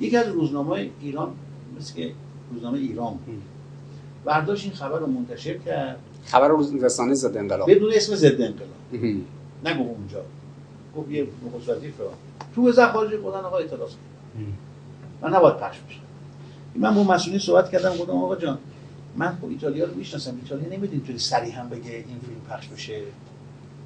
[0.00, 1.32] یکی از روزنامه ایران
[1.78, 2.12] مثل که
[2.52, 3.18] روزنامه ایران
[4.24, 5.98] برداشت این خبر رو منتشر کرد.
[6.24, 7.70] خبر روز رسانه ضد انقلاب.
[7.70, 9.24] بدون اسم ضد انقلاب.
[9.64, 10.22] نگو اونجا.
[10.96, 11.92] گفت یه نخست وزیر
[12.54, 14.44] تو وزارت خارجه خودن آقا اعتراض کرد
[15.22, 15.98] و نباید پخش بشه.
[16.74, 18.58] من با مسئولین صحبت کردم گفتم آقا جان
[19.16, 23.00] من خب ایتالیا رو می‌شناسم ایتالیا نمی‌دونم اینطوری سریع هم بگه این فیلم پخش بشه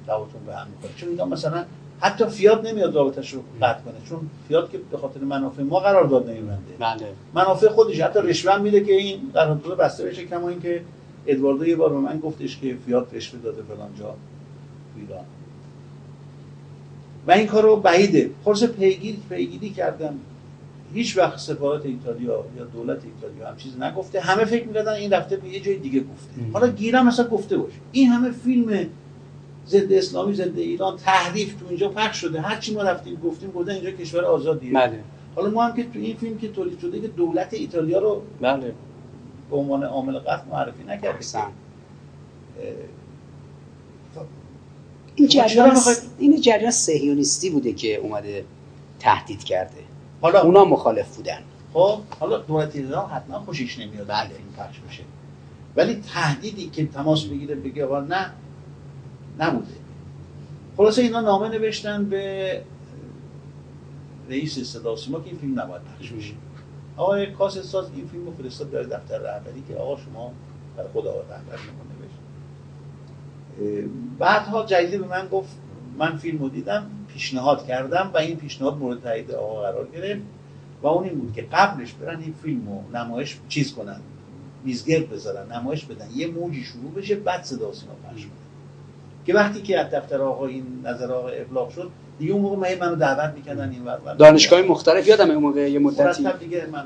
[0.07, 1.65] روابطمون به هم می‌خوره چون اینا مثلا
[2.01, 6.03] حتی فیات نمیاد رابطش رو قطع کنه چون فیات که به خاطر منافع ما قرار
[6.03, 6.73] داد نمیبنده.
[6.79, 7.13] بله.
[7.33, 10.81] منافع خودش حتی رشوه میده که این قرارداد بسته بشه کما اینکه
[11.27, 14.15] ادواردو یه بار به من گفتش که فیات رشوه داده فلان جا
[14.97, 15.25] ایران.
[17.29, 18.29] و این کار رو بعیده.
[18.45, 20.19] خلاص پیگیر پیگیری کردم
[20.93, 24.19] هیچ وقت سفارت ایتالیا یا دولت ایتالیا هم چیز نگفته.
[24.19, 26.41] همه فکر می‌کردن این رفته به یه جای دیگه گفته.
[26.53, 27.75] حالا گیرم مثلا گفته باشه.
[27.91, 28.85] این همه فیلم
[29.67, 32.41] ضد اسلامی ضد ایران تحریف تو اینجا پخش شده.
[32.41, 34.73] هر چی ما رفتیم گفتیم گفتن اینجا کشور آزادیه.
[34.73, 34.99] بله.
[35.35, 38.73] حالا ما هم که تو این فیلم که تولید شده که دولت ایتالیا رو بله.
[39.49, 41.27] به عنوان عامل قتل معرفی نکردیم
[45.19, 45.77] این جریان
[46.17, 48.45] این جریان صهیونیستی بوده که اومده
[48.99, 49.81] تهدید کرده.
[50.21, 51.39] حالا اونا مخالف بودن.
[51.73, 54.29] خب حالا دولت ایران حتما خوشش نمیاد بله.
[54.29, 55.03] فیلم پخش بشه.
[55.75, 58.33] ولی تهدیدی که تماس بگیره بگه نه
[59.39, 59.73] نبوده.
[60.77, 62.63] خلاصه اینا نامه نوشتن به
[64.29, 66.33] رئیس صدا سیما که این فیلم نباید پخش بشه.
[66.97, 70.31] آقای کاس ساز این فیلم رو فرستاد در دفتر رهبری که آقا شما
[70.77, 71.63] برای خدا رهبر نوشت
[74.19, 75.49] بعدها جدیده به من گفت
[75.97, 80.21] من فیلم رو دیدم پیشنهاد کردم و این پیشنهاد مورد تایید آقا قرار گرفت
[80.81, 83.99] و اون این بود که قبلش برن این فیلم رو نمایش چیز کنن
[84.63, 86.07] میزگرد بذارن نمایش بدن.
[86.15, 88.25] یه موجی شروع بشه بعد صدا سیما پخش
[89.25, 92.79] که وقتی که از دفتر آقا این نظر آقا ابلاغ شد دیگه اون موقع من
[92.79, 96.27] منو دعوت می‌کردن این ور دانشگاه مختلف یادم اون موقع یه مدتی.
[96.39, 96.83] دیگه من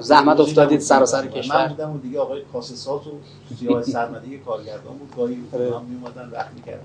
[0.00, 1.62] زحمت افتادید سراسر کشور.
[1.62, 3.10] من بودم و دیگه آقای کاسسات و
[3.58, 5.16] سیاه سرمدی کارگردان بود.
[5.16, 5.76] گاهی آره.
[5.76, 6.80] هم میومدن وقت می‌کردن.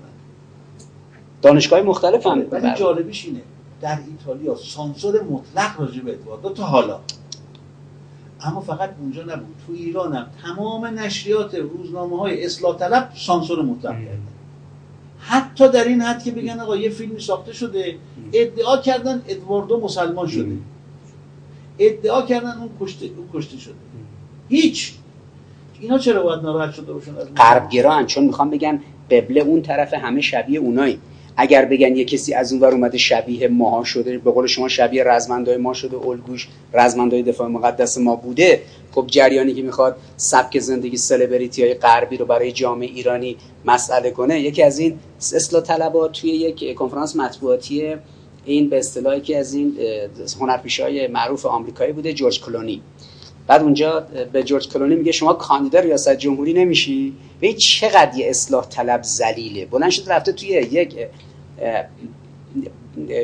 [1.42, 3.40] دانشگاه مختلف هم ولی جالبش اینه
[3.80, 6.98] در ایتالیا سانسور مطلق راجع به ادوارد تا حالا.
[8.40, 9.56] اما فقط اونجا نبود.
[9.66, 14.22] تو ایران هم تمام نشریات روزنامه های اصلاح طلب سانسور مطلق کردن.
[15.18, 17.98] حتی در این حد که بگن آقا یه فیلمی ساخته شده
[18.32, 20.56] ادعا کردن ادواردو مسلمان شده.
[21.78, 23.74] ادعا کردن اون کشته, اون کشته شده.
[24.48, 24.92] هیچ.
[25.80, 28.80] اینا چرا باید ناراحت شده باشن غربگران چون می‌خوام بگن
[29.10, 30.98] قبله اون طرف همه شبیه اونایی.
[31.36, 35.56] اگر بگن یه کسی از اونور اومده شبیه ماها شده به قول شما شبیه رزمندای
[35.56, 38.62] ما شده الگوش رزمندای دفاع مقدس ما بوده
[38.92, 44.40] خب جریانی که می‌خواد سبک زندگی سلبریتی های غربی رو برای جامعه ایرانی مسئله کنه
[44.40, 47.94] یکی از این اصلاح طلبات توی یک کنفرانس مطبوعاتی
[48.44, 49.76] این به اصطلاحی که از این
[50.40, 52.82] هنرپیشای معروف آمریکایی بوده جورج کلونی.
[53.46, 58.68] بعد اونجا به جورج کلونی میگه شما کاندیدا ریاست جمهوری نمیشی؟ به چقدر یه اصلاح
[58.68, 59.66] طلب ذلیله.
[59.66, 60.96] بلند شد رفته توی یک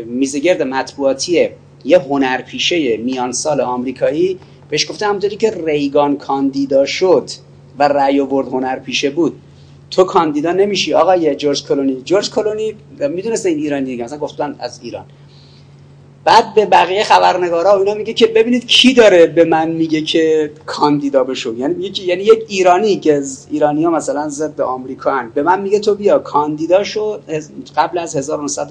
[0.07, 1.49] میزگرد مطبوعاتی
[1.85, 4.39] یه هنرپیشه میان سال آمریکایی.
[4.71, 7.31] بهش گفته همونطوری که ریگان کاندیدا شد
[7.79, 9.41] و رأی آورد هنرپیشه بود.
[9.91, 10.95] تو کاندیدا نمیشی.
[10.95, 12.03] آقای جورج کلونی.
[12.05, 12.75] جورج کلونی
[13.11, 14.05] می‌دونست این ایرانی دیگه.
[14.05, 15.05] مثلا گفتن از ایران.
[16.25, 21.25] بعد به بقیه خبرنگارا اینا میگه که ببینید کی داره به من میگه که کاندیدا
[21.25, 21.55] بشو.
[21.55, 25.31] یعنی میگه یعنی یک ایرانی که ایرانی ها مثلا ضد آمریکا هن.
[25.35, 27.19] به من میگه تو بیا کاندیدا شو.
[27.77, 28.71] قبل از 1900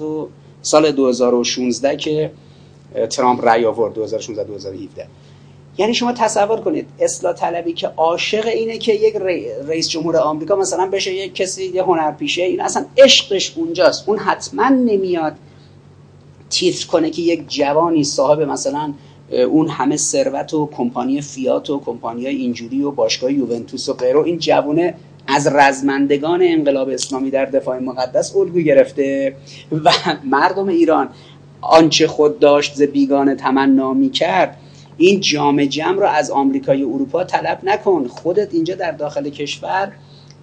[0.62, 2.30] سال 2016 که
[3.10, 3.94] ترامپ رأی آورد.
[3.94, 5.06] 2016 2017
[5.78, 9.16] یعنی شما تصور کنید اصلاح طلبی که عاشق اینه که یک
[9.68, 14.08] رئیس جمهور آمریکا مثلا بشه یک کسی یه هنرپیشه این اصلا عشقش اونجاست.
[14.08, 15.32] اون حتما نمیاد
[16.50, 18.92] تیتر کنه که یک جوانی صاحب مثلا
[19.50, 24.38] اون همه ثروت و کمپانی فیات و کمپانی اینجوری و باشگاه یوونتوس و غیره این
[24.38, 24.94] جوانه
[25.26, 29.36] از رزمندگان انقلاب اسلامی در دفاع مقدس الگو گرفته
[29.84, 29.90] و
[30.24, 31.08] مردم ایران
[31.60, 34.56] آنچه خود داشت ز بیگانه تمنا کرد
[34.98, 38.08] این جام جم رو از آمریکای اروپا طلب نکن.
[38.08, 39.92] خودت اینجا در داخل کشور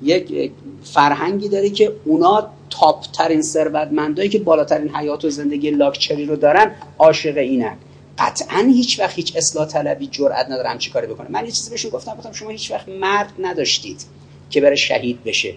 [0.02, 0.52] یک
[0.84, 6.72] فرهنگی داری که اونا تاپ ترین ثروتمندایی که بالاترین حیات و زندگی لاکچری رو دارن
[6.98, 7.76] عاشق اینن.
[8.18, 11.32] قطعا هیچ وقت هیچ اصلاح طلبی جرئت نداره همچی کاری بکنه.
[11.32, 14.06] من یه چیزی بهشون گفتم گفتم شما هیچ وقت مرد نداشتید
[14.50, 15.54] که بره شهید بشه.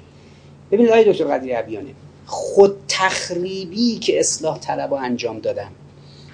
[0.71, 1.91] ببینید آقای دکتر قدری عبیانه
[2.27, 5.69] خود تخریبی که اصلاح طلبا انجام دادن.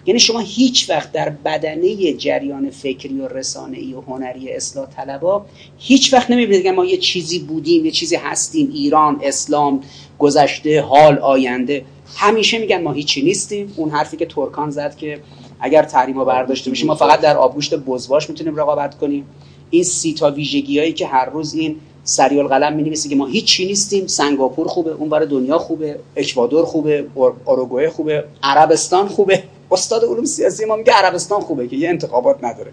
[0.07, 3.29] یعنی شما هیچ وقت در بدنه جریان فکری و
[3.73, 5.47] ای و هنری اصلاح طلبا
[5.79, 9.81] هیچ وقت نمی‌بینید ما یه چیزی بودیم یه چیزی هستیم ایران اسلام
[10.19, 11.85] گذشته حال آینده.
[12.17, 13.73] همیشه میگن ما هیچی نیستیم.
[13.77, 15.21] اون حرفی که ترکان زد که
[15.61, 19.27] اگر تحریما برداشته بشه ما فقط در آبگوشت بزواش می‌تونیم رقابت کنیم.
[19.71, 24.07] این سی تا ویژگی که هر روز این سریال قلم می که ما هیچی نیستیم.
[24.07, 27.07] سنگاپور خوبه اون برای دنیا خوبه اکوادور خوبه
[27.45, 29.43] اوروگوئه خوبه عربستان خوبه.
[29.71, 32.73] استاد علوم سیاسی ما میگه عربستان خوبه که یه انتخابات نداره.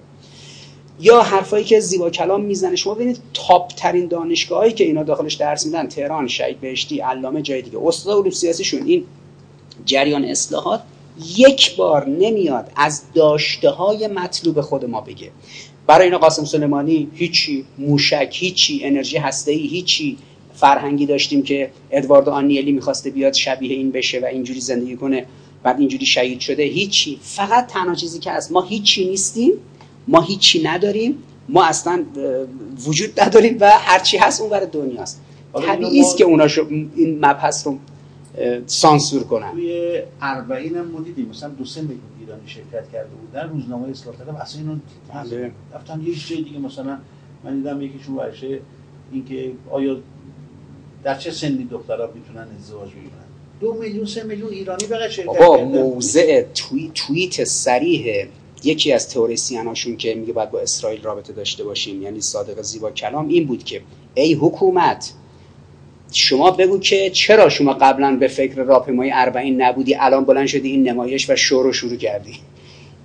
[0.99, 5.65] یا حرفایی که زیبا کلام می‌زنه شما ببینید تاپ ترین دانشگاهایی که اینا داخلش درس
[5.65, 7.79] میدن تهران شهید بهشتی علامه جای دیگه.
[7.85, 9.03] استاد علوم سیاسیشون این
[9.85, 10.81] جریان اصلاحات
[11.37, 15.31] یک بار نمیاد از داشته های مطلوب خود ما بگه.
[15.87, 20.17] برای اینا قاسم سلیمانی هیچی موشک هیچی انرژی هسته ای هیچی
[20.55, 25.25] فرهنگی داشتیم که ادوارد آنیلی می‌خواسته بیاد شبیه این بشه و اینجوری زندگی کنه.
[25.63, 27.19] بعد اینجوری شهید شده هیچی.
[27.21, 29.51] فقط تنها چیزی که از ما هیچی نیستیم
[30.07, 31.17] ما هیچی نداریم
[31.49, 32.03] ما اصلا
[32.87, 35.21] وجود نداریم و هرچی هست اون برای دنیاست
[35.53, 36.47] طبیعی است که اونا
[36.95, 37.77] این مبحث رو
[38.65, 39.51] سانسور کنن.
[39.51, 44.15] توی اربعین هم ما دیدیم مثلا دو سه میلیون ایرانی شرکت کرده بودن روزنامه اصلاح
[44.15, 44.75] طلب اصلا اینو
[45.13, 45.51] بله.
[45.73, 46.97] رفتن یه جای دیگه مثلا
[47.43, 48.59] من دیدم یکیشون ورشه
[49.11, 49.97] اینکه آیا
[51.03, 53.20] در چه سنی دخترها می‌تونن ازدواج بگیرن؟
[53.61, 55.63] دو میلیون سه میلیون ایرانی فقط شرکت بابا.
[55.63, 56.91] موضع توی...
[56.95, 58.25] توییت سریح
[58.63, 63.27] یکی از تئوریسیناشون که میگه باید با اسرائیل رابطه داشته باشیم یعنی صادق زیبا کلام
[63.27, 63.81] این بود که
[64.13, 65.13] ای حکومت
[66.11, 70.89] شما بگو که چرا شما قبلا به فکر راهپیمایی اربعین نبودی الان بلند شدی این
[70.89, 72.33] نمایش و شور رو شروع کردی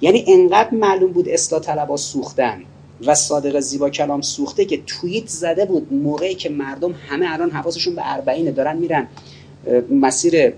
[0.00, 2.62] یعنی انقدر معلوم بود اصلاح طلبا سوختن
[3.06, 7.94] و صادق زیبا کلام سوخته که توییت زده بود موقعی که مردم همه الان حواسشون
[7.94, 9.08] به اربعینه دارن میرن
[9.90, 10.52] مسیر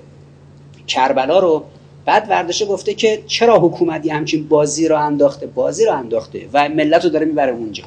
[0.87, 1.65] کربلا رو
[2.05, 7.05] بعد ورداشه گفته که چرا حکومتی همچین بازی رو انداخته؟ بازی رو انداخته و ملت
[7.05, 7.85] رو داره می‌بره اونجا.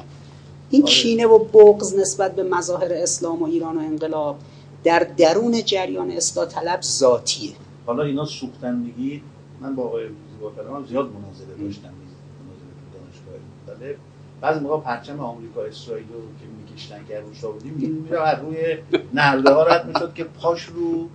[0.70, 0.92] این آره.
[0.92, 4.36] کینه و بغض نسبت به مظاهر اسلام و ایران و انقلاب
[4.84, 7.52] در درون جریان اصلاح طلب ذاتیه.
[7.86, 9.22] حالا اینا سوختن میگید
[9.60, 11.88] من با آقای زیبا زیاد مناظره داشتم.
[11.88, 13.34] مناظره تو دانشگاه
[13.68, 13.96] مختلف.
[14.40, 18.56] بعضی موقع پرچم آمریکا اسرائیل رو که میکشتن که روشا بودیم این میره از روی
[19.14, 21.08] نرده ها رد می‌شد که پاش رو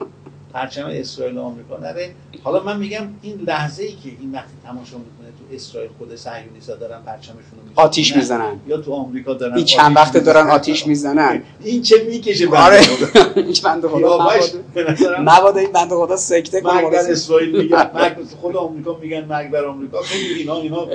[0.54, 2.12] پرچم اسرائیل و آمریکا نره
[2.44, 6.76] حالا من میگم این لحظه ای که این وقتی تماشا می‌کنه تو اسرائیل خود صهیونیست‌ها
[6.76, 7.34] دارن پرچمشون
[7.76, 7.82] رو.
[7.82, 10.48] آتیش می‌زنن یا تو آمریکا دارن این چند وقته دارن.
[10.48, 15.96] آتیش می‌زنن این چه می‌کشه آره بنده خدا؟ این بنده خدا مبادا- مبادا این بنده
[15.96, 16.94] خدا سکته کنه مرگ.
[16.94, 20.86] اسرائیل میگن مرگ خود آمریکا میگن مرگ بر آمریکا خیلی اینا اینا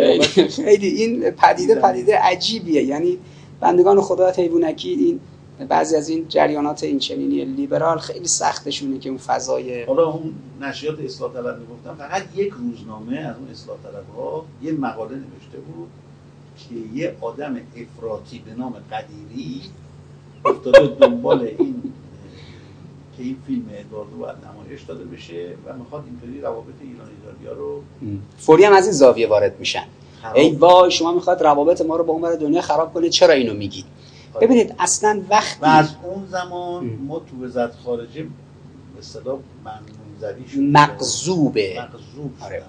[0.49, 3.19] خیلی این پدیده پدیده عجیبیه یعنی
[3.63, 5.21] بندگان خدا حیوانکی این
[5.69, 11.01] بعضی از این جریانات این چنینی لیبرال خیلی سختشونه که اون فضای حالا اون نشریات
[11.01, 15.89] اصلاح طلب می‌گفتم فقط یک روزنامه از اون اصلاح طلب ها یه مقاله نوشته بود
[16.57, 19.61] که یه آدم افراطی به نام قدیری
[20.45, 21.83] افتاده دنبال این
[23.17, 27.83] که این فیلم ادواردو باید نمایش داده بشه و می‌خواد اینطوری روابط ایران ایتالیا رو
[28.39, 29.85] فوری هم از این زاویه وارد میشن.
[30.35, 33.85] ای وای شما می‌خواد روابط ما رو با اون دنیا خراب کنه چرا اینو میگید؟
[34.35, 34.47] کنه.
[34.47, 36.85] ببینید اصلا وقتی و از اون زمان.
[36.85, 39.39] ما تو وزارت خارجه به اصطلاح
[40.57, 41.59] مغضوب
[42.40, 42.62] آره.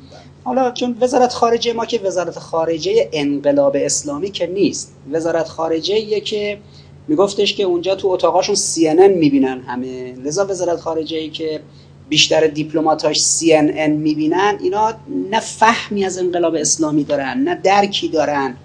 [0.44, 4.96] حالا چون وزارت خارجه ما که وزارت خارجه انقلاب اسلامی که نیست.
[5.12, 6.60] وزارت خارجه که
[7.08, 10.16] میگفتش که اونجا تو اتاقاشون CNN می‌بینن همه.
[10.16, 11.62] لذا وزارت خارجه ای که
[12.10, 14.94] بیشتر دیپلماتاش CNN می‌بینن اینا
[15.32, 18.58] نه فهمی از انقلاب اسلامی دارن نه درکی دارن.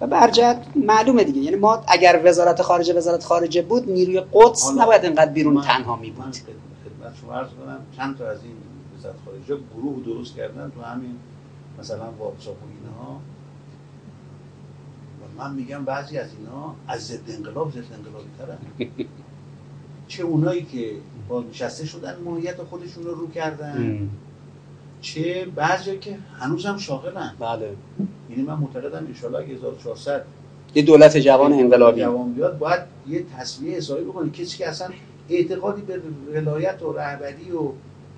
[0.00, 1.40] و برجت معلومه دیگه.
[1.40, 5.96] یعنی ما اگر وزارت خارجه وزارت خارجه بود نیروی قدس نباید انقدر بیرون من- تنها
[5.96, 8.52] می بود خدمت شما عرض کنم چند تا از این
[8.98, 11.16] وزارت خارجه گروه درست کردن تو همین
[11.78, 13.20] مثلا واتساپ و اینها.
[15.20, 18.58] و من میگم بعضی از اینا از ضد انقلاب ضد انقلابی ترن
[20.08, 20.90] چه اونایی که
[21.30, 24.08] با نشسته شدن ماهیت خودشون رو رو کردن.
[25.00, 27.32] چه بعضی که هنوز هم شاغلن.
[27.40, 27.70] بله.
[28.30, 29.06] یعنی من معتقدم
[29.38, 30.24] اگه 1400
[30.74, 32.00] یه دولت جوان انقلابی.
[32.00, 34.30] جوان بیاد باید یه تصویه حسابی بکنه.
[34.30, 34.88] کسی که اصلا
[35.30, 36.00] اعتقادی به
[36.34, 37.72] ولایت و رهبری و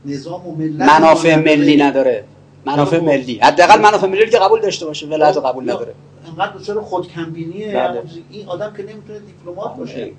[0.04, 1.36] نظام و ملت منافع.
[1.36, 2.24] ملی نداره.
[2.66, 3.00] منافع.
[3.00, 3.38] ملی.
[3.38, 5.94] حداقل منافع ملی که قبول داشته باشه ولایت قبول نداره.
[6.26, 8.02] انقدر دچار خودکمبینیه بله.
[8.30, 10.12] این آدم که نمی‌تونه دیپلمات باشه.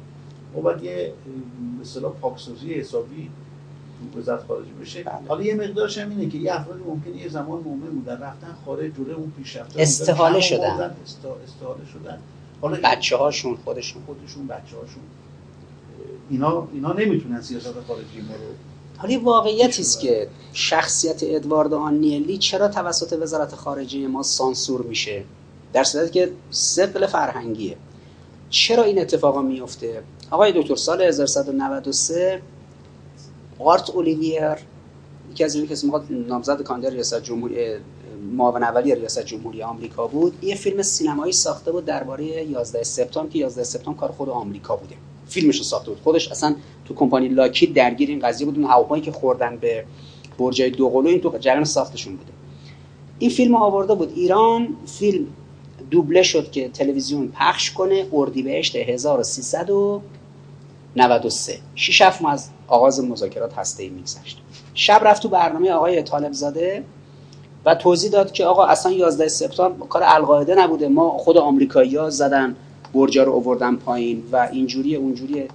[0.58, 1.14] و باید یه
[1.82, 3.30] اصطلاح پاکسازی حسابی
[4.14, 5.04] تو وزارت خارجه بشه.
[5.04, 5.28] بله.
[5.28, 8.92] حالا یه مقدارش هم اینه که یه افرادی ممکنه یه زمان مؤمن بودن رفتن خارج
[8.96, 10.96] جلوی اون پیشرفت استحاله شدن.
[11.44, 12.20] استحاله شدن.
[12.62, 14.02] حالا بچه هاشون خودشون.
[14.06, 15.04] خودشون بچه هاشون
[16.30, 18.42] اینا اینا نمی‌تونن سیاست خارجی ما رو
[18.98, 25.24] حالا یه واقعیتی است که شخصیت ادوارد آنیلی چرا توسط وزارت خارجه ما سانسور میشه؟
[25.74, 27.78] در صورتی که سقل فرهنگیه.
[28.50, 30.04] چرا این اتفاقا میفته
[30.34, 32.42] آقای دکتر سال 1193
[33.60, 34.56] آرت اولیویر
[35.32, 37.56] یکی از این کسی نامزد کاندید ریاست جمهوری
[38.32, 40.34] معاون اولی ریاست جمهوری آمریکا بود.
[40.42, 44.96] یه فیلم سینمایی ساخته بود درباره 11 سپتامبر که 11 سپتامبر کار خود آمریکا بوده.
[45.28, 46.00] فیلمش رو ساخته بود.
[46.04, 46.56] خودش اصلا
[46.86, 48.58] تو کمپانی لاکید درگیر این قضیه بود.
[48.58, 49.86] اون هواپیمایی که خوردن به
[50.40, 52.32] برجای دوقلو این تو جریان ساختشون بوده.
[53.20, 54.68] این فیلم آورده بود ایران.
[54.86, 55.28] فیلم
[55.92, 58.08] دوبله شد که تلویزیون پخش کنه.
[58.14, 58.76] اردیبهشت
[60.98, 64.42] 1393 شش هفت ماه از آغاز مذاکرات هسته‌ای میگذشت.
[64.74, 66.84] شب رفت تو برنامه آقای طالب زاده
[67.66, 70.88] و توضیح داد که آقا اصلا 11 سپتامبر کار القاعده نبوده.
[70.88, 72.56] ما خود آمریکایی‌ها زدن
[72.94, 75.48] برجا رو آوردن پایین و اینجوریه اونجوریه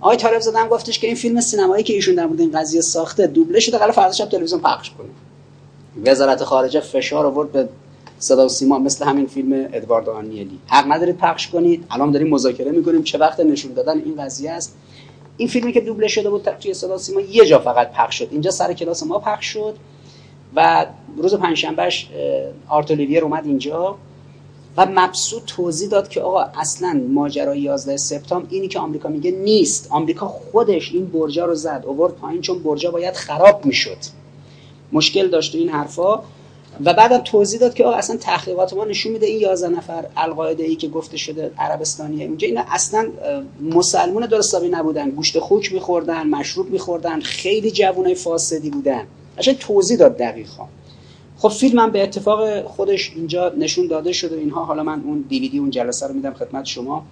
[0.00, 2.80] آقای طالب زاده هم گفتش که این فیلم سینمایی که ایشون در مورد این قضیه
[2.80, 5.08] ساخته دوبله شده قرار فردا شب تلویزیون پخش کنه.
[6.06, 7.68] وزارت خارجه فشار آورد به
[8.24, 10.58] صدا و سیما مثل همین فیلم ادوارد آنیلی.
[10.66, 11.84] حق ندارید پخش کنید.
[11.90, 13.02] الان داریم مذاکره می‌کنیم.
[13.02, 14.76] چه وقت نشون دادن این قضیه است؟
[15.36, 18.28] این فیلمی که دوبله شده بود توی صدا سیما یه جا فقط پخش شد.
[18.30, 19.76] اینجا سر کلاس ما پخش شد
[20.56, 20.86] و
[21.16, 22.08] روز پنجشنبهش
[22.68, 23.96] آرت اومد اینجا
[24.76, 29.86] و مبسوط توضیح داد که آقا اصلا ماجرای 11 سپتامبر اینی که آمریکا میگه نیست.
[29.90, 33.98] آمریکا خودش این برجا رو زد اوورد پایین چون برجا باید خراب می‌شد.
[34.92, 36.20] مشکل داشت این حرفا.
[36.84, 40.64] و بعدم توضیح داد که آقا اصلا تحقیقات ما نشون میده این 11 نفر القاعده
[40.64, 42.26] ای که گفته شده عربستانیه.
[42.26, 43.08] اونجا اینا اصلا
[43.60, 45.10] مسلمون درستابی نبودن.
[45.10, 49.06] گوشت خوک میخوردن مشروب میخوردن خیلی جوانای فاسدی بودن.
[49.38, 50.66] اصلا توضیح داد دقیقا.
[51.38, 54.36] خب فیلمم به اتفاق خودش اینجا نشون داده شده.
[54.36, 57.04] اینها حالا من اون دیویدی اون جلسه رو میدم خدمت شما.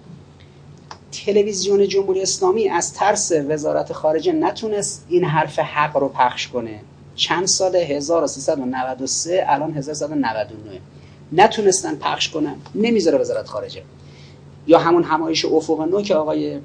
[1.25, 6.79] تلویزیون جمهوری اسلامی از ترس وزارت خارجه نتونست این حرف حق رو پخش کنه.
[7.15, 10.79] چند سال؟ 1393 الان 1399
[11.31, 12.55] نتونستن پخش کنن.
[12.75, 13.81] نمی‌ذاره وزارت خارجه.
[14.67, 16.59] یا همون همایش افق نو که آقای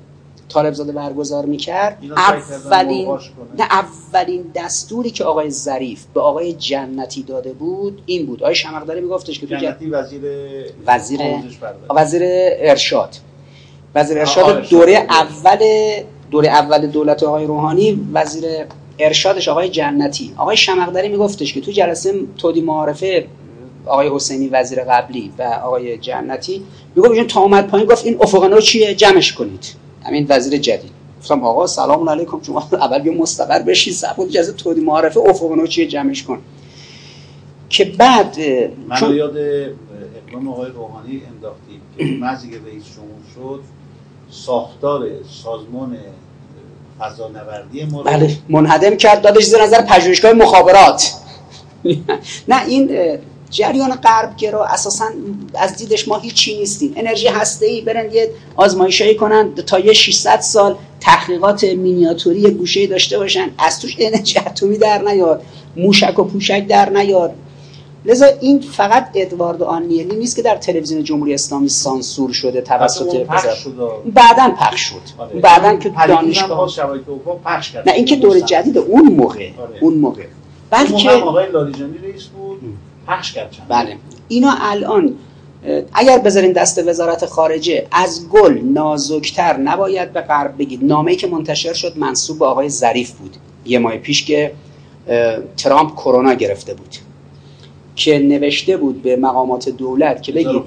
[0.48, 3.18] طالب زاده برگزار می‌کرد اولین
[3.58, 8.42] نه اولین دستوری که آقای ظریف به آقای جنتی داده بود این بود.
[8.42, 10.20] آقای شمقداری میگفتش که تو جنتی وزیر
[10.86, 11.20] وزیر
[11.90, 13.16] وزیر ارشاد.
[13.94, 15.58] وزیر ارشاد دوره اول
[16.30, 18.44] دوره اول دولت آقای روحانی وزیر
[18.98, 20.32] ارشادش آقای جنتی.
[20.36, 23.26] آقای شمقدری میگفتش که تو جلسه تودی معارفه
[23.86, 26.62] آقای حسینی وزیر قبلی و آقای جنتی
[26.94, 29.74] می‌گفت تا اومد پایین گفت این افق چیه؟ جمعش کنید.
[30.04, 30.90] همین وزیر جدید.
[31.20, 32.42] گفتم آقا سلام علیکم.
[32.42, 36.38] شما اول بیا مستقر بشید صفحه جلسه تودی معارفه افق چیه؟ جمعش کن.
[37.68, 38.36] که بعد
[38.88, 39.16] من چون...
[39.16, 39.36] یاد
[40.26, 42.04] اقلام آقای روحانی انداختیم که
[42.66, 43.60] رئیس جمهور شد.
[44.30, 45.08] ساختار
[45.44, 45.96] سازمان
[47.00, 49.22] فضانوردی ما بله منهدم کرد.
[49.22, 51.12] دادش زیر نظر پژوهشگاه مخابرات.
[52.48, 52.90] نه این
[53.50, 55.04] جریان غرب گرا اساسا
[55.54, 56.92] از دیدش ما هیچی نیستیم.
[56.96, 59.54] انرژی هسته ای برن یه آزمایشایی کنن.
[59.54, 63.50] تا یه 600 سال تحقیقات مینیاتوری گوشه داشته باشن.
[63.58, 65.42] از توش انرژی اتمی در نیاد
[65.76, 67.34] موشک و پوشک در نیاد
[68.08, 73.26] لذا این فقط ادوارد آنیلی نیست که در تلویزیون جمهوری اسلامی سانسور شده توسط
[74.14, 74.94] بعدا پخش شد.
[75.18, 75.40] آره.
[75.40, 76.70] بعدا که دانشگاه
[77.44, 79.78] پخش نه این که دور جدید اون موقع آره.
[79.80, 80.22] اون موقع.
[80.70, 82.60] بلکه آقای لاریجانی رئیس بود
[83.06, 83.96] پخش کرد بله.
[84.28, 85.14] اینا الان
[85.92, 90.84] اگر بذارین دست وزارت خارجه از گل نازکتر نباید به غرب بگید.
[90.84, 93.36] نامه‌ای که منتشر شد منصوب به آقای ظریف بود.
[93.66, 94.52] یه ماه پیش که
[95.56, 96.96] ترامپ کرونا گرفته بود.
[97.98, 100.62] که نوشته بود به مقامات دولت که بگید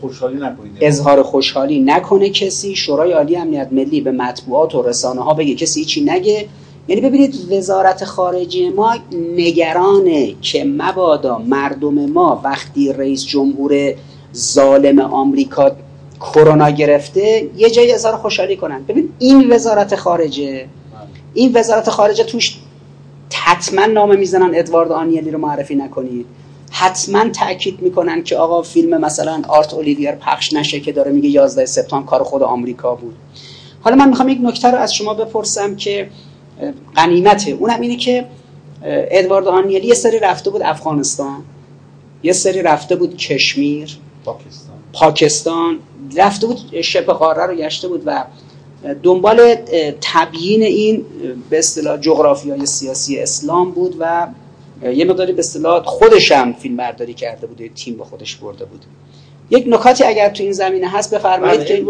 [0.82, 5.86] اظهار خوشحالی نکنه کسی شورای عالی امنیت ملی به مطبوعات و رسانه ها بگه کسی
[5.86, 6.46] چی نگه.
[6.88, 8.96] یعنی ببینید وزارت خارجه ما
[9.38, 13.94] نگرانه که مبادا مردم ما وقتی رئیس جمهور
[14.36, 15.72] ظالم آمریکا
[16.20, 18.84] کرونا گرفته یه جایی اظهار خوشحالی کنن.
[18.88, 20.66] ببین این وزارت خارجه
[21.34, 22.58] این وزارت خارجه توش
[23.34, 26.26] حتما نامه می‌زنن ادوارد آنیلی رو معرفی نکنید
[26.72, 31.66] حتما تاکید می‌کنن که آقا فیلم مثلا آرت اولیویر پخش نشه که داره میگه 11
[31.66, 33.16] سپتامبر کار خود آمریکا بود.
[33.82, 36.10] حالا من می‌خوام یک نکته رو از شما بپرسم که
[36.96, 38.26] قنیمته اونم اینه که
[38.84, 41.44] ادوارد آنیلی یه سری رفته بود افغانستان
[42.24, 44.76] یه سری رفته بود کشمیر پاکستان.
[44.94, 45.80] پاکستان
[46.16, 48.26] رفته بود شبه قاره رو گشته بود و
[49.04, 49.56] دنبال
[50.02, 51.06] تبیین این
[51.50, 54.28] به اصطلاح جغرافیای سیاسی اسلام بود و
[54.84, 58.86] یه مقداری به اصطلاح خودش هم فیلم برداری کرده بود تیم به خودش برده بود
[59.50, 61.86] یک نکاتی اگر تو این زمینه هست بفرمایید بله، که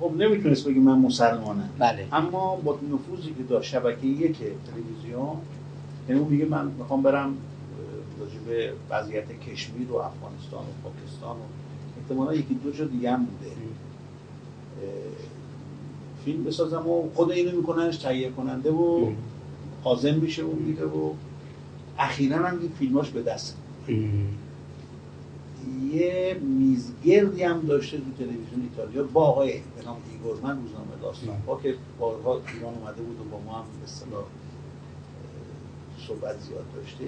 [0.00, 1.70] خب نمی‌تونست بگی من مسلمانم.
[1.78, 2.06] بله.
[2.12, 5.36] اما با نفوذی که داشت شبکه یک تلویزیون
[6.08, 7.36] یعنی اون میگه من می‌خوام برم
[8.20, 11.44] راجع به وضعیت کشمیر و افغانستان و پاکستان و
[12.02, 13.54] احتمالا یکی دو جا دیگه هم بوده.
[16.24, 19.10] فیلم بسازم و خود اینو میکننش تهیه کننده و
[19.84, 21.12] حاضر میشه اون میده و
[21.98, 23.56] اخیرا هم این فیلماش به دست
[25.92, 31.60] یه میزگردی هم داشته تو تلویزیون ایتالیا با آقای به نام ایگورمن روزنامه داستان با
[31.60, 34.24] که بارها ایران اومده بود و با ما هم به اصطلاح
[36.06, 37.04] صحبت زیاد داشته.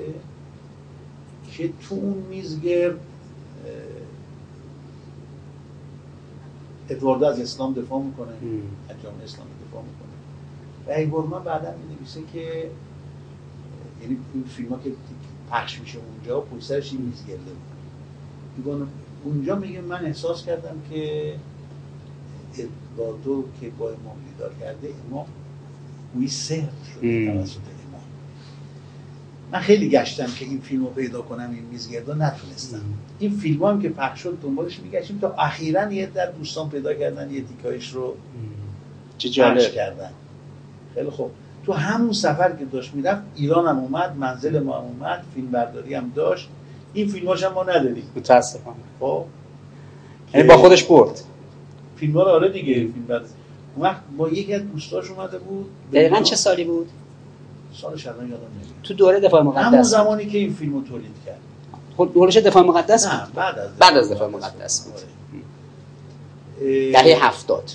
[1.52, 3.00] که تو اون میزگرد
[6.88, 8.32] ادوارد از اسلام دفاع می‌کنه.
[8.88, 10.16] از جامعه اسلامی دفاع می‌کنه.
[10.86, 12.70] و ایگورمن بعدا می نویسه که
[14.02, 14.92] یعنی این فیلم ها که
[15.50, 17.50] پخش میشه اونجا پوسترش این میزگرده
[18.64, 18.88] بود.
[19.24, 21.34] اونجا میگه من احساس کردم که
[22.58, 25.26] ادواردو که با امام دیدار کرده امام
[26.14, 27.56] گویی سهر شده توسط
[27.88, 28.02] امام.
[29.52, 32.80] من خیلی گشتم که این فیلم رو پیدا کنم این میزگردا نتونستم.
[33.18, 37.30] این فیلم هم که پخش شد دنبالش میگشتیم تا اخیرا یه در دوستان پیدا کردن
[37.30, 38.16] یه تیکایش رو
[39.18, 39.72] چه جالب.
[39.72, 40.10] کردن.
[40.94, 41.30] خیلی خوب.
[41.66, 45.94] تو همون سفر که داشت می‌رفت ایران هم اومد منزل ما هم اومد فیلم برداری
[45.94, 46.48] هم داشت.
[46.92, 48.10] این فیلماش هم ما نداریم.
[48.16, 48.76] متاسفانه.
[49.00, 49.24] خب.
[50.34, 51.20] یعنی با خودش برد.
[51.96, 53.22] فیلم ها رو آره دیگه فیلم بعد
[53.76, 55.70] اون وقت با یکی از دوستاش اومده بود.
[55.92, 56.88] دقیقا چه سالی بود؟
[57.74, 58.82] سالش الان یادم نمیاد.
[58.82, 61.38] تو دوره دفاع همون مقدس زمانی که این فیلم رو تولید کرد.
[61.96, 63.34] خود دورش دفاع مقدس نه بود.
[63.34, 64.94] بعد از بعد از دفاع مقدس بود.
[64.94, 66.92] آره.
[66.92, 67.70] دهه هفتاد.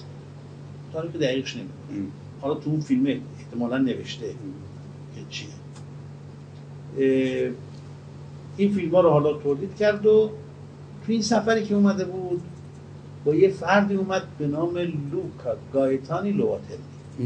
[0.93, 2.11] تاریخ دقیقش نمی‌دونم.
[2.41, 4.27] حالا تو اون فیلم احتمالا نوشته
[5.15, 5.49] که چیه.
[8.57, 10.31] این فیلم ها رو حالا تولید کرد و
[11.05, 12.41] تو این سفری که اومده بود
[13.25, 16.77] با یه فردی اومد به نام لوکا گایتانی لواتلی.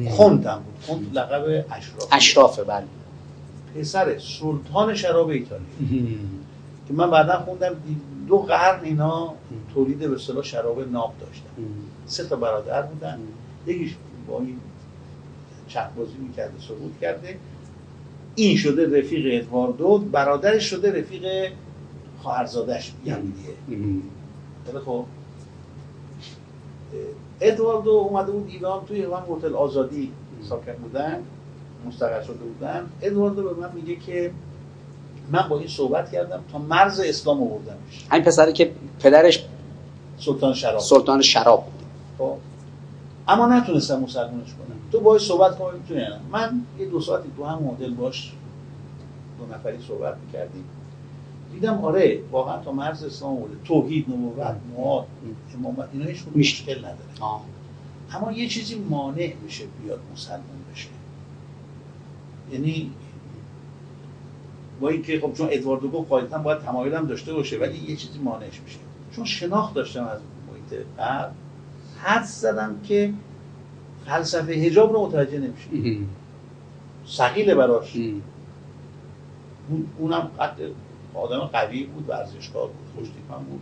[0.09, 2.85] خونت هم بود خونت لقب اشراف اشرافه بله.
[3.75, 5.65] پسر سلطان شراب ایتالیا
[6.87, 7.75] که من بعدا خوندم
[8.27, 9.33] دو قرن اینا
[9.73, 11.49] تولید به اصطلاح شراب ناب داشتن.
[12.05, 13.19] سه تا برادر بودن.
[13.67, 13.95] یکیش
[14.27, 14.59] با این
[15.67, 17.37] چپ بازی می‌کرده سقوط کرده.
[18.35, 21.51] این شده رفیق ادواردو برادرش شده رفیق
[22.21, 23.55] خواهرزادش یهودیه
[24.65, 25.05] خیلی خب.
[27.41, 30.11] ادواردو اومده بود ایران توی هم هتل آزادی
[30.49, 31.23] ساکن بودن
[31.87, 32.89] مستقر شده بودن.
[33.01, 34.31] ادواردو به من میگه که
[35.31, 38.05] من با این صحبت کردم تا مرز اسلام آوردمش.
[38.09, 39.45] همین پسری که پدرش
[40.19, 40.79] سلطان شراب.
[40.79, 41.85] سلطان شراب بود.
[42.17, 42.37] خب.
[43.27, 44.77] اما نتونستم مسلمانش کنم.
[44.91, 48.31] تو باهاش صحبت کنم می‌تونی من یه دو ساعتی تو هم مدل باش
[49.39, 50.63] دو نفری صحبت می‌کردیم.
[51.53, 55.05] دیدم آره واقعا تا مرز اسلام بوده توحید نبوت مواد
[55.55, 56.39] امامت اینا هیچ میشه.
[56.39, 57.19] مشکل نداره.
[57.19, 57.41] آه.
[58.11, 60.89] اما یه چیزی مانع بشه بیاد مسلمان بشه.
[62.51, 62.91] یعنی
[64.81, 68.19] با اینکه خب چون ادواردو گفت قاعدتا باید تمایل هم داشته باشه ولی یه چیزی
[68.19, 68.77] مانعش میشه.
[69.15, 70.19] چون شناخت داشتم از
[70.51, 71.31] محیط غرب
[72.03, 73.13] حد زدم که
[74.05, 75.97] فلسفه حجاب رو متوجه نمیشه
[77.05, 77.97] سقیله براش.
[79.97, 80.57] اونم قد
[81.13, 83.61] آدم قوی بود ورزشکار بود خوشتیپم بود.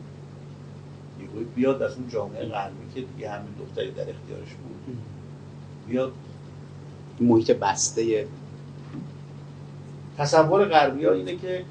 [1.40, 4.98] یه بیاد از اون جامعه غربی که دیگه همین دختری در اختیارش بود.
[5.88, 6.12] بیاد.
[7.20, 8.28] محیط بسته.
[10.18, 11.66] تصور غربی ها اینه که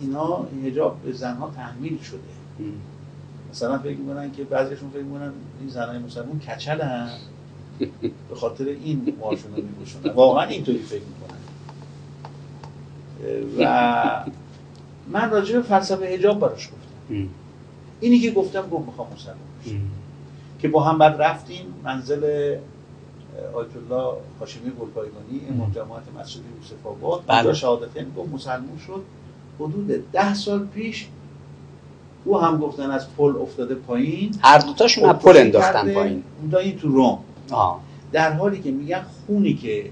[0.00, 2.18] اینا حجاب به زنها تحمیل شده.
[3.54, 7.08] مثلا فکر می‌کنن که بعضیشون فکر می‌کنن این زنهای مسلمون کچل هم
[8.28, 11.38] به خاطر این موهاشون رو میپوشونن واقعا اینطوری فکر می‌کنن.
[13.58, 14.24] و
[15.12, 17.28] من راجع به فلسفه حجاب براش گفتم.
[18.00, 19.80] اینی که گفتم گفت می‌خوام مسلمان بشم.
[20.58, 22.24] که با هم بعد رفتیم منزل
[23.54, 27.22] آیت الله هاشمی گلپایگانی امام جماعت مسجد یوسف آباد.
[27.26, 27.52] بله.
[27.52, 29.04] شهادتین گفت مسلمون شد.
[29.60, 31.08] حدود ده سال پیش
[32.24, 34.34] او هم گفتن از پل افتاده پایین.
[34.42, 36.22] هر دوتاشون از پل انداختن پایین.
[36.60, 37.18] این تو روم
[37.50, 37.80] آه.
[38.12, 39.90] در حالی که میگن خونی که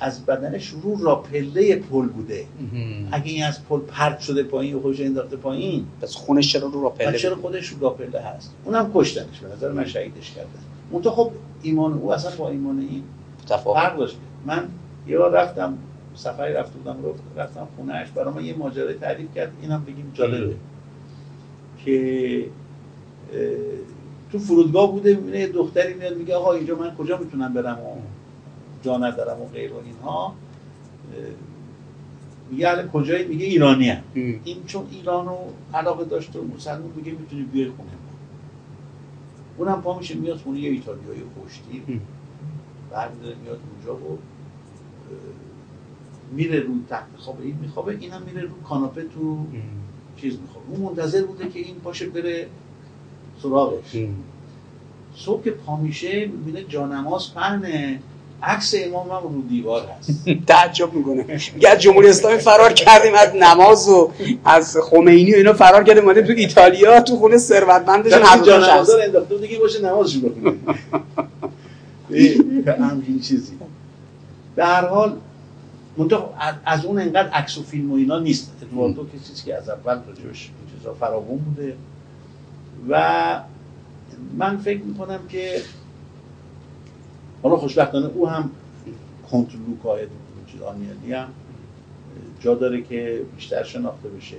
[0.00, 2.44] از بدنش رو را پله پل بوده.
[3.12, 6.82] اگه این از پل پرت شده پایین و خودش انداخته پایین پس خونش چرا رو
[6.82, 10.48] را پس چرا پله خودش رو راپله هست؟ اونم کشتنش به نظر من شهیدش کردن
[10.90, 11.30] اون خب
[11.62, 13.02] ایمان او اصلا با ایمان این
[13.48, 14.16] تفاوت فرق داشت.
[14.46, 14.68] من
[15.08, 15.78] یه بار رفتم
[16.14, 20.54] سفری رفته بودم رفت- رفتم خونهش برای من یه ماجرای تعریف کرد اینم بگیم جالبه.
[21.84, 22.46] که
[24.32, 27.96] تو فرودگاه بوده می‌بینه یه دختری میاد میگه آقا اینجا من کجا می‌تونم برم و
[28.82, 30.34] جا ندارم و غیر و اینها
[32.50, 34.02] میگه الان کجایی میگه ایرانی هم.
[34.16, 34.40] ام.
[34.44, 35.38] این چون ایران رو
[35.74, 38.12] علاقه داشته و مسلمان میگه می‌تونی بیای خونه ما
[39.58, 41.22] اونم پا میشه میاد خونه یه ایتالیایی
[41.88, 42.00] ام.
[42.90, 44.18] برمیداره میاد اونجا و
[46.32, 49.81] میره رو تخت خواب این میخوابه اینم میره رو کاناپه تو ام.
[50.20, 52.46] چیز میخوابه اون منتظر بوده که این پاشه بره
[53.42, 53.96] سراغش.
[55.16, 57.98] صبح که پا میشه می‌بینه جانماز پهنه
[58.42, 60.24] عکس امام هم رو دیوار هست.
[60.46, 61.40] تعجب می‌کنه.
[61.54, 64.10] میگه از جمهوری اسلامی فرار کردیم از نماز و
[64.44, 69.00] از خمینی و اینا فرار کردیم اومدیم تو ایتالیا تو خونه ثروتمندشون هر هست رو
[69.04, 70.54] انداخته که باشه نمازشو بخونه
[72.10, 73.52] این همچین چیزی.
[74.56, 75.16] به هر حال
[75.96, 78.52] منتها از- اون انقدر عکس و فیلم و اینا نیست.
[78.62, 81.76] ادواردو کسی که از اول راجبش این چیزا فراوون بوده.
[82.88, 83.40] و
[84.38, 85.60] من فکر می‌کنم که
[87.42, 88.50] حالا خوشبختانه او هم
[89.30, 89.98] کنت لوکا
[90.52, 91.28] چیز آنیلی هم
[92.40, 94.36] جا داره که بیشتر شناخته بشه.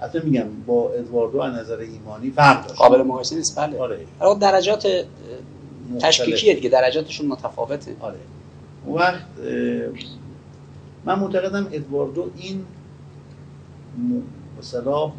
[0.00, 2.78] حتی میگم با ادواردو از نظر ایمانی فرق داشت.
[2.78, 3.78] قابل مقایسه نیست بله.
[3.78, 4.00] آره.
[4.18, 4.86] حالا درجات.
[6.00, 7.96] تشکیکیه دیگه درجاتشون متفاوته.
[8.00, 8.16] آره.
[8.86, 9.22] اون وقت
[11.04, 12.64] من معتقدم ادواردو این
[14.58, 15.12] مثلا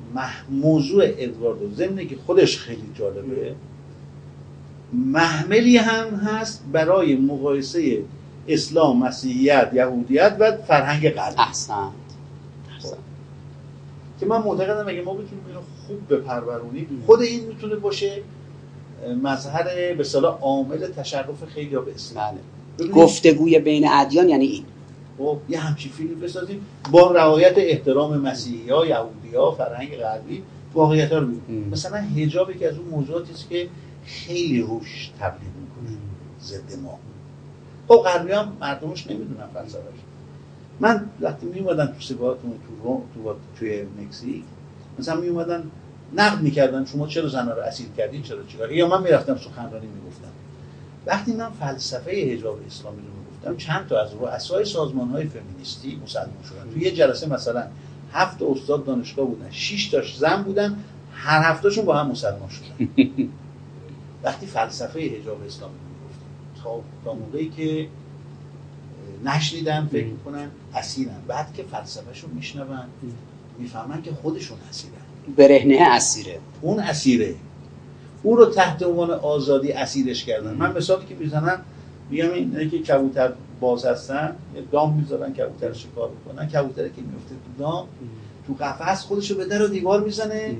[0.50, 3.56] موضوع ادواردو ضمن که خودش خیلی جالبه.
[4.94, 8.04] محملی هم هست برای مقایسه
[8.48, 11.42] اسلام مسیحیت یهودیت و فرهنگ غربی.
[11.42, 11.90] احسن
[12.76, 12.98] احسن.
[14.20, 18.24] که من معتقدم اگه ما بتونیم اینو خوب بپرورونیم خود این می‌تونه باشه
[19.24, 19.64] مظهر
[19.94, 22.38] به اصطلاح عامل تشرف خیلی به اسلام.
[22.78, 22.88] بله.
[22.88, 24.64] گفتگوی بین ادیان یعنی این
[25.22, 30.44] خب یه همچین فیلم بسازیم با روایت احترام مسیحی ها یهودی ها فرهنگ غربی
[30.74, 31.28] واقعیت ها رو
[31.72, 33.70] مثلا حجاب که از اون موضوعاتی است که
[34.06, 35.98] خیلی روش تبلیغ می‌کنه
[36.42, 37.00] ضد ما.
[37.88, 40.00] خب غربی هم مردمش نمی‌دونن فلسفهش
[40.80, 44.44] من وقتی می اومدن تو سفارتمون تو روم تو توی مکزیک
[45.00, 45.64] مثلا می اومدن
[46.14, 50.32] نقد می‌کردن شما چرا زنا رو اسیر کردین چرا چیکار؟ یا من می‌رفتم سخنرانی می‌گفتم.
[51.06, 56.44] وقتی من فلسفه حجاب اسلامی رو می‌گفتم چند تا از رؤسای سازمان های فمینیستی مسلمان
[56.50, 56.74] شدن.
[56.74, 57.68] تو یه جلسه مثلا
[58.14, 62.90] هفت استاد دانشگاه بودن شش تاش زن بودن هر هفتهشون با هم مسلمان شدن.
[64.24, 67.88] وقتی فلسفه حجاب اسلامی می‌گفتم تا تا موقعی که
[69.26, 71.22] نشنیدن فکر می‌کنن اسیرن.
[71.28, 72.68] بعد که فلسفهشون میشنون
[73.60, 74.94] می‌فهمن که خودشون اسیرن.
[75.38, 76.40] برهنه اسیره.
[76.62, 77.36] اون اسیره.
[78.24, 80.54] او رو تحت عنوان آزادی اسیرش کردن.
[80.54, 81.62] من مثالی که می‌زنم
[82.12, 84.36] میگم این که کبوتر باز هستن
[84.72, 87.88] دام می‌ذارن کبوتر شکار کنن کبوتر که میفته تو دام
[88.48, 90.56] تو قفس خودش رو به در و دیوار می‌زنه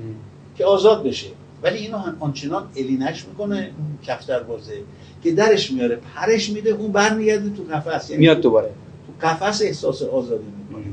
[0.56, 1.26] که آزاد بشه.
[1.62, 3.70] ولی اینو آنچنان الینش می‌کنه
[4.02, 4.72] کفتر بازه
[5.22, 8.10] که درش میاره پرش میده اون برمیگرده تو قفس.
[8.10, 8.70] یعنی میاد دوباره.
[9.06, 10.84] تو قفس احساس آزادی می‌کنه.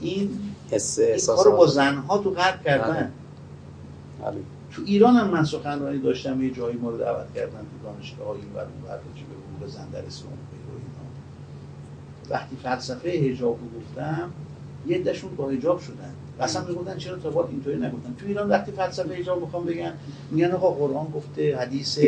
[0.00, 0.30] این
[0.70, 3.12] حس احساس رو با زنها تو غرب کردن.
[4.22, 4.30] بله.
[4.30, 4.40] بله.
[4.72, 8.40] تو ایران هم من سخنرانی داشتم یه جایی ما رو دعوت کردن تو دانشگاه های
[8.40, 9.00] این برون برد
[9.60, 10.32] به زن در اسلام
[12.30, 14.30] وقتی فلسفه حجاب رو گفتم
[14.86, 16.14] یه دشون با حجاب شدن.
[16.40, 18.14] اصلا می‌گفتن چرا تا بعد اینطوری نگفتن.
[18.20, 19.92] تو ایران وقتی فلسفه حجاب می‌خوام بگن
[20.30, 21.98] میگن آقا قرآن گفته حدیث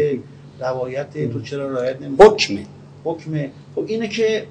[0.60, 2.66] روایت تو چرا رعایت نمی‌کنی؟ حکمه.
[3.04, 3.50] حکمه.
[3.74, 4.46] خب اینه که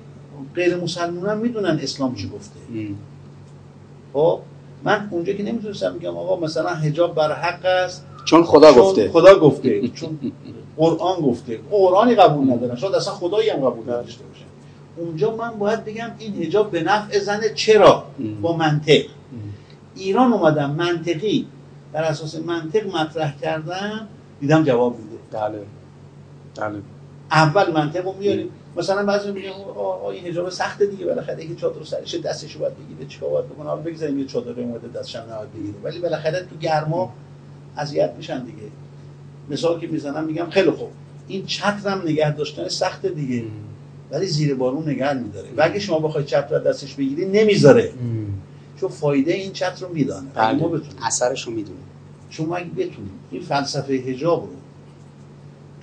[0.55, 2.59] غیر مسلمان هم می‌دونن اسلام چی گفته.
[4.13, 4.39] خب؟
[4.83, 8.05] من اونجا که نمی‌تونستم بگم آقا مثلا حجاب بر حق است.
[8.25, 9.09] چون خدا گفته.
[9.09, 9.87] خدا گفته.
[9.87, 10.19] چون
[10.77, 11.59] قرآن گفته.
[11.71, 12.75] قرآنی قبول ندارن.
[12.75, 14.43] شاید اصلا خدایی هم قبول نداشته باشه
[14.97, 17.53] اونجا من باید بگم این حجاب به نفع زنه.
[17.55, 18.03] چرا؟
[18.41, 19.01] با منطق.
[19.95, 20.71] ایران اومدم.
[20.71, 21.47] منطقی.
[21.93, 24.07] بر اساس منطق مطرح کردم.
[24.39, 25.17] دیدم جواب میده.
[25.31, 25.59] بله.
[26.57, 26.81] بله.
[27.31, 28.49] اول منطق رو میاریم.
[28.77, 33.09] مثلا بعضی میگن آقا این حجاب سخته دیگه بالاخره یکی چادر سرش دستشو باید بگیره
[33.09, 35.73] چیکار باید بکنه؟ حالا بگذاریم یه چادر اومده دستش هم نباید بگیره.
[35.83, 37.13] ولی بالاخره تو گرما
[37.77, 38.57] اذیت میشن دیگه.
[39.49, 40.89] مثال که می‌زنم میگم خیلی خوب.
[41.27, 43.43] این چترم نگه داشتن سخته دیگه.
[44.11, 45.47] ولی زیر بارون نگه میداره.
[45.57, 47.93] و اگه شما بخواید چتر دستش بگیری نمی‌ذاره.
[48.79, 50.27] چون فایده این چتر رو میدانه.
[50.35, 50.59] بله.
[50.59, 50.97] ما بتونیم.
[51.03, 51.79] اثرش رو می‌دونه.
[52.29, 54.49] شما اگه بتونیم این فلسفه حجاب رو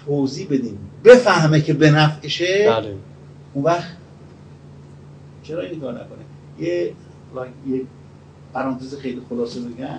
[0.06, 2.94] توضیح بدیم بفهمه که به نفعشه بله.
[3.54, 3.96] اون وقت
[5.42, 6.24] چرا این کار نکنه؟
[6.58, 6.92] یه
[7.68, 7.82] یه
[8.54, 9.98] پرانتز خیلی خلاصه بگم.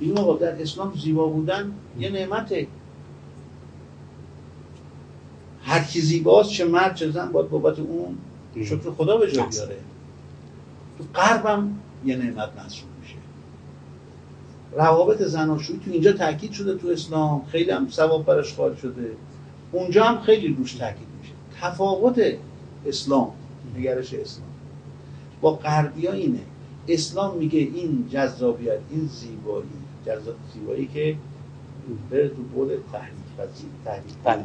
[0.00, 2.66] این آقا در اسلام زیبا بودن یه نعمته.
[5.62, 8.18] هر کی زیباست چه مرد چه زن باید بابت اون
[8.64, 9.76] شکر خدا به جا بیاره.
[10.98, 13.14] تو غربم یه نعمت محسوب میشه.
[14.76, 17.44] روابط زناشویی تو اینجا تاکید شده تو اسلام.
[17.52, 19.10] خیلی هم ثواب برش قائل شده.
[19.72, 21.32] اونجا هم خیلی روش تاکید میشه.
[21.60, 22.20] تفاوت
[22.86, 23.32] اسلام
[23.76, 24.48] نگرش اسلام.
[25.40, 26.40] با غربی ها اینه.
[26.88, 29.68] اسلام میگه این جذابیت این زیبایی
[30.06, 31.16] جذاب زیبایی که
[32.10, 33.14] بره تو بود تحریک
[33.84, 34.44] تحریک بله.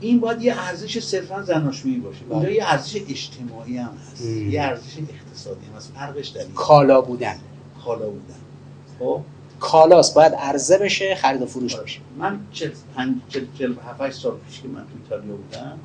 [0.00, 2.20] این باید یه ارزش صرفا زناشویی باشه.
[2.28, 2.54] اونجا بله.
[2.54, 4.26] یه ارزش اجتماعی هم هست.
[4.26, 5.92] یه ارزش اقتصادی هم هست.
[5.94, 7.36] فرقش در کالا بودن.
[7.84, 8.34] کالا بودن.
[8.98, 9.20] خب؟
[9.64, 12.00] کالاست باید عرضه بشه خرید و فروش بشه.
[12.18, 15.78] من 47 سال پیش که من تو ایتالیا بودم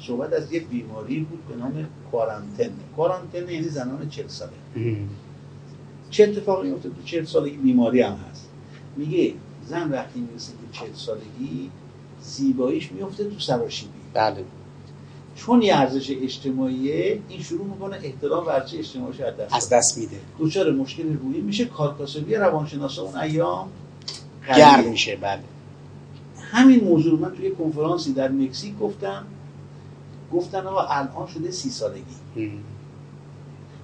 [0.00, 4.52] صحبت از یه بیماری بود به نام کوارانتن کوارانتن یعنی زنان 40 ساله.
[6.10, 8.48] چه اتفاقی میفته تو 40 سالگی بیماری هم هست؟
[8.96, 9.34] میگه
[9.66, 11.70] زن وقتی می‌رسه به 40 سالگی
[12.22, 13.92] زیباییش میفته تو سراشیبی.
[14.14, 14.44] بله.
[15.36, 19.98] چون یه ارزش اجتماعیه این شروع می‌کنه احترام و ارزش اجتماعیش از دست از دست
[19.98, 20.16] میده.
[20.38, 23.68] دوچار مشکل روحی میشه کارکاسبی روانشناسا اون ایام
[24.56, 25.40] گرم میشه بله.
[26.36, 29.26] همین موضوع من توی کنفرانسی در مکزیک گفتم.
[30.32, 32.52] گفتن آقا الان شده سی سالگی.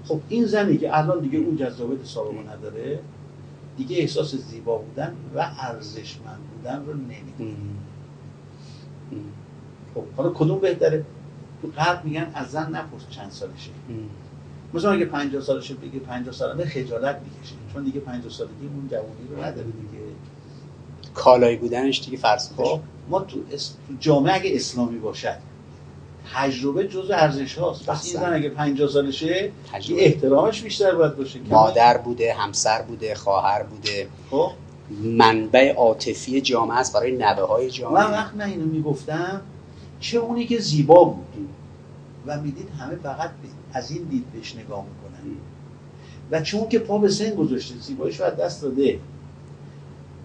[0.05, 3.01] خب این زنی که الان دیگه اون جذابیت سابقه نداره
[3.77, 7.57] دیگه احساس زیبا بودن و ارزشمند بودن رو نمیده
[9.95, 11.05] خب حالا کدوم بهتره؟
[11.63, 13.71] تو قلب میگن از زن نپرس چند سالشه.
[14.75, 17.55] مثلا اگه 50 سالشه بگه 50 سالمه خجالت می‌کشه.
[17.73, 20.05] چون دیگه 50 سالگی اون جوانی رو نداره دیگه.
[21.15, 23.75] کالایی بودنش دیگه فرض خب ما تو, اس...
[23.89, 25.37] تو جامعه اگه اسلامی باشد
[26.35, 27.87] تجربه جز ارزش هاست.
[27.87, 28.15] پس این.
[28.15, 30.05] زن اگه 50 سالشه تجربه.
[30.05, 31.41] احترامش بیشتر باید باشه.
[31.51, 34.09] مادر بوده همسر بوده خواهر بوده.
[34.31, 34.51] خب.
[35.03, 38.05] منبع عاطفی جامعه است برای نوه های من جامعه.
[38.05, 39.41] وقت من اینو می‌گفتم.
[40.01, 41.49] چه اونی که زیبا بود
[42.27, 43.31] و می‌دید همه فقط
[43.73, 45.37] از این دید بهش نگاه می‌کنن.
[46.31, 49.01] و چه اون که پا به سن گذاشته زیباییش رو از دست داده.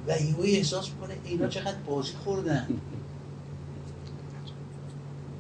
[0.08, 2.68] و یهویی احساس می‌کنه اینا چقدر بازی خوردن.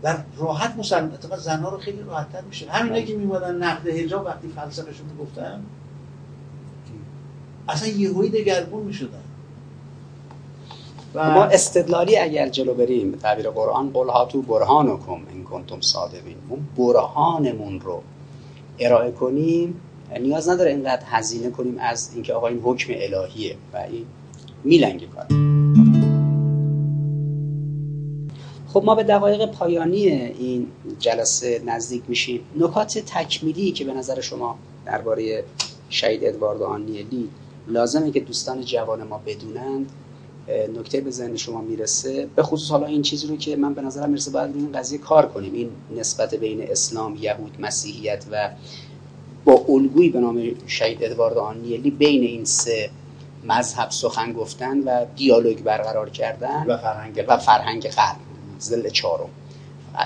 [0.03, 2.71] و راحت مسلمان اتفاقا زنها رو خیلی راحتتر میشه.
[2.71, 5.63] همینایی که میمادن نقد حجاب وقتی فلسفهشو می‌گفتم
[7.67, 9.24] اصلا یهویی دگرگون می‌شدن.
[11.15, 16.35] ما استدلالی اگر جلو بریم تعبیر قرآن قل هاتو برهانکم ان کنتم صادقین.
[16.49, 18.01] اون برهانمون رو
[18.79, 19.81] ارائه کنیم.
[20.19, 24.05] نیاز نداره اینقدر هزینه کنیم از اینکه آقا این حکم الهیه و این
[24.63, 25.25] میلنگه کار.
[28.67, 30.67] خب ما به دقایق پایانی این
[30.99, 32.39] جلسه نزدیک میشیم.
[32.59, 34.55] نکات تکمیلی که به نظر شما
[34.85, 35.43] درباره
[35.89, 37.29] شهید ادوارد آنیلی
[37.67, 39.91] لازمه که دوستان جوان ما بدونند
[40.47, 44.09] نکته به ذهن شما می‌رسه به خصوص حالا این چیزی رو که من به نظرم
[44.09, 45.53] می‌رسه باید روی این قضیه کار کنیم.
[45.53, 48.49] این نسبت بین اسلام یهود مسیحیت و
[49.45, 52.89] با الگویی به نام شهید ادوارد آنیلی بین این سه
[53.43, 58.17] مذهب سخن گفتن و دیالوگ برقرار کردن و فرهنگ و فرهنگ غرب
[58.59, 59.29] زل چهارم.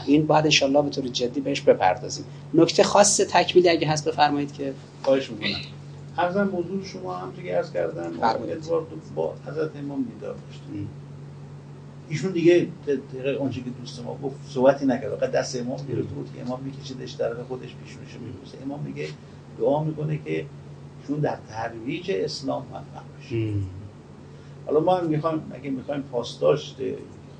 [0.06, 2.26] این باید انشالله به طور جدی بهش بپردازیم.
[2.54, 5.79] نکته خاص تکمیلی اگه هست بفرمایید که خواهش می‌کنم.
[6.20, 8.12] ارزم موضوع شما هم که عرض کردم.
[8.50, 8.86] ادوارد
[9.16, 10.90] با حضرت امام دیدار داشتیم.
[12.10, 15.16] ایشون دیگه دقیقه آنچه که دوست ما گفت صحبتی نکرد.
[15.16, 18.58] فقط دست امام گرفته بود که امام میکشیدش طرف خودش پیشونیشو میبوسه.
[18.64, 19.10] امام میگه
[19.60, 20.46] دعا می‌کنه که
[21.02, 23.54] ایشون در ترویج اسلام موفق بشه.
[24.66, 26.76] حالا ما هم می‌خوایم اگه می‌خوایم پاسداشت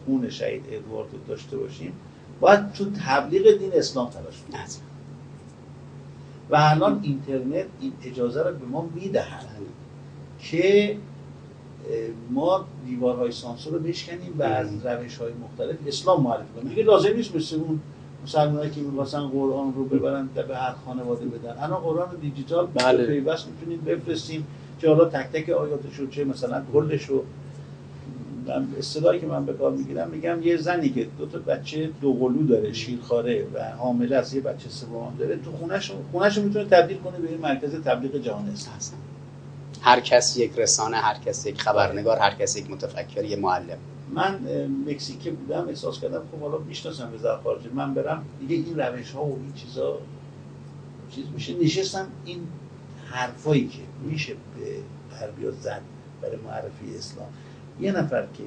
[0.06, 1.94] خون شهید ادوارد رو داشته باشیم
[2.40, 4.62] باید تو تبلیغ دین اسلام تلاش کنیم.
[6.50, 9.46] و الان اینترنت این اجازه رو به ما می‌دهد
[10.42, 16.70] که اه، ما دیوارهای سانسور رو بشکنیم و از روش های مختلف اسلام معرفی کنیم.
[16.70, 17.80] دیگه لازم نیست مثل اون
[18.24, 21.58] مسلمانایی که می‌خواستن قرآن رو ببرن و به هر خانواده بدن.
[21.64, 23.06] الان قرآن دیجیتال بله.
[23.06, 24.48] پیوست می‌تونیم بفرستیم
[24.80, 27.24] که حالا تک تک آیاتش رو چه مثلا کلش رو
[28.78, 32.48] اصطلاحی که من به کار می‌گیرم میگم یه زنی که دو تا بچه دو قلو
[32.48, 37.18] داره شیرخواره و حامله از یه بچه سوم داره تو خونش خونش می‌تونه تبدیل کنه
[37.18, 39.02] به مرکز تبلیغ جهان اسلام
[39.82, 43.78] هر کس یک رسانه هر کس یک خبرنگار هر کس یک متفکر یه معلم.
[44.14, 48.80] من اه، مکزیک بودم احساس کردم خب حالا می‌شناسم وزارت خارجه من برم دیگه این
[48.80, 49.98] روش ها و این چیزا
[51.12, 51.54] چیز میشه.
[51.54, 52.40] نشستم این
[53.06, 54.76] حرفایی که میشه به
[55.20, 55.82] غربیا زد
[56.22, 57.28] برای معرفی اسلام.
[57.82, 58.44] یه نفر که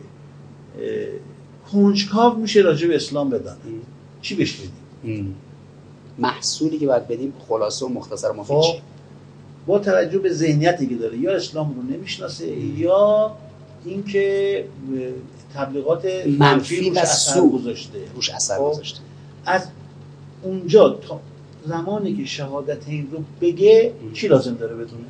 [1.72, 3.58] کنجکاو میشه راجع به اسلام بدانه
[4.22, 4.60] چی بهش
[5.04, 5.36] بدیم؟
[6.18, 8.62] محصولی که باید بدیم خلاصه و مختصر مفید خب.
[8.62, 8.82] شه.
[9.66, 13.36] با توجه به ذهنیتی که داره یا اسلام رو نمی‌شناسه یا
[13.84, 14.64] اینکه
[15.54, 17.50] تبلیغات منفی و سو.
[17.50, 17.98] گذاشته.
[18.14, 18.70] روش اثر خب.
[18.72, 19.00] گذاشته.
[19.46, 19.66] از
[20.42, 21.20] اونجا تا
[21.66, 25.04] زمانی که شهادت این رو بگه چی لازم داره بدونه؟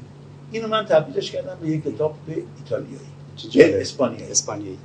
[0.53, 3.12] اینو من تبدیلش کردم به یک کتاب به ایتالیایی.
[3.57, 4.31] اسپانیایی.
[4.31, 4.79] اسپانیایی.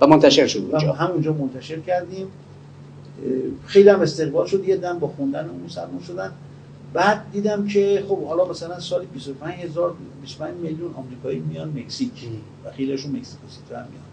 [0.00, 0.92] و منتشر شد اونجا.
[0.92, 2.26] همونجا منتشر کردیم.
[3.66, 4.68] خیلی هم استقبال شد.
[4.68, 6.32] یه دم با خوندن اون مسلمان شدن.
[6.92, 12.28] بعد دیدم که خب حالا مثلا سال 25 هزار 25 میلیون آمریکایی میان مکزیک.
[12.64, 14.04] و خیلیشون مکزیکو سیتی هم میان.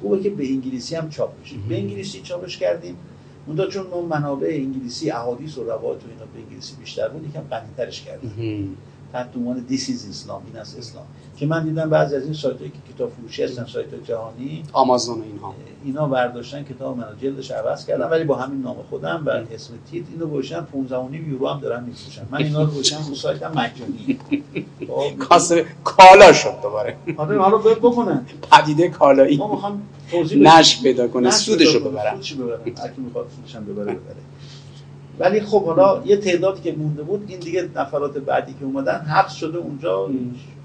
[0.00, 1.56] خوبه که به انگلیسی هم چاپ بشه.
[1.68, 2.96] به انگلیسی چاپش کردیم.
[3.46, 7.40] اونجا چون ما منابع انگلیسی احادیث و روایت و اینا به انگلیسی بیشتر بود یکم
[7.40, 8.76] غنی‌ترش کردیم.
[9.12, 11.04] تحت عنوان This is اسلام این است اسلام
[11.36, 15.22] که من دیدم بعضی از این سایت‌هایی که کتاب فروشی هستن سایت جهانی آمازون و
[15.22, 15.54] اینها.
[15.84, 20.04] اینا برداشتن کتاب من جلدش عوض کردم ولی با همین نام خودم و اسم تیت
[20.12, 23.50] اینو گوشن 15 و نیم یورو هم دارن میفروشن من اینا رو گوشم رو سایتم
[23.50, 24.18] مجانی.
[24.88, 26.96] خب، کاسه کالا شد دوباره.
[27.16, 28.26] آره حالا باید بکنن.
[28.50, 29.36] پدیده کالایی.
[29.36, 30.58] ما می‌خوام توضیح.
[30.58, 32.14] نشر پیدا کنه سودشو ببرن.
[32.14, 32.60] سودشو ببرن.
[32.60, 34.16] هر کی می‌خواد هم ببره ببره.
[35.18, 39.32] ولی خب حالا یه تعدادی که مونده بود این دیگه نفرات بعدی که اومدن حبس
[39.32, 40.08] شده اونجا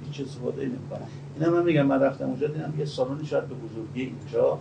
[0.05, 1.07] هیچ استفاده نمی‌کنن.
[1.39, 4.59] اینا من میگم من رفتم اونجا دیدم یه سالونی شاید به بزرگی اینجا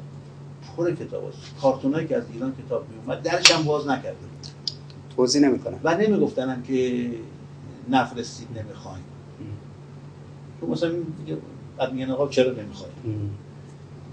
[0.77, 4.17] پر کتاب است کارتونایی که از ایران کتاب میومد درش هم باز نکرده.
[5.17, 5.81] توضیح نمی‌کنم.
[5.85, 7.07] و نمیگفتنم که
[7.91, 9.05] نفرستید نمی‌خوایم
[10.61, 11.37] تو مثلا میگه
[11.79, 12.93] بعد میگن آقا چرا نمی‌خوایم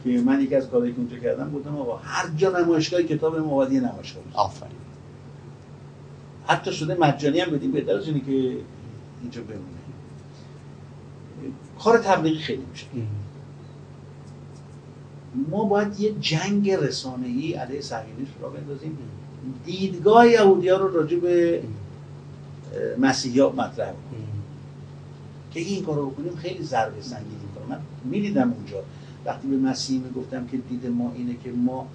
[0.04, 3.80] که من یکی از کارهایی که اونجا کردم بودم آقا هر جا نمایشگاه کتاب یه
[3.80, 4.24] نمایشگاه.
[4.34, 4.72] آفرین.
[6.50, 8.58] حتی شده مجانی هم بدیم بهتر از اینه که
[9.22, 9.80] اینجا بمونه.
[11.80, 12.86] کار تبلیغی خیلی میشه.
[15.50, 18.98] ما باید یه جنگ رسانه‌ای علیه صهیونیسم را بندازیم.
[19.66, 21.64] دیدگاه یهودی ها رو راجع به
[23.00, 24.44] مسیحی ها مطرح کنیم.
[25.52, 28.84] که این کار رو بکنیم خیلی ضربه سنگینی می‌کنه من می‌دیدم اونجا.
[29.26, 31.88] وقتی به مسیحی می‌گفتم که دید ما اینه که ما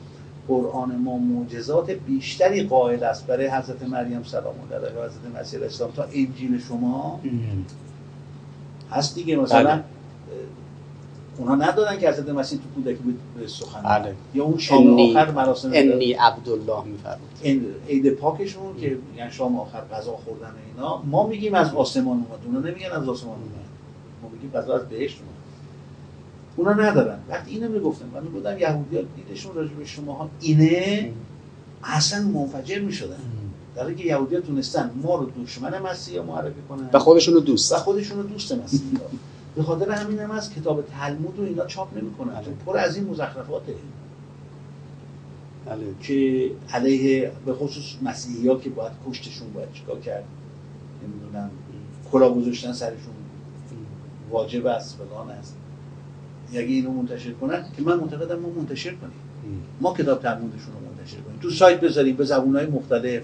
[0.49, 5.59] قرآن ما معجزات بیشتری قائل است برای حضرت مریم سلام الله علیها و حضرت مسیح
[5.59, 5.91] علیه السلام.
[5.91, 7.21] تا انجیل شما
[8.91, 9.37] هست دیگه.
[9.37, 9.85] مثلا بله.
[11.39, 13.83] اونها ندادن که حضرت مسیح تو کودکی به سخن.
[13.83, 14.15] بله.
[14.35, 17.29] یا اون شام انی آخر مراسم انی عبدالله میفرمود.
[17.43, 21.03] این عید پاکشون که میگن شام آخر غذا خوردن اینا.
[21.03, 22.39] ما میگیم از آسمان اومد.
[22.47, 23.65] اونا نمیگن از آسمان اومد.
[24.23, 25.34] ما میگیم غذا از بهشت اومد.
[26.57, 27.19] اونا ندارن.
[27.29, 31.13] وقتی اینو می‌گفتن و می‌گفتم یهودی ها دیدشون راجع به شماها اینه
[31.85, 33.17] اصلا منفجر می‌شدن.
[33.77, 36.91] در که یهودی ها تونستن ما رو دشمن مسیح معرفی کنن.
[36.93, 37.73] و خودشون رو دوست.
[37.73, 39.03] و خودشون رو دوست مسیحی ها
[39.57, 42.35] به خاطر همین هم از کتاب تلمود رو اینا چاپ نمی‌کنن.
[42.35, 42.55] بله.
[42.67, 43.75] پر از این مزخرفاته.
[45.67, 45.85] بله.
[46.03, 50.25] که علیه به خصوص مسیحی ها که باید کشتشون باید چیکار کرد.
[51.03, 51.51] نمی‌دونم.
[52.13, 53.15] کلا گذاشتن سرشون.
[54.31, 55.57] واجب است فلان است.
[56.51, 59.13] اگه اینو منتشر کنن که من معتقدم ما منتشر کنیم.
[59.81, 61.39] ما کتاب تلمودشون رو منتشر کنیم.
[61.43, 63.23] تو سایت بذاریم به زبونهای مختلف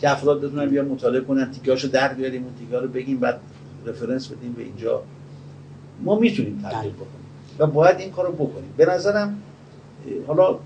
[0.00, 3.40] که افراد بتونن بیان مطالعه کنن تیکهاشو در بیاریم اون تیکه رو بگیم بعد
[3.86, 5.02] رفرنس بدیم به اینجا.
[6.02, 6.90] ما می‌تونیم تبدیل بله.
[6.90, 7.24] بکنیم.
[7.58, 8.74] و باید این کار رو بکنیم.
[8.76, 9.42] به نظرم
[10.26, 10.58] حالا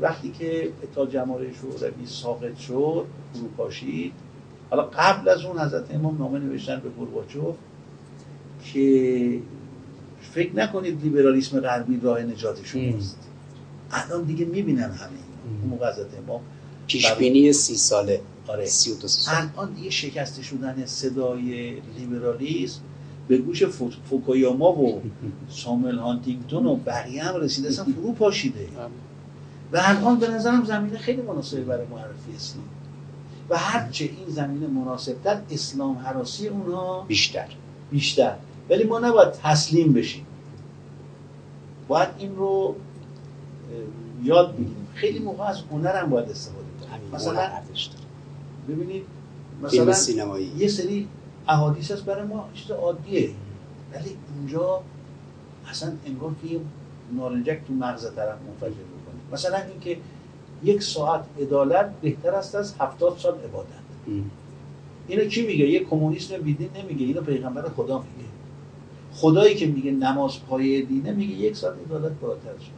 [0.00, 4.12] وقتی که اتحاد جماهیر شوروی ساقط شد فروپاشید
[4.70, 7.54] حالا قبل از اون حضرت امام نامه نوشتن به گورباچوف
[8.64, 9.40] که
[10.36, 13.18] فکر نکنید لیبرالیسم غربی راه نجات شماست
[13.90, 16.40] الان دیگه می‌بینن همه اینا اون موقع حضرت امام
[16.86, 18.20] پیش بینی سی ساله.
[18.48, 18.66] آره.
[18.66, 22.80] سی و ساله الان دیگه شکسته شدن صدای لیبرالیسم
[23.28, 25.02] به گوش فو- فوکویاما و
[25.64, 28.68] ساموئل هانتینگتون و بقیه هم رسیده اصلا فرو پاشیده.
[29.72, 32.64] و الان به نظرم زمینه خیلی مناسبه برای معرفی اسلام.
[33.50, 37.46] و هرچه این زمینه مناسبتر اسلام حراسی اونها بیشتر.
[37.90, 38.34] بیشتر.
[38.70, 40.25] ولی ما نباید تسلیم بشیم.
[41.88, 42.74] باید این رو
[44.24, 44.86] یاد بگیریم.
[44.94, 47.14] خیلی موقع از هنر هم باید استفاده کنیم.
[47.14, 47.50] مثلا.
[48.68, 49.02] ببینید
[49.62, 50.52] مثلا سینمایی.
[50.56, 51.08] یه سری
[51.48, 53.30] احادیث هست برای ما چیز عادیه.
[53.94, 54.82] ولی اونجا
[55.70, 56.60] اصلا انگار که یه
[57.12, 59.98] نارنجک تو مغز طرف منفجر بکنه مثلا اینکه
[60.64, 63.68] یک ساعت عدالت بهتر است از هفتاد سال عبادت.
[65.08, 67.06] اینو کی میگه؟ یه کمونیست بیدین نمیگه.
[67.06, 68.25] اینو پیغمبر خدا میگه.
[69.16, 72.76] خدایی که میگه نماز پایه دینه میگه یک ساعت عدالت بالاتر شد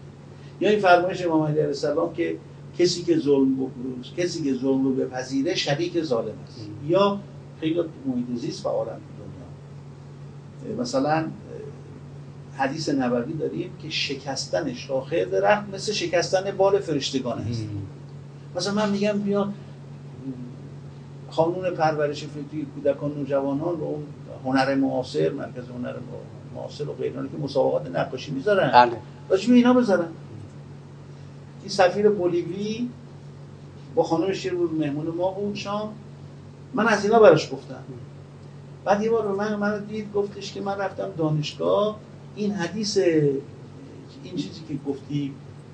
[0.61, 2.37] یا این فرمایش امام علی علیه السلام که
[2.79, 3.57] کسی که ظلم
[4.17, 6.61] کسی که ظلم رو بپذیره شریک ظالم است.
[6.89, 7.21] یا
[7.61, 9.25] خیلی محیط زیست فعالن تو
[10.69, 11.25] دنیا مثلا
[12.57, 17.65] حدیث نبوی داریم که شکستن شاخه درخت مثل شکستن بال فرشتگان است.
[18.57, 19.53] مثلا من میگم بیا
[21.31, 24.03] قانون پرورش فکری کودکان نوجوانان و اون
[24.45, 25.95] هنر معاصر مرکز هنر
[26.55, 28.71] معاصر و غیرانی که مسابقات نقاشی می‌ذارن.
[28.71, 28.97] بله.
[29.29, 30.09] راجع اینا بذارن.
[31.61, 32.89] این سفیر بولیوی
[33.95, 35.93] با خانم شیرور مهمون ما بود شام.
[36.75, 37.83] من از اینا براش گفتم.
[38.85, 41.97] بعد یه بار به من من دید گفتش که من رفتم دانشگاه.
[42.37, 42.99] این حدیث
[44.25, 45.33] این چیزی که گفتی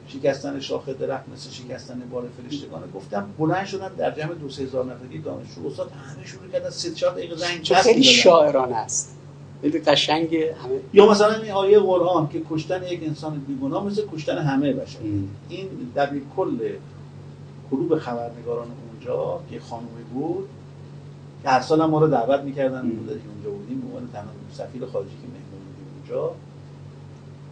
[0.09, 4.85] شکستن شاخه درخت مثل شکستن بال فرشتگانه گفتم بلند شدن در جمع دو سه هزار
[4.85, 8.03] نفری دانشجو استاد همه شروع کردن سه چهار دقیقه زنگ خیلی.
[8.03, 9.17] شاعرانه است.
[9.63, 10.81] خیلی قشنگ همه.
[10.93, 15.29] یا مثلا این آیه قرآن که کشتن یک انسان بیگناه مثل کشتن همه بشر ام.
[15.49, 16.59] این در کل
[17.71, 20.49] کلوب خبرنگاران اونجا که خانومی بود
[21.43, 25.29] که هر سال ما رو دعوت می‌کردن اونجا بودیم به عنوان تنها سفیر خارجی که
[25.29, 26.35] مهمون بودیم اونجا.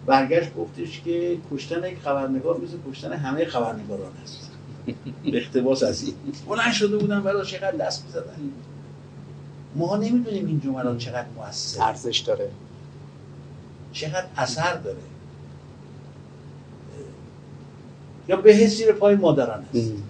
[0.06, 4.50] برگشت گفتش که کشتن یک خبرنگار مثل کشتن همه خبرنگاران است.
[4.86, 6.14] به اقتباس از این.
[6.48, 8.52] بلند شده بودن برای چقدر دست می‌زدن.
[9.76, 12.50] ما نمی‌دونیم این جملات چقدر مؤثر ارزش داره.
[13.92, 14.98] چقدر اثر داره.
[18.28, 19.90] یا به زیر پای مادران است.
[19.90, 20.02] ام.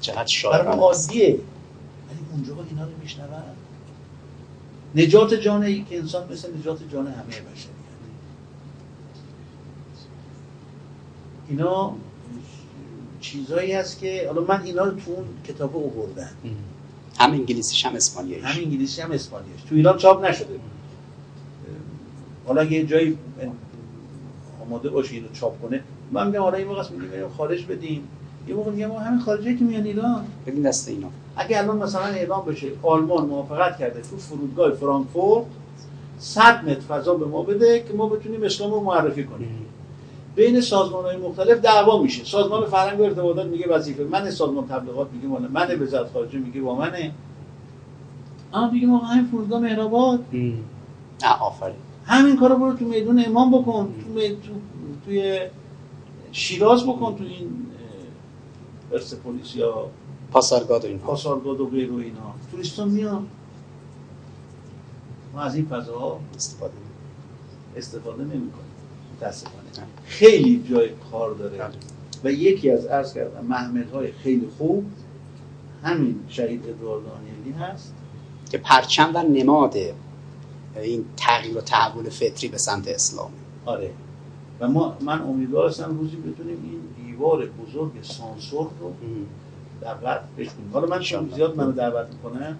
[0.00, 3.28] چقدر برای است عادیه ولی اونجا اینا رو میشنون.
[4.94, 7.75] نجات جان یک انسان مثل نجات جان همه بشری
[11.48, 11.92] اینا
[13.20, 16.50] چیزایی هست که حالا من اینا رو تو اون کتاب ام.
[17.18, 18.44] هم انگلیسیش هم اسپانیاییش.
[18.44, 20.60] هم انگلیسی هم اسپانیاش تو ایران چاپ نشده.
[22.46, 23.18] حالا یه جایی
[24.66, 25.82] آماده باشه اینو چاپ کنه.
[26.12, 28.08] من میگم حالا این موقع است میگیم بریم خارج بدیم.
[28.48, 30.26] یه موقع میگم ما همین خارجی که میان ایران.
[30.46, 31.08] ببین دست اینا.
[31.36, 35.46] اگه الان مثلا اعلام بشه آلمان موافقت کرده تو فرودگاه فرانکفورت
[36.18, 39.66] 100 متر فضا به ما بده که ما بتونیم اسلام رو معرفی کنیم.
[40.36, 42.24] بین سازمان های مختلف دعوا میشه.
[42.24, 46.60] سازمان فرهنگ و ارتباطات میگه وظیفه من سازمان تبلیغات میگه مال من وزارت خارجه میگه
[46.60, 47.14] با منه.
[48.54, 50.24] اما دیگه ما همین فرودگاه مهرآباد.
[51.40, 51.76] آفرین.
[52.04, 54.28] همین کارو برو تو میدون امام بکن تو, می...
[54.28, 54.52] تو...
[55.04, 55.40] توی
[56.32, 57.66] شیراز بکن تو این
[58.90, 59.86] پرسپولیس یا
[60.32, 62.34] پاسارگاد و اینها پاسارگاد و غیر و اینا.
[62.50, 63.26] توریستا میان.
[65.34, 66.74] ما از این فضاها استفاده
[67.76, 68.50] استفاده نمی‌کنیم.
[69.16, 69.65] متاسفانه.
[70.04, 71.64] خیلی جای کار داره.
[72.24, 74.84] و یکی از عرض کردم محمل های خیلی خوب
[75.82, 77.94] همین شهید ادوارد دانیلی هست.
[78.50, 79.76] که پرچم و نماد
[80.76, 83.30] این تغییر و تحول فطری به سمت اسلام.
[83.66, 83.90] آره.
[84.60, 88.92] و ما من امیدوار هستم روزی بتونیم این دیوار بزرگ سانسور رو
[89.80, 92.56] در غرب بشکنیم حالا من شام زیاد منو دعوت می‌کنه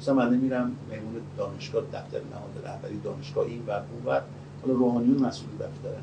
[0.00, 4.20] مثلا من نمیرم مهمون دانشگاه دفتر نهاد رهبری دانشگاه این و اون و
[4.62, 6.02] حالا روحانیون مسئول دفترن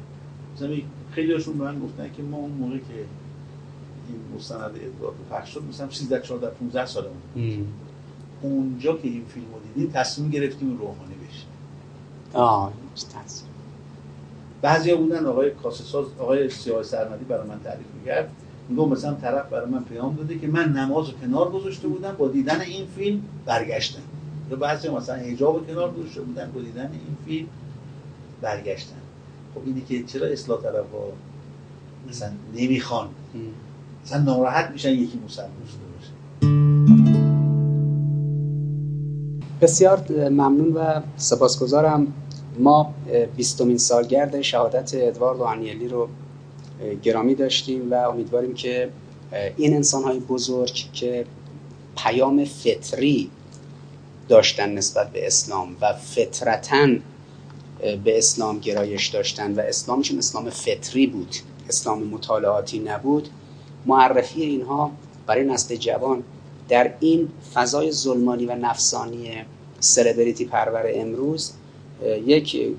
[0.60, 0.78] مثلا
[1.12, 3.06] خیلی هاشون به من گفتن که ما اون موقع که
[4.08, 7.18] این مستند ادوارد پخش شد مثلا 13 14 15 سالمون
[8.42, 11.48] اونجا که این فیلم رو دیدیم تصمیم گرفتیم روحانی بشیم
[12.34, 12.74] آه
[14.62, 18.30] بعضی بودن آقای کاسساز آقای سیاه سرمدی برای من تعریف می‌کرد.
[18.70, 22.28] میگم مثلا طرف برای من پیام داده که من نماز رو کنار گذاشته بودم با
[22.28, 24.02] دیدن این فیلم برگشتم.
[24.52, 27.48] یا بعضی مثلا حجاب کنار گذاشته بودن با دیدن این فیلم
[28.42, 28.99] برگشتن
[29.56, 31.12] خب اینی که چرا اصلاح طلب ها
[32.10, 33.10] مثلا نمی‌خوان؟
[34.06, 36.12] مثلا ناراحت میشن یکی مسلمان باشه.
[39.62, 42.08] بسیار ممنون و سپاسگزارم.
[42.60, 42.94] ما
[43.36, 46.08] بیستمین سالگرد شهادت ادوارد آنیلی رو
[47.04, 48.90] گرامی داشتیم و امیدواریم که
[49.58, 51.26] این انسان های بزرگ که
[51.98, 53.30] پیام فطری
[54.30, 56.88] داشتن نسبت به اسلام و فطرتا
[58.04, 61.36] به اسلام گرایش داشتن و اسلامشون اسلام فطری بود
[61.70, 63.30] اسلام مطالعاتی نبود.
[63.86, 64.92] معرفی اینها
[65.28, 66.24] برای نسل جوان
[66.70, 69.32] در این فضای ظلمانی و نفسانی
[69.80, 71.52] سلبریتی پرور امروز
[72.26, 72.76] یک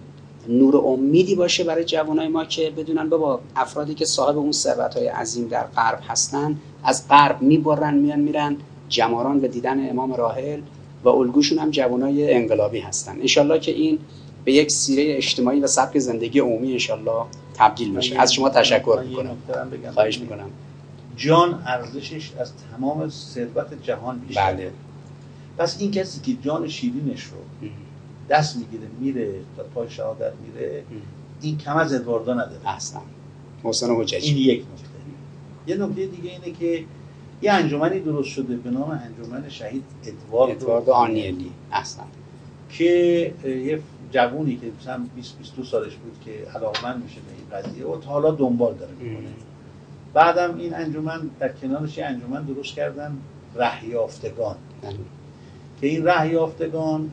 [0.49, 5.07] نور امیدی باشه برای جوانای ما که بدونن بابا افرادی که صاحب اون ثروت های
[5.07, 8.57] عظیم در غرب هستن از غرب می‌برن میان میرن
[8.89, 10.61] جماران به دیدن امام راحل
[11.05, 13.21] و الگوشون هم جوانای انقلابی هستن.
[13.21, 13.99] انشالله که این
[14.45, 19.37] به یک سیره اجتماعی و سبک زندگی عمومی انشالله تبدیل میشه از شما تشکر می‌کنم.
[19.95, 20.51] خواهش می‌کنم.
[21.17, 24.71] جان ارزشش از تمام ثروت جهان بیشتر بله.
[25.59, 27.69] پس این کسی که جان شیرینش رو
[28.31, 30.83] دست می‌گیره میره تا پای شهادت میره
[31.43, 32.69] این کم از ادواردا نداره.
[32.77, 33.01] اصلا
[33.65, 34.87] محسن حججی این یک نکته.
[35.67, 36.85] یه نکته دیگه اینه که
[37.43, 41.51] یه انجمنی درست شده به نام انجمن شهید ادوارد, ادوارد آنیلی.
[41.73, 42.05] اصلا
[42.71, 43.81] که یه
[44.11, 48.11] جوونی که مثلا 20 22 سالش بود که علاقمند میشه به این قضیه و تا
[48.11, 49.29] حالا دنبال داره می‌کنه.
[50.15, 53.17] بعدم این انجمن در کنارش یه انجمن درست کردن
[53.57, 54.57] رهیافتگان.
[55.81, 57.11] که این رهیافتگان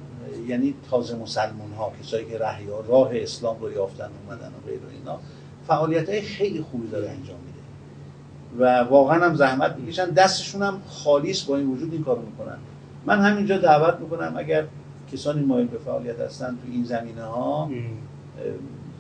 [0.48, 4.90] یعنی تازه مسلمان ها کسایی که رهی راه اسلام رو یافتن اومدن و غیر و
[4.99, 5.19] اینا
[5.68, 7.57] فعالیت های خیلی خوبی داره انجام میده.
[8.60, 10.10] و واقعا هم زحمت می‌کشن.
[10.10, 12.57] دستشون هم خالیص با این وجود این کارو می‌کنن.
[13.06, 14.65] من همینجا دعوت می‌کنم اگر
[15.13, 17.69] کسانی مایل به فعالیت هستن تو این زمینه ها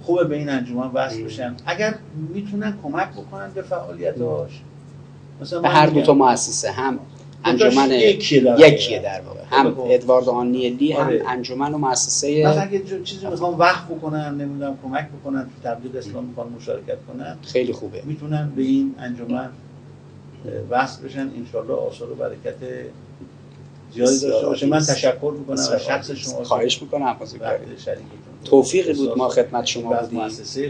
[0.03, 1.55] خوبه به این انجمن وصل بشن.
[1.65, 1.95] اگر
[2.33, 4.61] می‌تونن کمک بکنن به فعالیتاش
[5.41, 6.99] مثلا به هر دو تا مؤسسه هم
[7.45, 9.39] انجمن یکیه در, یکیه در واقع.
[9.49, 11.23] هم ادوارد آنیلی هم آره.
[11.27, 16.25] انجمن و مؤسسه مثلا اگه چیزی می‌خوام وقت بکنن نمی‌دونم کمک بکنن تو تبلیغ اسلام
[16.25, 18.01] می‌خوان مشارکت کنن خیلی خوبه.
[18.05, 19.49] می‌تونن به این انجمن
[20.69, 21.29] وصل بشن.
[21.37, 22.55] انشالله آثار و برکت
[23.93, 24.65] زیادی داشته باشه.
[24.65, 26.43] من تشکر می‌کنم از شخص شما.
[26.43, 27.17] خواهش می‌کنم
[28.45, 30.27] توفیقی بود ما خدمت شما بودیم.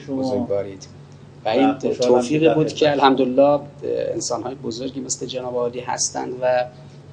[0.09, 0.87] بزرگوارید.
[1.45, 6.65] و این توفیقی بود که الحمدلله انسان های بزرگی مثل جناب عالی هستند و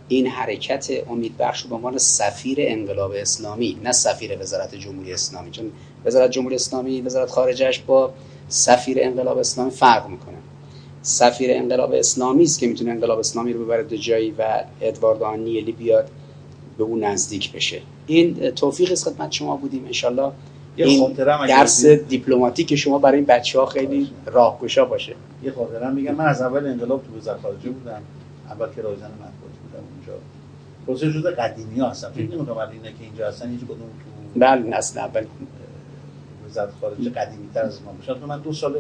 [0.09, 5.51] این حرکت امید بخش به عنوان سفیر انقلاب اسلامی نه سفیر وزارت جمهوری اسلامی.
[5.51, 5.71] چون
[6.05, 8.13] وزارت جمهوری اسلامی وزارت خارجش با
[8.49, 10.37] سفیر انقلاب اسلامی فرق می‌کنه.
[11.07, 15.73] سفیر انقلاب اسلامی است که می‌تونه انقلاب اسلامی رو ببره دو جایی و ادوارد آنیلی
[15.73, 16.09] بیاد
[16.79, 17.81] به اون نزدیک بشه.
[18.07, 19.85] این توفیق است خدمت شما بودیم.
[19.85, 20.33] انشالله
[20.77, 21.13] این
[21.49, 25.15] درس دیپلماتیک شما برای این بچه ها خیلی راهگشا باشه.
[25.43, 26.15] یه خاطرم میگم.
[26.15, 28.03] من از اول انقلاب تو وزارت خارجه بودم.
[28.51, 30.23] اول که رایزن مطبوعات بودم اونجا.
[30.87, 32.11] پروسه جزء قدیمی ها هستم.
[32.15, 35.25] فکر نمی‌کنم ولی اینه که اینجا هستن هیچ کدوم تو بله نسل اول.
[36.51, 38.77] وزارت خارجه قدیمی تر از ما باشد من دو سال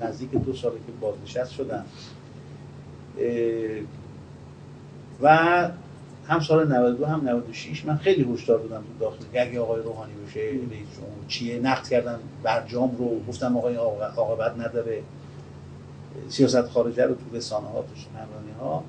[0.00, 1.84] نزدیک دو ساله که بازنشست شدم.
[5.22, 5.36] و
[6.28, 9.24] هم سال 92 هم 96 من خیلی هشدار دادم تو داخل.
[9.34, 13.74] اگه آقای روحانی بشه رئیس جمهور چیه؟ نقد کردن برجام رو گفتم آقای
[14.16, 15.02] عاقبت نداره.
[16.28, 18.84] سیاست خارجه رو تو رسانه ها تو سخنرانی ها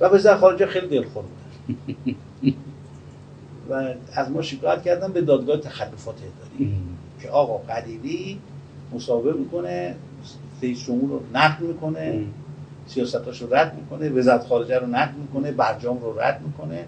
[0.00, 2.16] و وزیر خارجه خیلی دلخور بودن
[3.70, 6.76] و از ما شکایت کردن به دادگاه تخلفات اداری
[7.20, 8.38] که آقا قدیری
[8.92, 9.96] مصاحبه می‌کنه.
[10.68, 12.24] جمهور رو نقد می‌کنه
[12.86, 16.84] سیاستاش رو رد می‌کنه وزارت خارجه رو نقد می‌کنه برجام رو رد می‌کنه.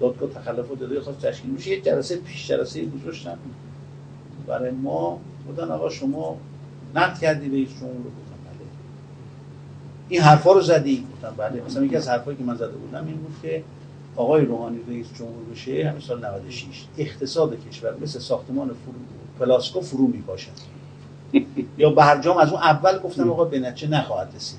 [0.00, 1.70] دادگاه تخلفات اداری خواست تشکیل میشه.
[1.70, 3.38] یه جلسه پیش جلسه گذاشتن
[4.46, 6.36] برای ما بودن آقا شما
[6.94, 8.66] نقد کردی رئیس جمهور رو؟ گفتم بله.
[10.08, 11.62] این حرفا رو زدی؟ گفتم بله.
[11.66, 13.64] مثلا یکی از حرفایی که من زده بودم این بود که
[14.16, 16.66] آقای روحانی رئیس جمهور بشه همین سال 96
[16.98, 18.94] اقتصاد کشور مثل ساختمان فرو
[19.38, 20.77] پلاسکو فرو می باشد
[21.78, 24.58] یا برجام از اون اول گفتم آقا به نتیجه نخواهد رسید.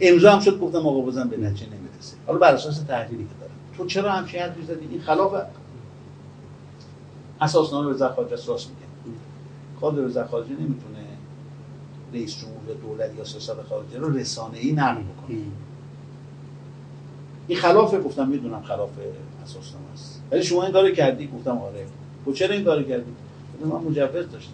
[0.00, 2.16] امضا هم شد گفتم آقا بازم به نتیجه نمی‌رسه.
[2.26, 3.52] حالا بر اساس تحلیلی که دارم.
[3.76, 5.34] تو چرا همچین حرفی زدی؟ این خلاف
[7.40, 9.16] اساسنامه وزارت خارجه راست میگه.
[9.80, 10.98] خود وزارت خارجه نمی‌تونه
[12.12, 15.38] رئیس جمهور دولت یا سیاست خارجه رو رسانه‌ای نقل بکنه.
[17.48, 18.90] این خلافه گفتم می‌دونم خلاف
[19.44, 20.22] اساسنامه است.
[20.30, 21.86] ولی شما این کارو کردی؟ گفتم آره.
[22.24, 23.12] تو چرا این کارو کردی؟
[23.64, 24.52] من مجوز داشتم.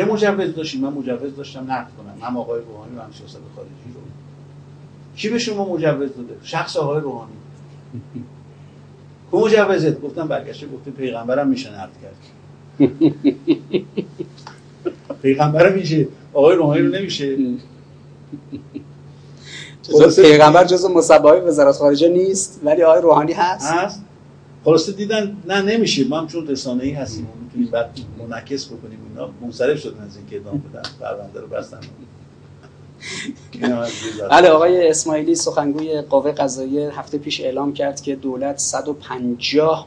[0.00, 2.26] چه مجوز داشتیم من مجوز داشتم نقد کنم.
[2.26, 4.00] هم آقای روحانی و هم سیاست خارجی رو.
[5.16, 7.32] کی به شما مجوز داده؟ شخص آقای روحانی.
[9.30, 12.16] کو مجوزت؟ گفتم برگشته گفته پیغمبرم میشه نقد کرد.
[15.22, 16.08] پیغمبرم میشه.
[16.32, 17.36] آقای روحانی رو نمیشه.
[20.16, 23.72] پیغمبر جز مصباحی وزارت خارجه نیست ولی آقای روحانی هست.
[23.72, 24.02] هست؟
[24.64, 26.04] خلاصه دیدن نه نمیشه.
[26.04, 29.30] ما هم چون رسانه ای هستیم می‌تونیم بعد منعکس بکنیم اینا.
[29.40, 30.82] منصرف شدن از اینکه ادامه بدن.
[31.00, 31.80] پرونده رو بستن.
[34.30, 39.86] بله آقای اسماعیلی سخنگوی قوه قضاییه هفته پیش اعلام کرد که دولت 150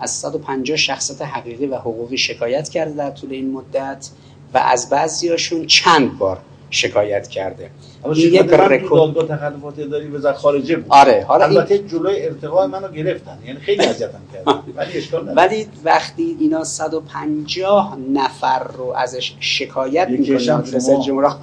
[0.00, 4.10] از 150 شخصیت حقیقی و حقوقی شکایت کرده در طول این مدت
[4.54, 6.38] و از بعضیاشون چند بار
[6.70, 7.70] شکایت کرده.
[8.16, 11.86] یک رکورد دادگاه تخلفات اداری وزارت خارجه بود آره حالا البته این...
[11.86, 14.52] جلوی ارتقاء منو گرفتن یعنی خیلی اذیتم کردن.
[14.76, 15.36] ولی اشکال نداره.
[15.36, 21.36] ولی وقتی اینا 150 نفر رو ازش شکایت می‌کنن رئیس جمهور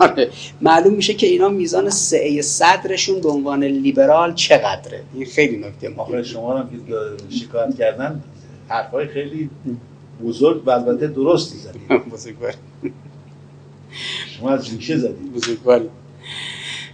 [0.61, 5.01] معلوم میشه که اینا میزان سعه صدرشون به عنوان لیبرال چقدره.
[5.13, 6.23] این خیلی نکته مهمه.
[6.23, 8.23] شما هم که شکایت کردن
[8.67, 9.49] حرفای خیلی
[10.23, 12.03] بزرگ و البته درستی زدید.
[12.13, 12.53] بزرگوار
[14.27, 15.89] شما از ریشه زدید؟ بزرگواری.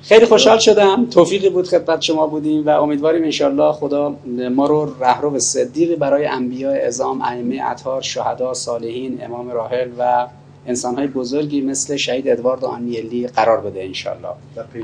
[0.07, 1.05] خیلی خوشحال شدم.
[1.05, 4.15] توفیقی بود خدمت شما بودیم و امیدواریم انشالله خدا
[4.51, 10.27] ما رو رهرو صدیقی برای انبیاء ازام ائمه اطهار شهدا صالحین امام راحل و
[10.67, 14.29] انسانهای بزرگی مثل شهید ادوارد آنیلی قرار بده انشالله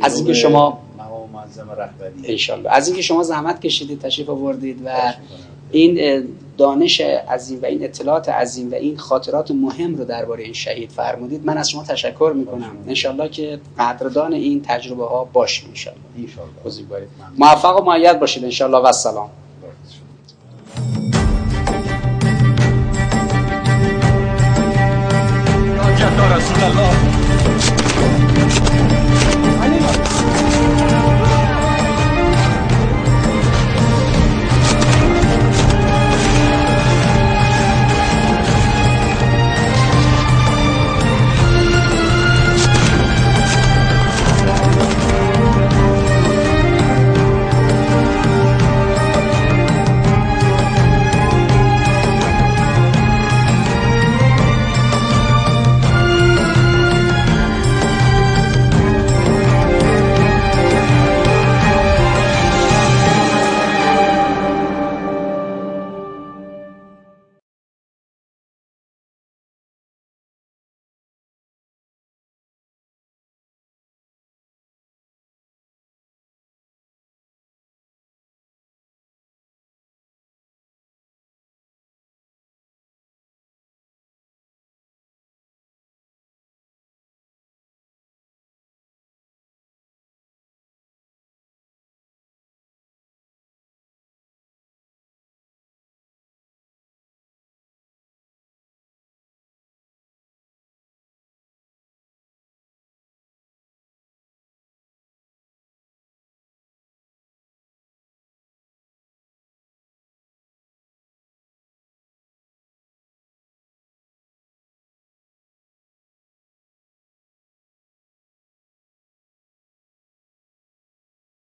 [0.02, 0.80] از اینکه شما
[2.24, 5.14] انشالله از اینکه شما زحمت کشیدید تشریف آوردید و
[5.72, 6.24] این
[6.58, 11.46] دانش عظیم و این اطلاعات عظیم و این خاطرات مهم رو درباره این شهید فرمودید
[11.46, 12.78] من از شما تشکر می‌کنم.
[12.88, 16.00] انشالله که قدردان این تجربه ها باشیم انشالله.
[17.38, 18.78] موفق و معید باشید انشالله.
[18.78, 19.30] و السلام
[26.38, 27.11] رسول الله